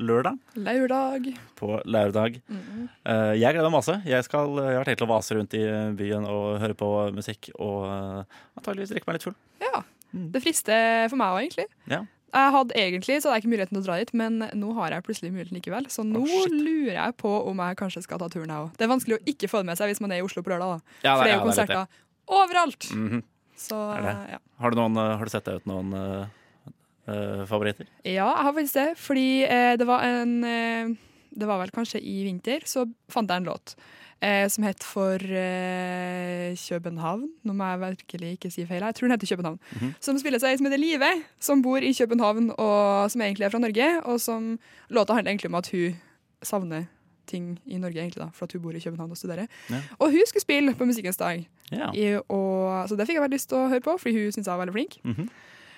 lørdag. 0.00 0.38
Lørdag. 0.56 1.28
På 1.60 1.76
lørdag. 1.84 2.40
Eh, 2.48 3.34
jeg 3.36 3.52
gleder 3.52 3.68
meg 3.68 3.76
masse. 3.76 3.98
Jeg, 4.08 4.24
skal, 4.24 4.56
jeg 4.64 4.80
har 4.80 4.88
tenkt 4.88 5.04
å 5.04 5.10
vase 5.10 5.36
rundt 5.36 5.58
i 5.58 5.64
byen 5.98 6.24
og 6.24 6.56
høre 6.62 6.78
på 6.78 6.90
musikk 7.16 7.50
og 7.58 7.84
uh, 7.84 8.40
antakeligvis 8.56 8.94
drikke 8.94 9.10
meg 9.10 9.18
litt 9.18 9.28
full. 9.28 9.36
Ja. 9.60 9.84
Mm. 10.16 10.30
Det 10.32 10.44
frister 10.44 11.10
for 11.12 11.20
meg 11.20 11.34
òg, 11.34 11.42
egentlig. 11.44 11.68
Ja. 11.92 12.00
Jeg 12.36 12.52
hadde 12.52 12.76
egentlig 12.76 13.18
så 13.22 13.30
hadde 13.30 13.38
jeg 13.38 13.44
ikke 13.44 13.52
muligheten 13.54 13.76
til 13.76 13.82
å 13.82 13.86
dra 13.86 13.96
dit, 14.00 14.10
men 14.20 14.42
nå 14.60 14.72
har 14.76 14.92
jeg 14.92 15.06
plutselig 15.06 15.32
muligheten 15.32 15.56
likevel. 15.56 15.86
Så 15.92 16.04
nå 16.04 16.20
oh, 16.20 16.48
lurer 16.52 16.98
jeg 16.98 17.16
på 17.22 17.32
om 17.48 17.62
jeg 17.64 17.78
kanskje 17.80 18.02
skal 18.04 18.20
ta 18.20 18.28
turen, 18.32 18.52
jeg 18.52 18.66
òg. 18.66 18.74
Det 18.76 18.86
er 18.86 18.92
vanskelig 18.92 19.16
å 19.16 19.22
ikke 19.32 19.50
få 19.52 19.62
det 19.62 19.70
med 19.70 19.80
seg 19.80 19.92
hvis 19.92 20.02
man 20.04 20.12
er 20.12 20.20
i 20.20 20.26
Oslo 20.26 20.44
på 20.44 20.52
lørdag, 20.52 20.76
da. 20.76 20.98
Ja, 21.06 21.14
For 21.16 21.24
det 21.24 21.30
er 21.30 21.32
ja, 21.32 21.38
jo 21.38 21.40
det. 21.40 21.48
konserter 21.48 22.02
overalt. 22.36 22.90
-hmm. 22.92 23.22
Så 23.56 23.76
Er 23.76 24.02
det? 24.02 24.16
ja. 24.32 24.38
Har, 24.60 24.70
du 24.70 24.76
noen, 24.76 24.96
eh, 24.96 25.16
har 25.16 25.24
du 25.24 25.30
sett 25.30 25.44
deg 25.44 25.62
ut 25.62 25.66
noen 25.66 25.94
eh, 25.94 27.44
favoritter? 27.48 27.86
Ja, 28.04 28.28
jeg 28.36 28.44
har 28.44 28.52
faktisk 28.52 28.74
det. 28.74 28.88
Fordi 28.98 29.28
uh, 29.44 29.74
det 29.78 29.86
var 29.86 30.02
en 30.04 30.44
uh, 30.44 30.96
Det 31.30 31.46
var 31.46 31.58
vel 31.60 31.70
kanskje 31.70 32.00
i 32.00 32.24
vinter, 32.24 32.60
så 32.64 32.86
fant 33.12 33.30
jeg 33.30 33.36
en 33.36 33.48
låt 33.48 33.76
eh, 34.22 34.48
som 34.48 34.64
het 34.64 34.82
For 34.84 35.18
eh, 35.20 36.56
København. 36.56 37.28
Nå 37.44 37.52
må 37.52 37.64
jeg 37.64 37.80
virkelig 37.80 38.30
ikke 38.36 38.50
si 38.50 38.66
feil. 38.66 38.82
Jeg 38.82 38.94
tror 38.94 39.08
den 39.08 39.14
heter 39.18 39.36
København. 39.36 39.58
Mhm. 39.80 39.94
Som 40.00 40.18
spilles 40.18 40.42
av 40.44 40.50
ei 40.50 40.56
som 40.56 40.66
heter 40.66 40.78
Live, 40.80 41.12
som 41.40 41.62
bor 41.62 41.78
i 41.78 41.92
København, 41.92 42.50
og 42.58 43.10
som 43.10 43.20
egentlig 43.20 43.44
er 43.46 43.50
fra 43.50 43.58
Norge. 43.58 43.88
Og 44.04 44.20
som 44.20 44.58
Låta 44.90 45.14
handler 45.14 45.30
egentlig 45.32 45.50
om 45.50 45.54
at 45.54 45.70
hun 45.70 45.96
savner 46.42 46.84
ting 47.26 47.58
i 47.66 47.76
Norge, 47.78 47.98
egentlig 47.98 48.22
da, 48.22 48.28
for 48.32 48.46
at 48.46 48.52
hun 48.52 48.62
bor 48.62 48.70
i 48.70 48.80
København 48.80 49.10
og 49.10 49.16
studerer. 49.16 49.46
Ja. 49.70 49.80
Og 49.98 50.10
hun 50.10 50.22
skulle 50.26 50.42
spille 50.42 50.74
på 50.74 50.84
Musikkens 50.84 51.16
dag, 51.16 51.48
Ja. 51.72 51.90
i, 51.94 52.14
og, 52.28 52.88
så 52.88 52.94
det 52.96 53.06
fikk 53.08 53.16
jeg 53.18 53.22
veldig 53.22 53.34
lyst 53.34 53.48
til 53.48 53.58
å 53.58 53.68
høre 53.68 53.80
på, 53.82 53.96
fordi 53.98 54.12
hun 54.14 54.32
syns 54.32 54.46
jeg 54.46 54.52
var 54.54 54.64
veldig 54.66 54.72
flink. 54.76 54.98
Mhm. 55.04 55.28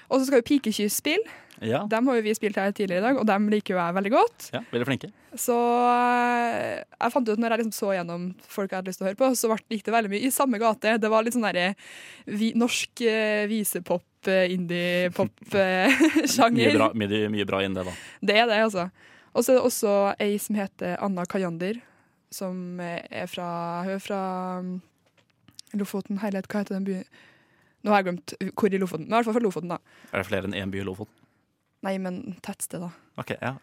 Og 0.09 0.17
så 0.19 0.25
skal 0.29 0.39
jo 0.41 0.49
Pikekyss 0.49 0.97
spille. 1.03 1.27
ja. 1.61 1.83
Dem 1.91 2.07
har 2.09 2.15
jo 2.19 2.23
vi 2.25 2.35
spilt 2.37 2.57
her 2.57 2.71
tidligere 2.73 3.01
i 3.03 3.07
dag, 3.09 3.15
og 3.21 3.27
dem 3.29 3.43
liker 3.53 3.75
jo 3.75 3.81
jeg 3.81 3.97
veldig 3.97 4.13
godt. 4.15 4.39
ja. 4.55 4.61
Veldig 4.73 4.89
flinke. 4.89 5.09
Så 5.37 5.57
eh, 5.59 6.77
jeg 6.81 7.13
fant 7.13 7.29
ut 7.29 7.39
når 7.39 7.51
jeg 7.51 7.59
liksom 7.63 7.77
så 7.77 7.89
gjennom 7.97 8.23
folk 8.41 8.71
jeg 8.71 8.79
hadde 8.79 8.91
lyst 8.93 8.99
til 9.03 9.07
å 9.07 9.11
høre 9.11 9.21
på, 9.21 9.27
så 9.37 9.47
gikk 9.59 9.85
det 9.85 9.97
veldig 9.97 10.13
mye 10.15 10.25
i 10.25 10.35
samme 10.35 10.57
gate. 10.63 10.89
Det 11.03 11.11
var 11.13 11.21
litt 11.27 11.37
sånn 11.37 11.49
derre 11.49 11.69
vi, 12.25 12.47
norsk 12.59 12.93
eh, 13.05 13.45
visepop, 13.51 14.11
eh, 14.31 14.53
indie-pop-sjanger. 14.55 16.73
mye, 16.95 16.95
mye, 17.05 17.29
mye 17.35 17.49
bra 17.49 17.59
inn 17.67 17.77
det, 17.77 17.85
da. 17.89 17.93
det 18.31 18.37
er 18.39 18.47
det, 18.51 18.61
altså. 18.71 18.85
Og 19.35 19.41
så 19.45 19.49
er 19.53 19.57
det 19.59 19.69
også 19.69 19.93
ei 20.25 20.35
som 20.41 20.55
heter 20.59 20.91
Anna 21.05 21.23
Kajander, 21.29 21.77
som 22.33 22.55
er 22.81 23.27
fra 23.31 23.49
Hun 23.87 23.95
er 23.95 24.01
fra 24.05 24.21
um, 24.61 24.69
Lofoten. 25.77 26.21
Herlighet, 26.23 26.49
hva 26.49 26.59
heter 26.63 26.75
den 26.79 26.87
byen? 26.89 27.05
Nå 27.89 27.95
har 27.95 28.03
jeg 28.03 28.09
glemt 28.11 28.35
hvor 28.53 28.75
i 28.77 28.81
Lofoten. 28.83 29.07
Men 29.09 29.15
i 29.15 29.17
hvert 29.19 29.29
fall 29.31 29.39
fra 29.39 29.45
Lofoten, 29.47 29.73
da. 29.73 29.79
Er 30.13 30.21
det 30.21 30.29
flere 30.29 30.45
enn 30.51 30.57
én 30.61 30.73
by 30.75 30.83
i 30.83 30.85
Lofoten? 30.85 31.15
Nei, 31.87 31.95
men 32.03 32.21
tettsted, 32.45 32.83
da. 32.85 32.91
Ok, 33.23 33.33
ja. 33.41 33.55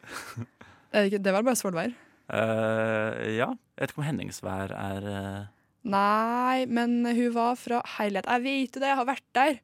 Er 0.95 1.03
det, 1.03 1.09
ikke, 1.11 1.21
det 1.27 1.33
var 1.35 1.43
bare 1.45 1.59
Svolvær. 1.59 1.93
Eh, 2.33 3.35
ja. 3.37 3.49
Jeg 3.53 3.83
vet 3.83 3.91
ikke 3.93 4.01
om 4.01 4.07
Henningsvær 4.07 4.71
er 4.73 5.07
eh, 5.11 5.41
Nei, 5.85 6.65
men 6.65 7.03
hun 7.05 7.33
var 7.35 7.57
fra 7.61 7.81
Herlighet, 7.99 8.25
jeg 8.31 8.41
vet 8.47 8.77
jo 8.77 8.81
det, 8.81 8.87
jeg 8.89 8.97
har 8.97 9.05
vært 9.05 9.25
der. 9.37 9.57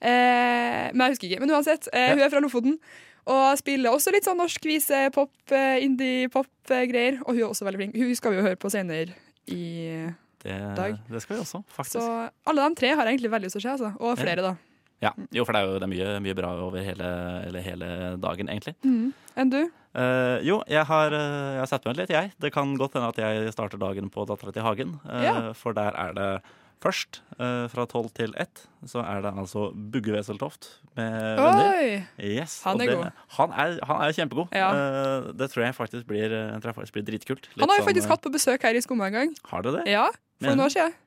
Eh, 0.00 0.86
men 0.94 1.02
jeg 1.04 1.12
husker 1.16 1.28
ikke. 1.28 1.40
Men 1.44 1.52
uansett, 1.58 1.88
eh, 1.92 2.08
Ja. 2.08 2.14
hun 2.14 2.22
er 2.24 2.30
fra 2.32 2.40
Lofoten. 2.40 2.78
Og 3.26 3.58
spiller 3.60 3.92
også 3.94 4.10
litt 4.14 4.24
sånn 4.26 4.40
norsk 4.40 4.64
vise, 4.66 5.02
pop, 5.14 5.30
eh, 5.54 5.82
indie-pop-greier. 5.84 7.20
Og 7.26 7.34
hun 7.36 7.42
er 7.44 7.50
også 7.50 7.66
veldig 7.68 7.78
flink. 7.82 7.98
Hun 8.00 8.14
skal 8.18 8.32
vi 8.32 8.40
jo 8.40 8.46
høre 8.48 8.56
på 8.58 8.70
senere 8.72 9.14
i 9.46 10.08
det, 10.42 10.58
Dag. 10.76 10.98
det 11.08 11.22
skal 11.22 11.36
vi 11.36 11.42
også, 11.44 11.62
faktisk. 11.72 12.00
Så 12.02 12.28
alle 12.50 12.68
de 12.68 12.78
tre 12.82 12.92
har 12.94 13.06
jeg 13.06 13.16
egentlig 13.18 13.32
veldig 13.32 13.48
lyst 13.50 13.58
til 13.58 13.62
å 13.62 13.66
se, 13.68 13.74
altså. 13.78 13.92
Og 14.02 14.18
flere, 14.20 14.42
da. 14.44 14.54
Ja, 15.02 15.10
jo, 15.34 15.42
for 15.42 15.54
det 15.54 15.60
er 15.62 15.66
jo 15.66 15.78
det 15.82 15.86
er 15.88 15.90
mye, 15.90 16.10
mye 16.22 16.34
bra 16.38 16.50
over 16.62 16.82
hele, 16.86 17.06
eller 17.48 17.64
hele 17.64 17.86
dagen, 18.22 18.50
egentlig. 18.52 18.76
Enn 19.34 19.50
du? 19.50 19.62
Uh, 19.92 20.38
jo, 20.46 20.62
jeg 20.70 20.86
har, 20.88 21.12
eh, 21.12 21.48
jeg 21.52 21.60
har 21.60 21.68
satt 21.68 21.84
meg 21.84 21.98
litt, 21.98 22.12
jeg. 22.14 22.30
Det 22.40 22.52
kan 22.54 22.70
godt 22.80 22.94
hende 22.96 23.10
at 23.10 23.18
jeg 23.20 23.52
starter 23.52 23.80
dagen 23.82 24.08
på 24.14 24.24
Dattera 24.30 24.54
til 24.54 24.64
Hagen. 24.64 24.94
Uh, 25.04 25.18
Ja. 25.26 25.34
For 25.58 25.74
der 25.76 25.92
er 25.98 26.14
det 26.16 26.28
først, 26.82 27.20
uh, 27.36 27.66
fra 27.70 27.84
tolv 27.90 28.08
til 28.16 28.32
ett, 28.40 28.64
så 28.88 29.02
er 29.04 29.20
det 29.26 29.34
altså 29.42 29.68
Bugge 29.74 30.14
Weseltoft 30.14 30.70
med 30.96 31.12
venner. 31.38 32.06
Yes, 32.18 32.62
Han 32.64 32.80
er 32.80 32.86
det, 32.86 32.96
god. 32.96 33.20
Han 33.36 33.52
er, 33.52 33.76
han 33.90 34.02
er 34.06 34.16
kjempegod. 34.16 34.48
Ja. 34.56 34.70
Det 35.34 35.50
tror 35.52 35.66
jeg 35.66 35.76
faktisk 35.76 36.06
blir, 36.08 36.30
jeg 36.30 36.62
tror 36.62 36.72
jeg 36.72 36.78
faktisk 36.80 36.96
blir 36.96 37.06
dritkult. 37.10 37.50
Litt 37.52 37.60
Han 37.62 37.70
har 37.70 37.78
jo 37.78 37.84
sånn, 37.84 37.90
faktisk 37.92 38.14
hatt 38.14 38.22
på 38.24 38.32
besøk 38.34 38.62
her 38.66 38.78
i 38.78 38.82
Skumma 38.82 39.10
en 39.12 39.18
gang. 39.18 39.34
Har 39.50 39.62
det 39.66 39.76
det? 39.80 39.84
Ja, 39.92 40.08
for 40.42 40.52
noen 40.56 40.66
år 40.66 40.74
siden. 40.74 40.98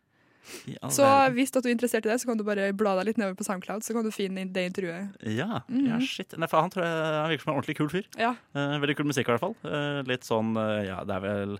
Så 0.93 1.05
hvis 1.33 1.49
du 1.51 1.57
er 1.63 1.71
interessert 1.73 2.05
i 2.05 2.09
det, 2.11 2.19
så 2.21 2.27
kan 2.29 2.37
du 2.37 2.43
bare 2.45 2.67
bla 2.77 2.91
deg 2.99 3.07
litt 3.09 3.17
nedover 3.17 3.37
på 3.39 3.45
SoundCloud, 3.47 3.81
så 3.81 3.95
kan 3.97 4.05
du 4.05 4.11
finne 4.13 4.43
det 4.53 4.65
intervjuet. 4.69 5.15
Ja, 5.33 5.61
Mhm. 5.67 5.87
ja, 5.89 5.97
shit. 6.05 6.35
Nei, 6.37 6.45
for 6.47 6.61
han 6.61 6.69
tror 6.69 6.83
jeg 6.85 6.93
han 6.93 7.29
virker 7.31 7.43
som 7.43 7.53
en 7.53 7.57
ordentlig 7.61 7.77
kul 7.79 7.89
fyr. 7.89 8.05
Ja. 8.21 8.35
Eh, 8.53 8.75
veldig 8.83 8.95
kul 8.99 9.05
musikk 9.09 9.25
i 9.27 9.33
hvert 9.33 9.41
fall. 9.41 9.55
Eh, 9.65 10.03
litt 10.05 10.21
sånn, 10.27 10.53
eh, 10.55 10.85
ja, 10.85 11.03
det 11.03 11.15
er 11.15 11.19
vel 11.25 11.55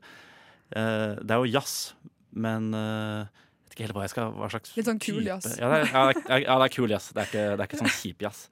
eh, 0.76 1.16
Det 1.22 1.32
er 1.32 1.42
jo 1.42 1.50
jazz, 1.50 1.94
men 2.34 2.74
uh, 2.74 3.26
vet 3.66 3.74
ikke 3.76 3.86
helt 3.88 3.94
hva 3.96 4.02
jeg 4.04 4.10
skal 4.10 4.32
Hva 4.34 4.50
slags 4.52 4.76
Litt 4.76 4.86
sånn 4.86 5.00
kul 5.00 5.22
type- 5.24 5.26
jazz. 5.34 5.58
Ja, 5.58 5.70
det 5.70 5.82
er, 5.82 6.42
ja, 6.46 6.58
det 6.60 6.66
er, 6.66 6.70
kul 6.70 6.90
jazz. 6.90 7.10
Det 7.14 7.22
er 7.22 7.26
ikke, 7.30 7.46
det 7.58 7.60
er 7.60 7.68
ikke 7.70 7.82
sånn 7.82 7.94
kjip 8.02 8.22
jazz. 8.22 8.50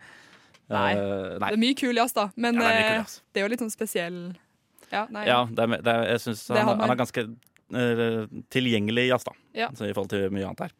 Nei. 0.69 0.93
Eh, 0.93 1.37
nei. 1.37 1.49
Det 1.49 1.53
er 1.57 1.61
mye 1.61 1.75
kul 1.77 1.93
jazz, 2.01 2.13
da, 2.13 2.29
men 2.37 2.55
det 2.57 2.63
er 2.65 2.79
eh, 2.81 2.97
jazz. 3.03 3.21
det 3.33 3.41
er 3.41 3.45
jo 3.45 3.51
litt 3.53 3.59
sånn 3.61 3.73
spesiell 3.73 4.19
Ja. 4.91 5.05
Ja, 5.25 5.45
det 5.45 5.59
er, 5.59 5.77
det 5.81 5.87
er, 5.93 6.03
jeg 6.13 6.21
syns 6.25 6.47
han, 6.49 6.73
han 6.79 6.89
er 6.89 6.95
ganske 6.95 7.21
eh, 7.27 7.33
tilgjengelig 8.53 9.07
jazz, 9.07 9.23
da. 9.23 9.33
Ja. 9.53 9.69
Så 9.73 9.87
I 9.87 9.93
forhold 9.93 10.11
til 10.11 10.29
mye 10.33 10.45
annet 10.49 10.65
her. 10.67 10.73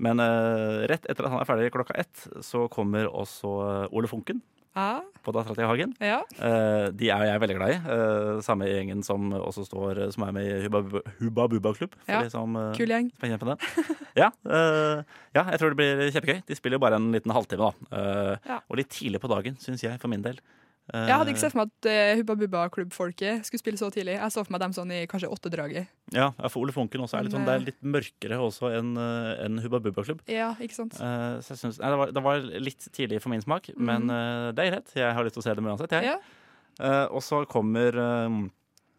Men 0.00 0.22
uh, 0.22 0.86
rett 0.88 1.04
etter 1.04 1.26
at 1.26 1.34
han 1.34 1.42
er 1.42 1.48
ferdig 1.48 1.72
klokka 1.74 1.98
ett, 2.00 2.24
så 2.46 2.64
kommer 2.72 3.10
også 3.10 3.50
eh, 3.66 3.92
Ole 3.92 4.08
Funken 4.08 4.40
Ah. 4.78 5.00
på 5.26 5.32
Dattera 5.34 5.56
til 5.58 5.66
Hagen. 5.66 5.92
ja. 5.98 6.20
Uh, 6.38 6.92
de 6.94 7.08
er 7.10 7.24
jeg 7.26 7.40
veldig 7.42 7.56
glad 7.58 7.72
i. 7.74 7.78
Uh, 7.90 8.38
samme 8.46 8.68
gjengen 8.70 9.02
som 9.02 9.32
også 9.34 9.64
står 9.66 9.98
Som 10.14 10.22
er 10.28 10.32
med 10.36 10.46
i 10.46 10.60
Hubba 10.62 11.02
Hubba 11.18 11.48
Bubba 11.50 11.72
Klubb. 11.74 11.96
Ja, 12.06 12.22
som, 12.30 12.54
eh, 12.56 12.70
Kul 12.78 12.86
gjeng. 12.86 13.10
ja, 14.22 14.30
eh, 14.46 15.02
ja, 15.34 15.42
jeg 15.50 15.58
tror 15.58 15.74
det 15.74 15.80
blir 15.80 16.04
kjempegøy. 16.14 16.42
De 16.46 16.54
spiller 16.54 16.78
jo 16.78 16.84
bare 16.86 17.00
en 17.02 17.10
liten 17.12 17.34
halvtime, 17.34 17.66
da. 17.66 17.98
Eh. 17.98 18.60
Og 18.70 18.78
litt 18.78 18.94
tidlig 18.94 19.20
på 19.20 19.28
dagen, 19.34 19.58
syns 19.58 19.82
jeg, 19.82 19.98
for 20.00 20.08
min 20.08 20.22
del. 20.22 20.38
Jeg 20.92 21.16
hadde 21.16 21.32
ikke 21.32 21.42
sett 21.42 21.54
for 21.54 21.60
meg 21.62 21.70
at 21.70 21.88
uh, 21.90 22.12
Hubba 22.20 22.36
Bubba-klubbfolket 22.40 23.46
skulle 23.46 23.62
spille 23.62 23.80
så 23.80 23.90
tidlig. 23.94 24.16
Jeg 24.16 24.34
så 24.34 24.44
for 24.44 24.54
meg 24.54 24.62
dem 24.64 24.74
sånn 24.76 24.92
i 24.94 25.00
kanskje 25.10 25.30
åttedraget. 25.30 25.90
Ja, 26.14 26.30
for 26.48 26.64
Ole 26.64 26.74
Funken 26.74 27.04
også 27.04 27.18
er 27.18 27.26
litt 27.26 27.34
sånn, 27.36 27.46
det 27.46 27.54
er 27.54 27.62
eh, 27.62 27.68
litt 27.70 27.80
mørkere 27.96 28.40
også 28.42 28.72
enn 28.78 28.92
en 28.98 29.60
Hubba 29.64 29.82
Bubba-klubb. 29.84 30.24
Ja, 30.30 30.52
ikke 30.58 30.78
sant? 30.78 30.98
Uh, 30.98 31.38
så 31.44 31.54
jeg 31.54 31.62
synes, 31.64 31.80
nei, 31.82 31.92
det, 31.92 32.00
var, 32.02 32.14
det 32.16 32.24
var 32.26 32.46
litt 32.68 32.88
tidlig 32.96 33.20
for 33.22 33.34
min 33.34 33.44
smak, 33.44 33.70
men 33.78 34.10
uh, 34.10 34.50
det 34.56 34.66
er 34.66 34.72
greit. 34.74 34.94
Jeg 34.98 35.14
har 35.16 35.26
lyst 35.26 35.38
til 35.38 35.44
å 35.44 35.48
se 35.48 35.56
dem 35.58 35.70
uansett. 35.70 35.94
Jeg. 35.98 36.14
Ja. 36.14 36.18
Eh, 36.80 37.06
og 37.12 37.20
så 37.20 37.42
kommer 37.50 37.92
eh, 37.92 38.38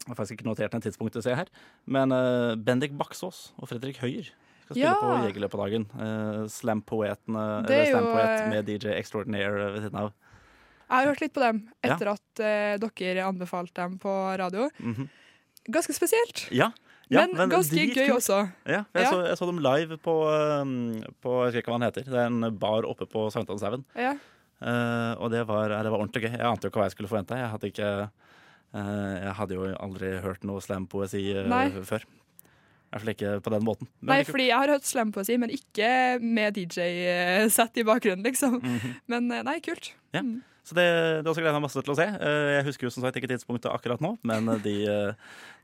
Jeg 0.03 0.11
har 0.11 0.17
faktisk 0.19 0.39
ikke 0.39 0.49
notert 0.49 0.75
en 0.77 0.83
tidspunkt 0.83 1.17
å 1.17 1.23
se 1.25 1.33
her, 1.33 1.49
men 1.89 2.13
Bendik 2.65 2.93
Baksås 2.97 3.51
og 3.57 3.69
Fredrik 3.69 3.99
Høyer 4.01 4.31
skal 4.71 4.75
spille 4.75 4.87
Ja. 4.87 4.95
på 4.99 5.27
Jegerløpet-dagen. 5.27 5.85
Uh, 5.93 6.47
Slam-poetene, 6.49 7.45
Det 7.67 7.75
er 7.75 7.81
eller 7.81 7.91
Slam-poet 7.91 8.39
eh, 8.39 8.49
med 8.49 8.65
DJ 8.69 8.95
Extraordinaire 8.97 9.71
ved 9.73 9.81
siden 9.85 9.99
av. 9.99 10.13
Jeg 10.91 10.97
har 10.99 11.07
hørt 11.13 11.21
litt 11.23 11.33
på 11.33 11.39
dem 11.39 11.59
Ja. 11.85 11.93
etter 11.95 12.09
at 12.11 12.41
uh, 12.43 12.89
dere 12.99 13.23
anbefalte 13.29 13.73
dem 13.79 13.97
på 14.01 14.11
radio. 14.37 14.69
Mhm. 14.79 15.07
Ganske 15.71 15.93
spesielt, 15.93 16.47
Ja. 16.51 16.71
ja, 17.07 17.27
men, 17.27 17.47
ganske 17.49 17.71
dritkult. 17.75 18.07
gøy 18.09 18.15
også. 18.17 18.39
Ja, 18.65 18.83
jeg, 18.93 19.03
Ja. 19.05 19.09
Så, 19.11 19.19
jeg 19.29 19.37
så 19.37 19.45
dem 19.47 19.59
live 19.61 19.97
på, 20.01 20.15
um, 20.61 21.03
på 21.21 21.35
Jeg 21.45 21.53
husker 21.53 21.61
ikke 21.61 21.71
hva 21.71 21.79
han 21.79 21.87
heter. 21.87 22.03
Det 22.03 22.17
er 22.17 22.25
en 22.27 22.57
bar 22.57 22.83
oppe 22.89 23.05
på 23.07 23.29
Sankthanshaugen. 23.31 23.85
Ja. 23.95 24.15
Uh, 24.61 25.15
og 25.21 25.31
det 25.31 25.45
var, 25.47 25.69
det 25.69 25.89
var 25.91 25.99
ordentlig 26.01 26.23
gøy. 26.27 26.31
Jeg 26.37 26.45
ante 26.45 26.67
jo 26.67 26.69
ikke 26.73 26.81
hva 26.81 26.89
jeg 26.89 26.95
skulle 26.97 27.09
forvente. 27.09 27.37
Jeg 27.37 27.49
hadde, 27.53 27.71
ikke, 27.71 28.09
uh, 28.73 29.15
jeg 29.21 29.33
hadde 29.39 29.53
jo 29.55 29.69
aldri 29.79 30.11
hørt 30.21 30.43
noe 30.43 30.59
slampoesi 30.61 31.23
uh, 31.37 31.81
før. 31.87 32.03
Iallfall 32.91 33.13
ikke 33.13 33.31
på 33.45 33.51
den 33.53 33.63
måten. 33.63 33.87
Men 34.01 34.17
Nei, 34.17 34.23
fordi 34.27 34.49
jeg 34.49 34.57
har 34.59 34.67
hørt 34.73 34.83
slampoesi, 34.83 35.37
men 35.39 35.49
ikke 35.55 36.19
med 36.19 36.57
DJ-sett 36.57 37.77
i 37.79 37.85
bakgrunnen, 37.87 38.25
liksom. 38.27 38.57
Mhm. 38.59 38.95
Men 39.07 39.31
eh, 39.31 39.43
nei, 39.47 39.59
kult. 39.63 39.93
Ja. 40.13 40.21
Mm. 40.25 40.41
Så 40.63 40.75
det, 40.77 40.83
det 41.23 41.29
også 41.31 41.41
gleder 41.41 41.55
jeg 41.55 41.57
meg 41.57 41.65
masse 41.65 41.81
til 41.81 41.91
å 41.93 41.97
se. 41.97 42.05
Eh, 42.05 42.49
jeg 42.57 42.65
husker 42.67 42.85
jo 42.85 42.91
som 42.93 43.01
sagt 43.03 43.17
ikke 43.17 43.29
tidspunktet 43.31 43.71
akkurat 43.73 44.01
nå, 44.03 44.11
men 44.29 44.45
de, 44.61 44.75
eh, 44.85 45.13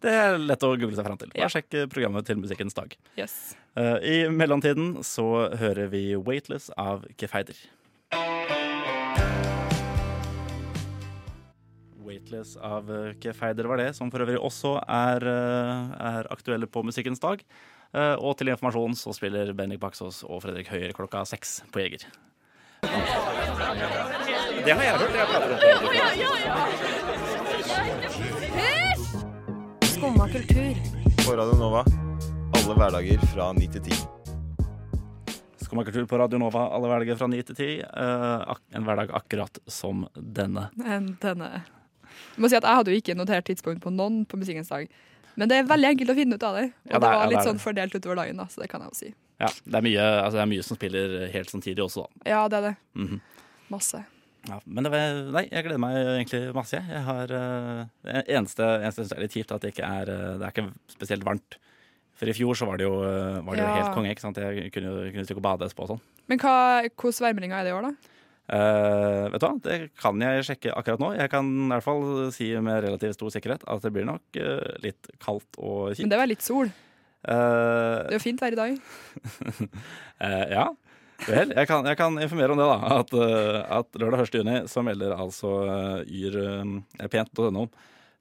det 0.01 0.13
er 0.17 0.37
lett 0.41 0.63
å 0.65 0.71
google 0.73 0.97
seg 0.97 1.05
fram 1.05 1.19
til. 1.21 1.29
Bare 1.35 1.51
sjekk 1.53 1.77
eh, 1.77 1.85
programmet 1.91 2.25
til 2.25 2.39
Musikkens 2.41 2.73
dag. 2.77 2.95
Yes. 3.19 3.35
Eh, 3.77 3.97
I 4.01 4.15
mellomtiden 4.33 5.03
så 5.05 5.27
hører 5.61 5.91
vi 5.93 6.01
Weightless 6.17 6.71
av 6.81 7.05
Kefeider. 7.21 7.59
Weightless 12.07 12.55
av 12.57 12.89
Kefeider 13.21 13.67
var 13.69 13.77
det, 13.81 13.91
som 13.97 14.09
for 14.13 14.23
øvrig 14.25 14.39
også 14.41 14.77
er, 14.81 15.21
eh, 15.29 15.97
er 16.17 16.31
aktuelle 16.33 16.65
på 16.71 16.81
Musikkens 16.87 17.19
dag. 17.21 17.43
Eh, 17.93 18.15
Og 18.17 18.33
til 18.37 18.49
informasjon 18.49 18.95
så 18.97 19.13
spiller 19.15 19.53
Bendik 19.53 19.79
Baksås 19.79 20.23
og 20.25 20.41
Fredrik 20.43 20.67
Høyer 20.73 20.91
klokka 20.97 21.21
seks 21.27 21.61
på 21.71 21.85
Jeger. 21.85 22.07
Det 24.65 24.71
har 24.73 24.83
jeg 24.83 24.93
hørt. 24.99 25.15
Jeg 25.15 25.27
prater 25.31 25.51
om 25.53 25.57
Skumma 29.87 30.25
kultur. 30.31 30.75
På 31.25 31.35
Radio 31.37 31.55
Nova. 31.59 31.81
Alle 32.57 32.73
hverdager 32.77 33.19
fra 33.33 33.45
9 33.57 33.67
til 33.75 33.81
10. 33.81 33.97
Skummakultur 35.67 36.05
på 36.07 36.19
Radio 36.21 36.39
Nova 36.39 36.61
alle 36.75 36.87
hverdager 36.91 37.17
fra 37.19 37.27
9 37.31 37.41
til 37.49 37.55
10. 37.57 37.67
Eh, 37.83 38.55
en 38.77 38.83
hverdag 38.87 39.11
akkurat 39.17 39.59
som 39.67 40.05
denne. 40.15 40.67
En 40.85 41.09
denne. 41.21 41.49
Jeg 41.57 42.41
må 42.43 42.49
si 42.51 42.57
at 42.59 42.63
jeg 42.67 42.79
hadde 42.81 42.91
jo 42.93 42.99
ikke 43.01 43.17
notert 43.19 43.45
tidspunkt 43.49 43.81
på 43.83 43.91
noen 43.93 44.23
på 44.29 44.39
Musikkens 44.39 44.71
dag. 44.71 44.87
Men 45.37 45.49
det 45.51 45.55
er 45.59 45.67
veldig 45.69 45.89
enkelt 45.93 46.09
å 46.13 46.17
finne 46.17 46.35
ut 46.39 46.43
av 46.47 46.55
det. 46.57 46.67
Og 46.71 46.91
Ja, 46.91 46.97
det 46.99 47.07
er- 47.07 47.11
det 47.11 47.17
var 47.17 47.25
litt 47.27 47.29
litt 47.29 47.39
det 47.43 47.49
sånn 47.51 47.59
fordelt 47.61 47.93
utover 47.95 48.15
dagen, 48.15 48.37
da, 48.37 48.45
så 48.45 48.61
det 48.61 48.69
kan 48.69 48.81
jeg 48.81 48.89
jo 48.89 48.95
si. 48.97 49.13
Ja, 49.39 49.47
det 49.65 49.75
er 49.75 49.81
mye, 49.85 50.05
altså 50.23 50.31
det 50.31 50.41
er 50.41 50.45
mye 50.53 50.63
som 50.63 50.77
spiller 50.77 51.27
helt 51.31 51.49
samtidig 51.49 51.77
også, 51.83 52.07
da. 52.07 52.29
Ja, 52.29 52.47
det 52.47 52.57
er 52.57 52.61
det. 52.69 52.75
Mhm. 52.95 53.21
Masse. 53.69 54.05
Ja, 54.47 54.57
men 54.63 54.85
det 54.85 54.91
var, 54.93 55.21
nei, 55.35 55.43
jeg 55.51 55.65
gleder 55.65 55.81
meg 55.81 55.95
egentlig 55.99 56.41
masse. 56.55 56.79
jeg. 56.79 57.01
Har, 57.03 57.31
uh, 57.35 57.81
det 58.07 58.21
eneste, 58.31 58.63
eneste 58.63 58.67
jeg 58.85 58.93
synes 58.95 59.15
er 59.15 59.23
litt 59.25 59.35
kjipt, 59.35 59.51
at 59.55 59.63
det 59.65 59.73
ikke 59.73 59.87
er, 59.87 60.11
eh, 60.13 60.35
det 60.39 60.47
er 60.47 60.53
ikke 60.53 60.93
spesielt 60.93 61.25
varmt. 61.27 61.57
For 62.17 62.31
i 62.31 62.33
fjor 62.33 62.57
så 62.57 62.65
var 62.65 62.79
det 62.79 62.87
jo, 62.87 62.95
eh, 63.05 63.41
var 63.45 63.57
det 63.57 63.61
jo 63.65 63.73
helt 63.75 63.93
konge. 63.93 64.11
ikke 64.13 64.23
sant? 64.23 64.39
Jeg 64.41 64.71
kunne 64.73 64.89
jo 64.89 65.09
kunne 65.13 65.25
stikke 65.27 65.41
og 65.43 65.45
bade 65.45 65.67
etterpå 65.67 65.83
og 65.85 65.91
sånn. 65.91 66.05
Men 66.31 66.39
hva, 66.41 66.53
hvordan 66.97 67.25
værmeldinga 67.27 67.59
er 67.59 67.67
det 67.67 67.73
i 67.73 67.75
år, 67.77 67.89
da? 67.89 68.13
Uh, 68.47 69.27
vet 69.33 69.43
du 69.43 69.45
hva, 69.45 69.53
det 69.65 69.77
kan 69.99 70.21
jeg 70.23 70.45
sjekke 70.47 70.71
akkurat 70.71 71.01
nå. 71.03 71.11
Jeg 71.19 71.29
kan 71.33 71.47
i 71.51 71.69
hvert 71.73 71.83
fall 71.83 72.03
si 72.31 72.47
med 72.63 72.85
relativt 72.85 73.17
stor 73.19 73.33
sikkerhet 73.35 73.65
at 73.67 73.83
det 73.83 73.91
blir 73.91 74.07
nok 74.07 74.39
uh, 74.39 74.69
litt 74.85 75.09
kaldt 75.19 75.59
og 75.59 75.91
kjipt. 75.91 76.05
Men 76.05 76.13
det 76.15 76.19
var 76.21 76.31
litt 76.31 76.45
sol. 76.45 76.71
Uh, 77.27 78.07
Det 78.07 78.15
er 78.15 78.19
jo 78.21 78.23
fint 78.23 78.41
vær 78.41 78.55
i 78.55 78.61
dag. 78.63 78.77
Ja. 80.55 80.69
Vel, 81.25 81.51
jeg 81.55 81.67
kan, 81.69 81.87
jeg 81.89 81.97
kan 81.97 82.17
informere 82.21 82.53
om 82.53 82.61
det, 82.61 82.67
da. 82.69 82.97
At, 82.99 83.13
eh, 83.17 83.59
at 83.79 83.97
lørdag 83.97 84.27
1. 84.27 84.39
juni 84.41 84.57
så 84.69 84.83
melder 84.85 85.15
altså 85.17 85.53
uh, 85.65 86.01
Yr 86.05 86.37
uh, 86.37 87.07
pent.no 87.09 87.65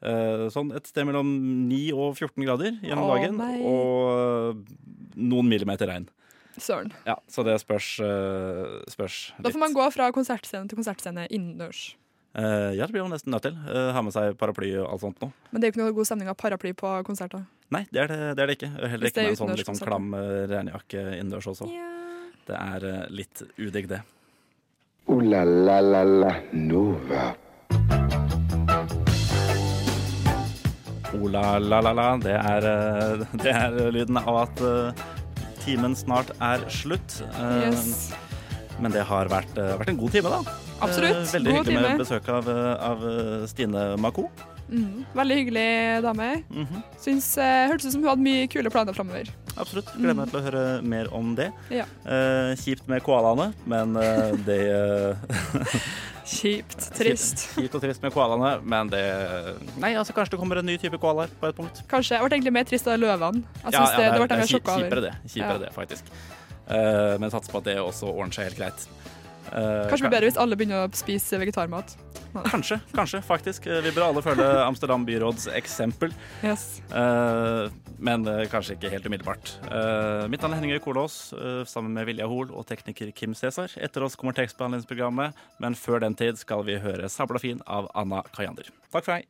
eh, 0.04 0.46
sånn 0.52 0.72
et 0.76 0.88
sted 0.88 1.06
mellom 1.08 1.28
9 1.70 1.80
og 1.96 2.16
14 2.16 2.44
grader 2.44 2.78
gjennom 2.84 3.06
Åh, 3.06 3.12
dagen. 3.14 3.40
nei. 3.40 3.56
Og 3.66 5.16
noen 5.16 5.50
millimeter 5.50 5.90
regn. 5.90 6.08
Søren. 6.56 6.92
Ja, 7.04 7.18
så 7.28 7.44
det 7.44 7.58
spørs, 7.60 7.98
eh, 8.00 8.80
spørs 8.88 9.34
Da 9.44 9.52
får 9.52 9.60
man 9.60 9.76
gå 9.76 9.84
fra 9.92 10.08
konsertscene 10.12 10.68
til 10.68 10.78
konsertscene 10.80 11.26
innendørs. 11.28 11.94
Uh, 12.36 12.76
ja, 12.76 12.84
det 12.84 12.92
blir 12.92 13.00
man 13.00 13.14
nesten 13.14 13.32
nødt 13.32 13.46
til. 13.48 13.54
Uh, 13.64 13.94
ha 13.96 14.00
med 14.04 14.12
seg 14.12 14.34
paraply 14.36 14.74
og 14.76 14.90
alt 14.90 15.00
sånt 15.00 15.22
nå. 15.24 15.30
Men 15.50 15.60
det 15.60 15.64
er 15.64 15.70
jo 15.70 15.72
ikke 15.72 15.84
noe 15.86 15.94
god 15.96 16.08
stemning 16.08 16.28
av 16.28 16.36
paraply 16.36 16.74
på 16.76 16.90
konserter. 17.08 17.46
Nei, 17.72 17.86
det 17.88 18.02
er 18.02 18.10
det, 18.12 18.18
det, 18.36 18.42
er 18.42 18.50
det 18.50 18.56
ikke. 18.58 18.68
Heller 18.76 19.08
ikke 19.08 19.22
er 19.22 19.30
med 19.30 19.32
en 19.32 19.38
sånn 19.40 19.52
litt 19.56 19.70
sånn 19.70 19.80
klam 19.80 20.10
eh, 20.14 20.42
regnjakke 20.50 21.04
innendørs 21.16 21.48
også. 21.54 21.70
Det 22.46 22.54
er 22.58 22.84
eh, 22.86 23.06
litt 23.10 23.42
udigg, 23.58 23.88
det. 23.90 24.02
Ooh 25.10 25.22
la 25.22 25.42
la 25.46 25.80
la 25.82 26.02
la 26.04 26.32
Nova. 26.52 27.32
Ola 31.16 31.58
la 31.62 31.78
la 31.80 31.92
la, 31.96 32.06
det 32.20 32.34
er, 32.36 32.66
eh, 32.70 33.24
det 33.42 33.52
er 33.54 33.76
lyden 33.94 34.18
av 34.20 34.36
at 34.44 34.60
eh, 34.66 35.04
timen 35.64 35.94
snart 35.98 36.32
er 36.42 36.66
slutt. 36.72 37.20
Eh, 37.32 37.70
Yes. 37.70 38.12
Men 38.78 38.92
det 38.92 39.06
har 39.08 39.30
vært, 39.32 39.54
eh, 39.56 39.72
vært 39.80 39.88
en 39.94 39.96
god 39.96 40.12
time, 40.12 40.28
da. 40.28 40.56
Absolutt. 40.84 41.16
Eh, 41.16 41.30
Veldig 41.38 41.52
God 41.54 41.58
hyggelig 41.64 41.82
med 41.86 42.02
besøk 42.02 42.28
av, 42.28 42.50
eh, 42.52 42.74
av 42.90 43.06
eh, 43.08 43.46
Stine 43.48 43.86
Mako. 43.96 44.26
Mhm. 44.68 45.04
Veldig 45.14 45.36
hyggelig 45.38 45.66
dame. 46.02 46.28
Mhm, 46.50 46.80
Syns 46.98 47.28
eh, 47.38 47.68
Hørtes 47.70 47.86
ut 47.86 47.92
som 47.94 48.02
hun 48.02 48.10
hadde 48.10 48.24
mye 48.26 48.48
kule 48.50 48.70
planer 48.74 48.96
framover. 48.96 49.28
Absolutt. 49.56 49.92
Gleder 49.96 50.16
meg 50.18 50.28
til 50.32 50.40
å 50.40 50.44
høre 50.44 50.64
mer 50.82 51.06
om 51.16 51.30
det. 51.38 51.46
Ja. 51.72 51.84
Eh, 52.04 52.52
kjipt 52.60 52.88
med 52.90 53.04
koalaene, 53.06 53.52
men 53.64 53.94
eh, 53.96 54.34
det 54.44 54.58
eh, 54.74 55.78
Kjipt. 56.26 56.88
Trist. 56.98 57.44
Kjipt 57.54 57.76
og 57.78 57.82
trist 57.84 58.02
med 58.02 58.10
koalaene, 58.12 58.56
men 58.66 58.88
det 58.90 59.02
Nei, 59.78 59.92
altså 59.94 60.12
kanskje 60.16 60.34
det 60.34 60.40
kommer 60.42 60.58
en 60.58 60.66
ny 60.66 60.74
type 60.82 60.98
koalaer 60.98 61.30
på 61.38 61.46
et 61.52 61.56
punkt. 61.56 61.84
Kanskje. 61.90 62.16
Jeg 62.18 62.26
ble 62.26 62.34
egentlig 62.40 62.54
mer 62.58 62.66
trist 62.66 62.88
av 62.90 62.98
løvene. 62.98 63.44
Jeg 63.62 63.70
Ja, 63.70 63.78
synes 63.78 63.92
ja, 63.92 63.96
det, 63.96 64.02
det, 64.02 64.10
er- 64.10 64.26
ble 64.26 64.40
mer 64.42 64.50
sjokka 64.50 64.76
kjipere 64.82 65.04
det, 65.06 65.14
kjipere 65.30 65.54
Ja. 65.54 65.62
det 65.62 65.70
faktisk. 65.76 66.10
Uh, 66.66 67.14
men 67.22 67.30
satser 67.30 67.52
på 67.54 67.60
at 67.62 67.68
det 67.70 67.76
også 67.78 68.10
ordner 68.10 68.34
seg 68.34 68.48
helt 68.50 68.58
greit. 68.58 68.88
Uh, 69.46 69.86
Kanskje 69.86 70.02
det 70.02 70.02
blir 70.02 70.14
bedre 70.16 70.26
hvis 70.32 70.40
alle 70.42 70.56
begynner 70.58 70.88
å 70.88 70.90
spise 70.98 71.38
vegetarmat. 71.38 71.94
Kanskje, 72.44 72.80
kanskje, 72.94 73.22
faktisk. 73.24 73.66
Vi 73.66 73.92
bør 73.94 74.08
alle 74.10 74.22
følge 74.24 74.46
Amsterdam 74.64 75.04
byråds 75.06 75.48
eksempel. 75.56 76.12
Yes. 76.44 76.82
Eh, 76.90 77.70
men 77.98 78.26
eh, 78.28 78.44
kanskje 78.52 78.76
ikke 78.76 78.90
helt 78.92 79.06
umiddelbart. 79.08 79.54
Eh, 79.70 80.26
mitt 80.30 80.42
navn 80.44 80.56
er 80.56 80.60
Henning 80.60 80.82
Kolås, 80.84 81.32
uh, 81.36 81.64
sammen 81.68 81.94
med 81.96 82.06
Vilja 82.08 82.28
Hoel 82.28 82.52
og 82.52 82.66
tekniker 82.68 83.10
Kim 83.16 83.34
Cæsar. 83.34 83.72
Etter 83.80 84.04
oss 84.04 84.18
kommer 84.18 84.36
tekstbehandlingsprogrammet, 84.36 85.36
men 85.62 85.78
før 85.78 86.04
den 86.04 86.16
tid 86.18 86.38
skal 86.40 86.64
vi 86.66 86.78
høre 86.82 87.08
'Sabla 87.08 87.40
fin' 87.40 87.62
av 87.66 87.88
Anna 87.94 88.22
Kajander. 88.36 88.68
Takk 88.92 89.04
for 89.04 89.16
meg. 89.16 89.26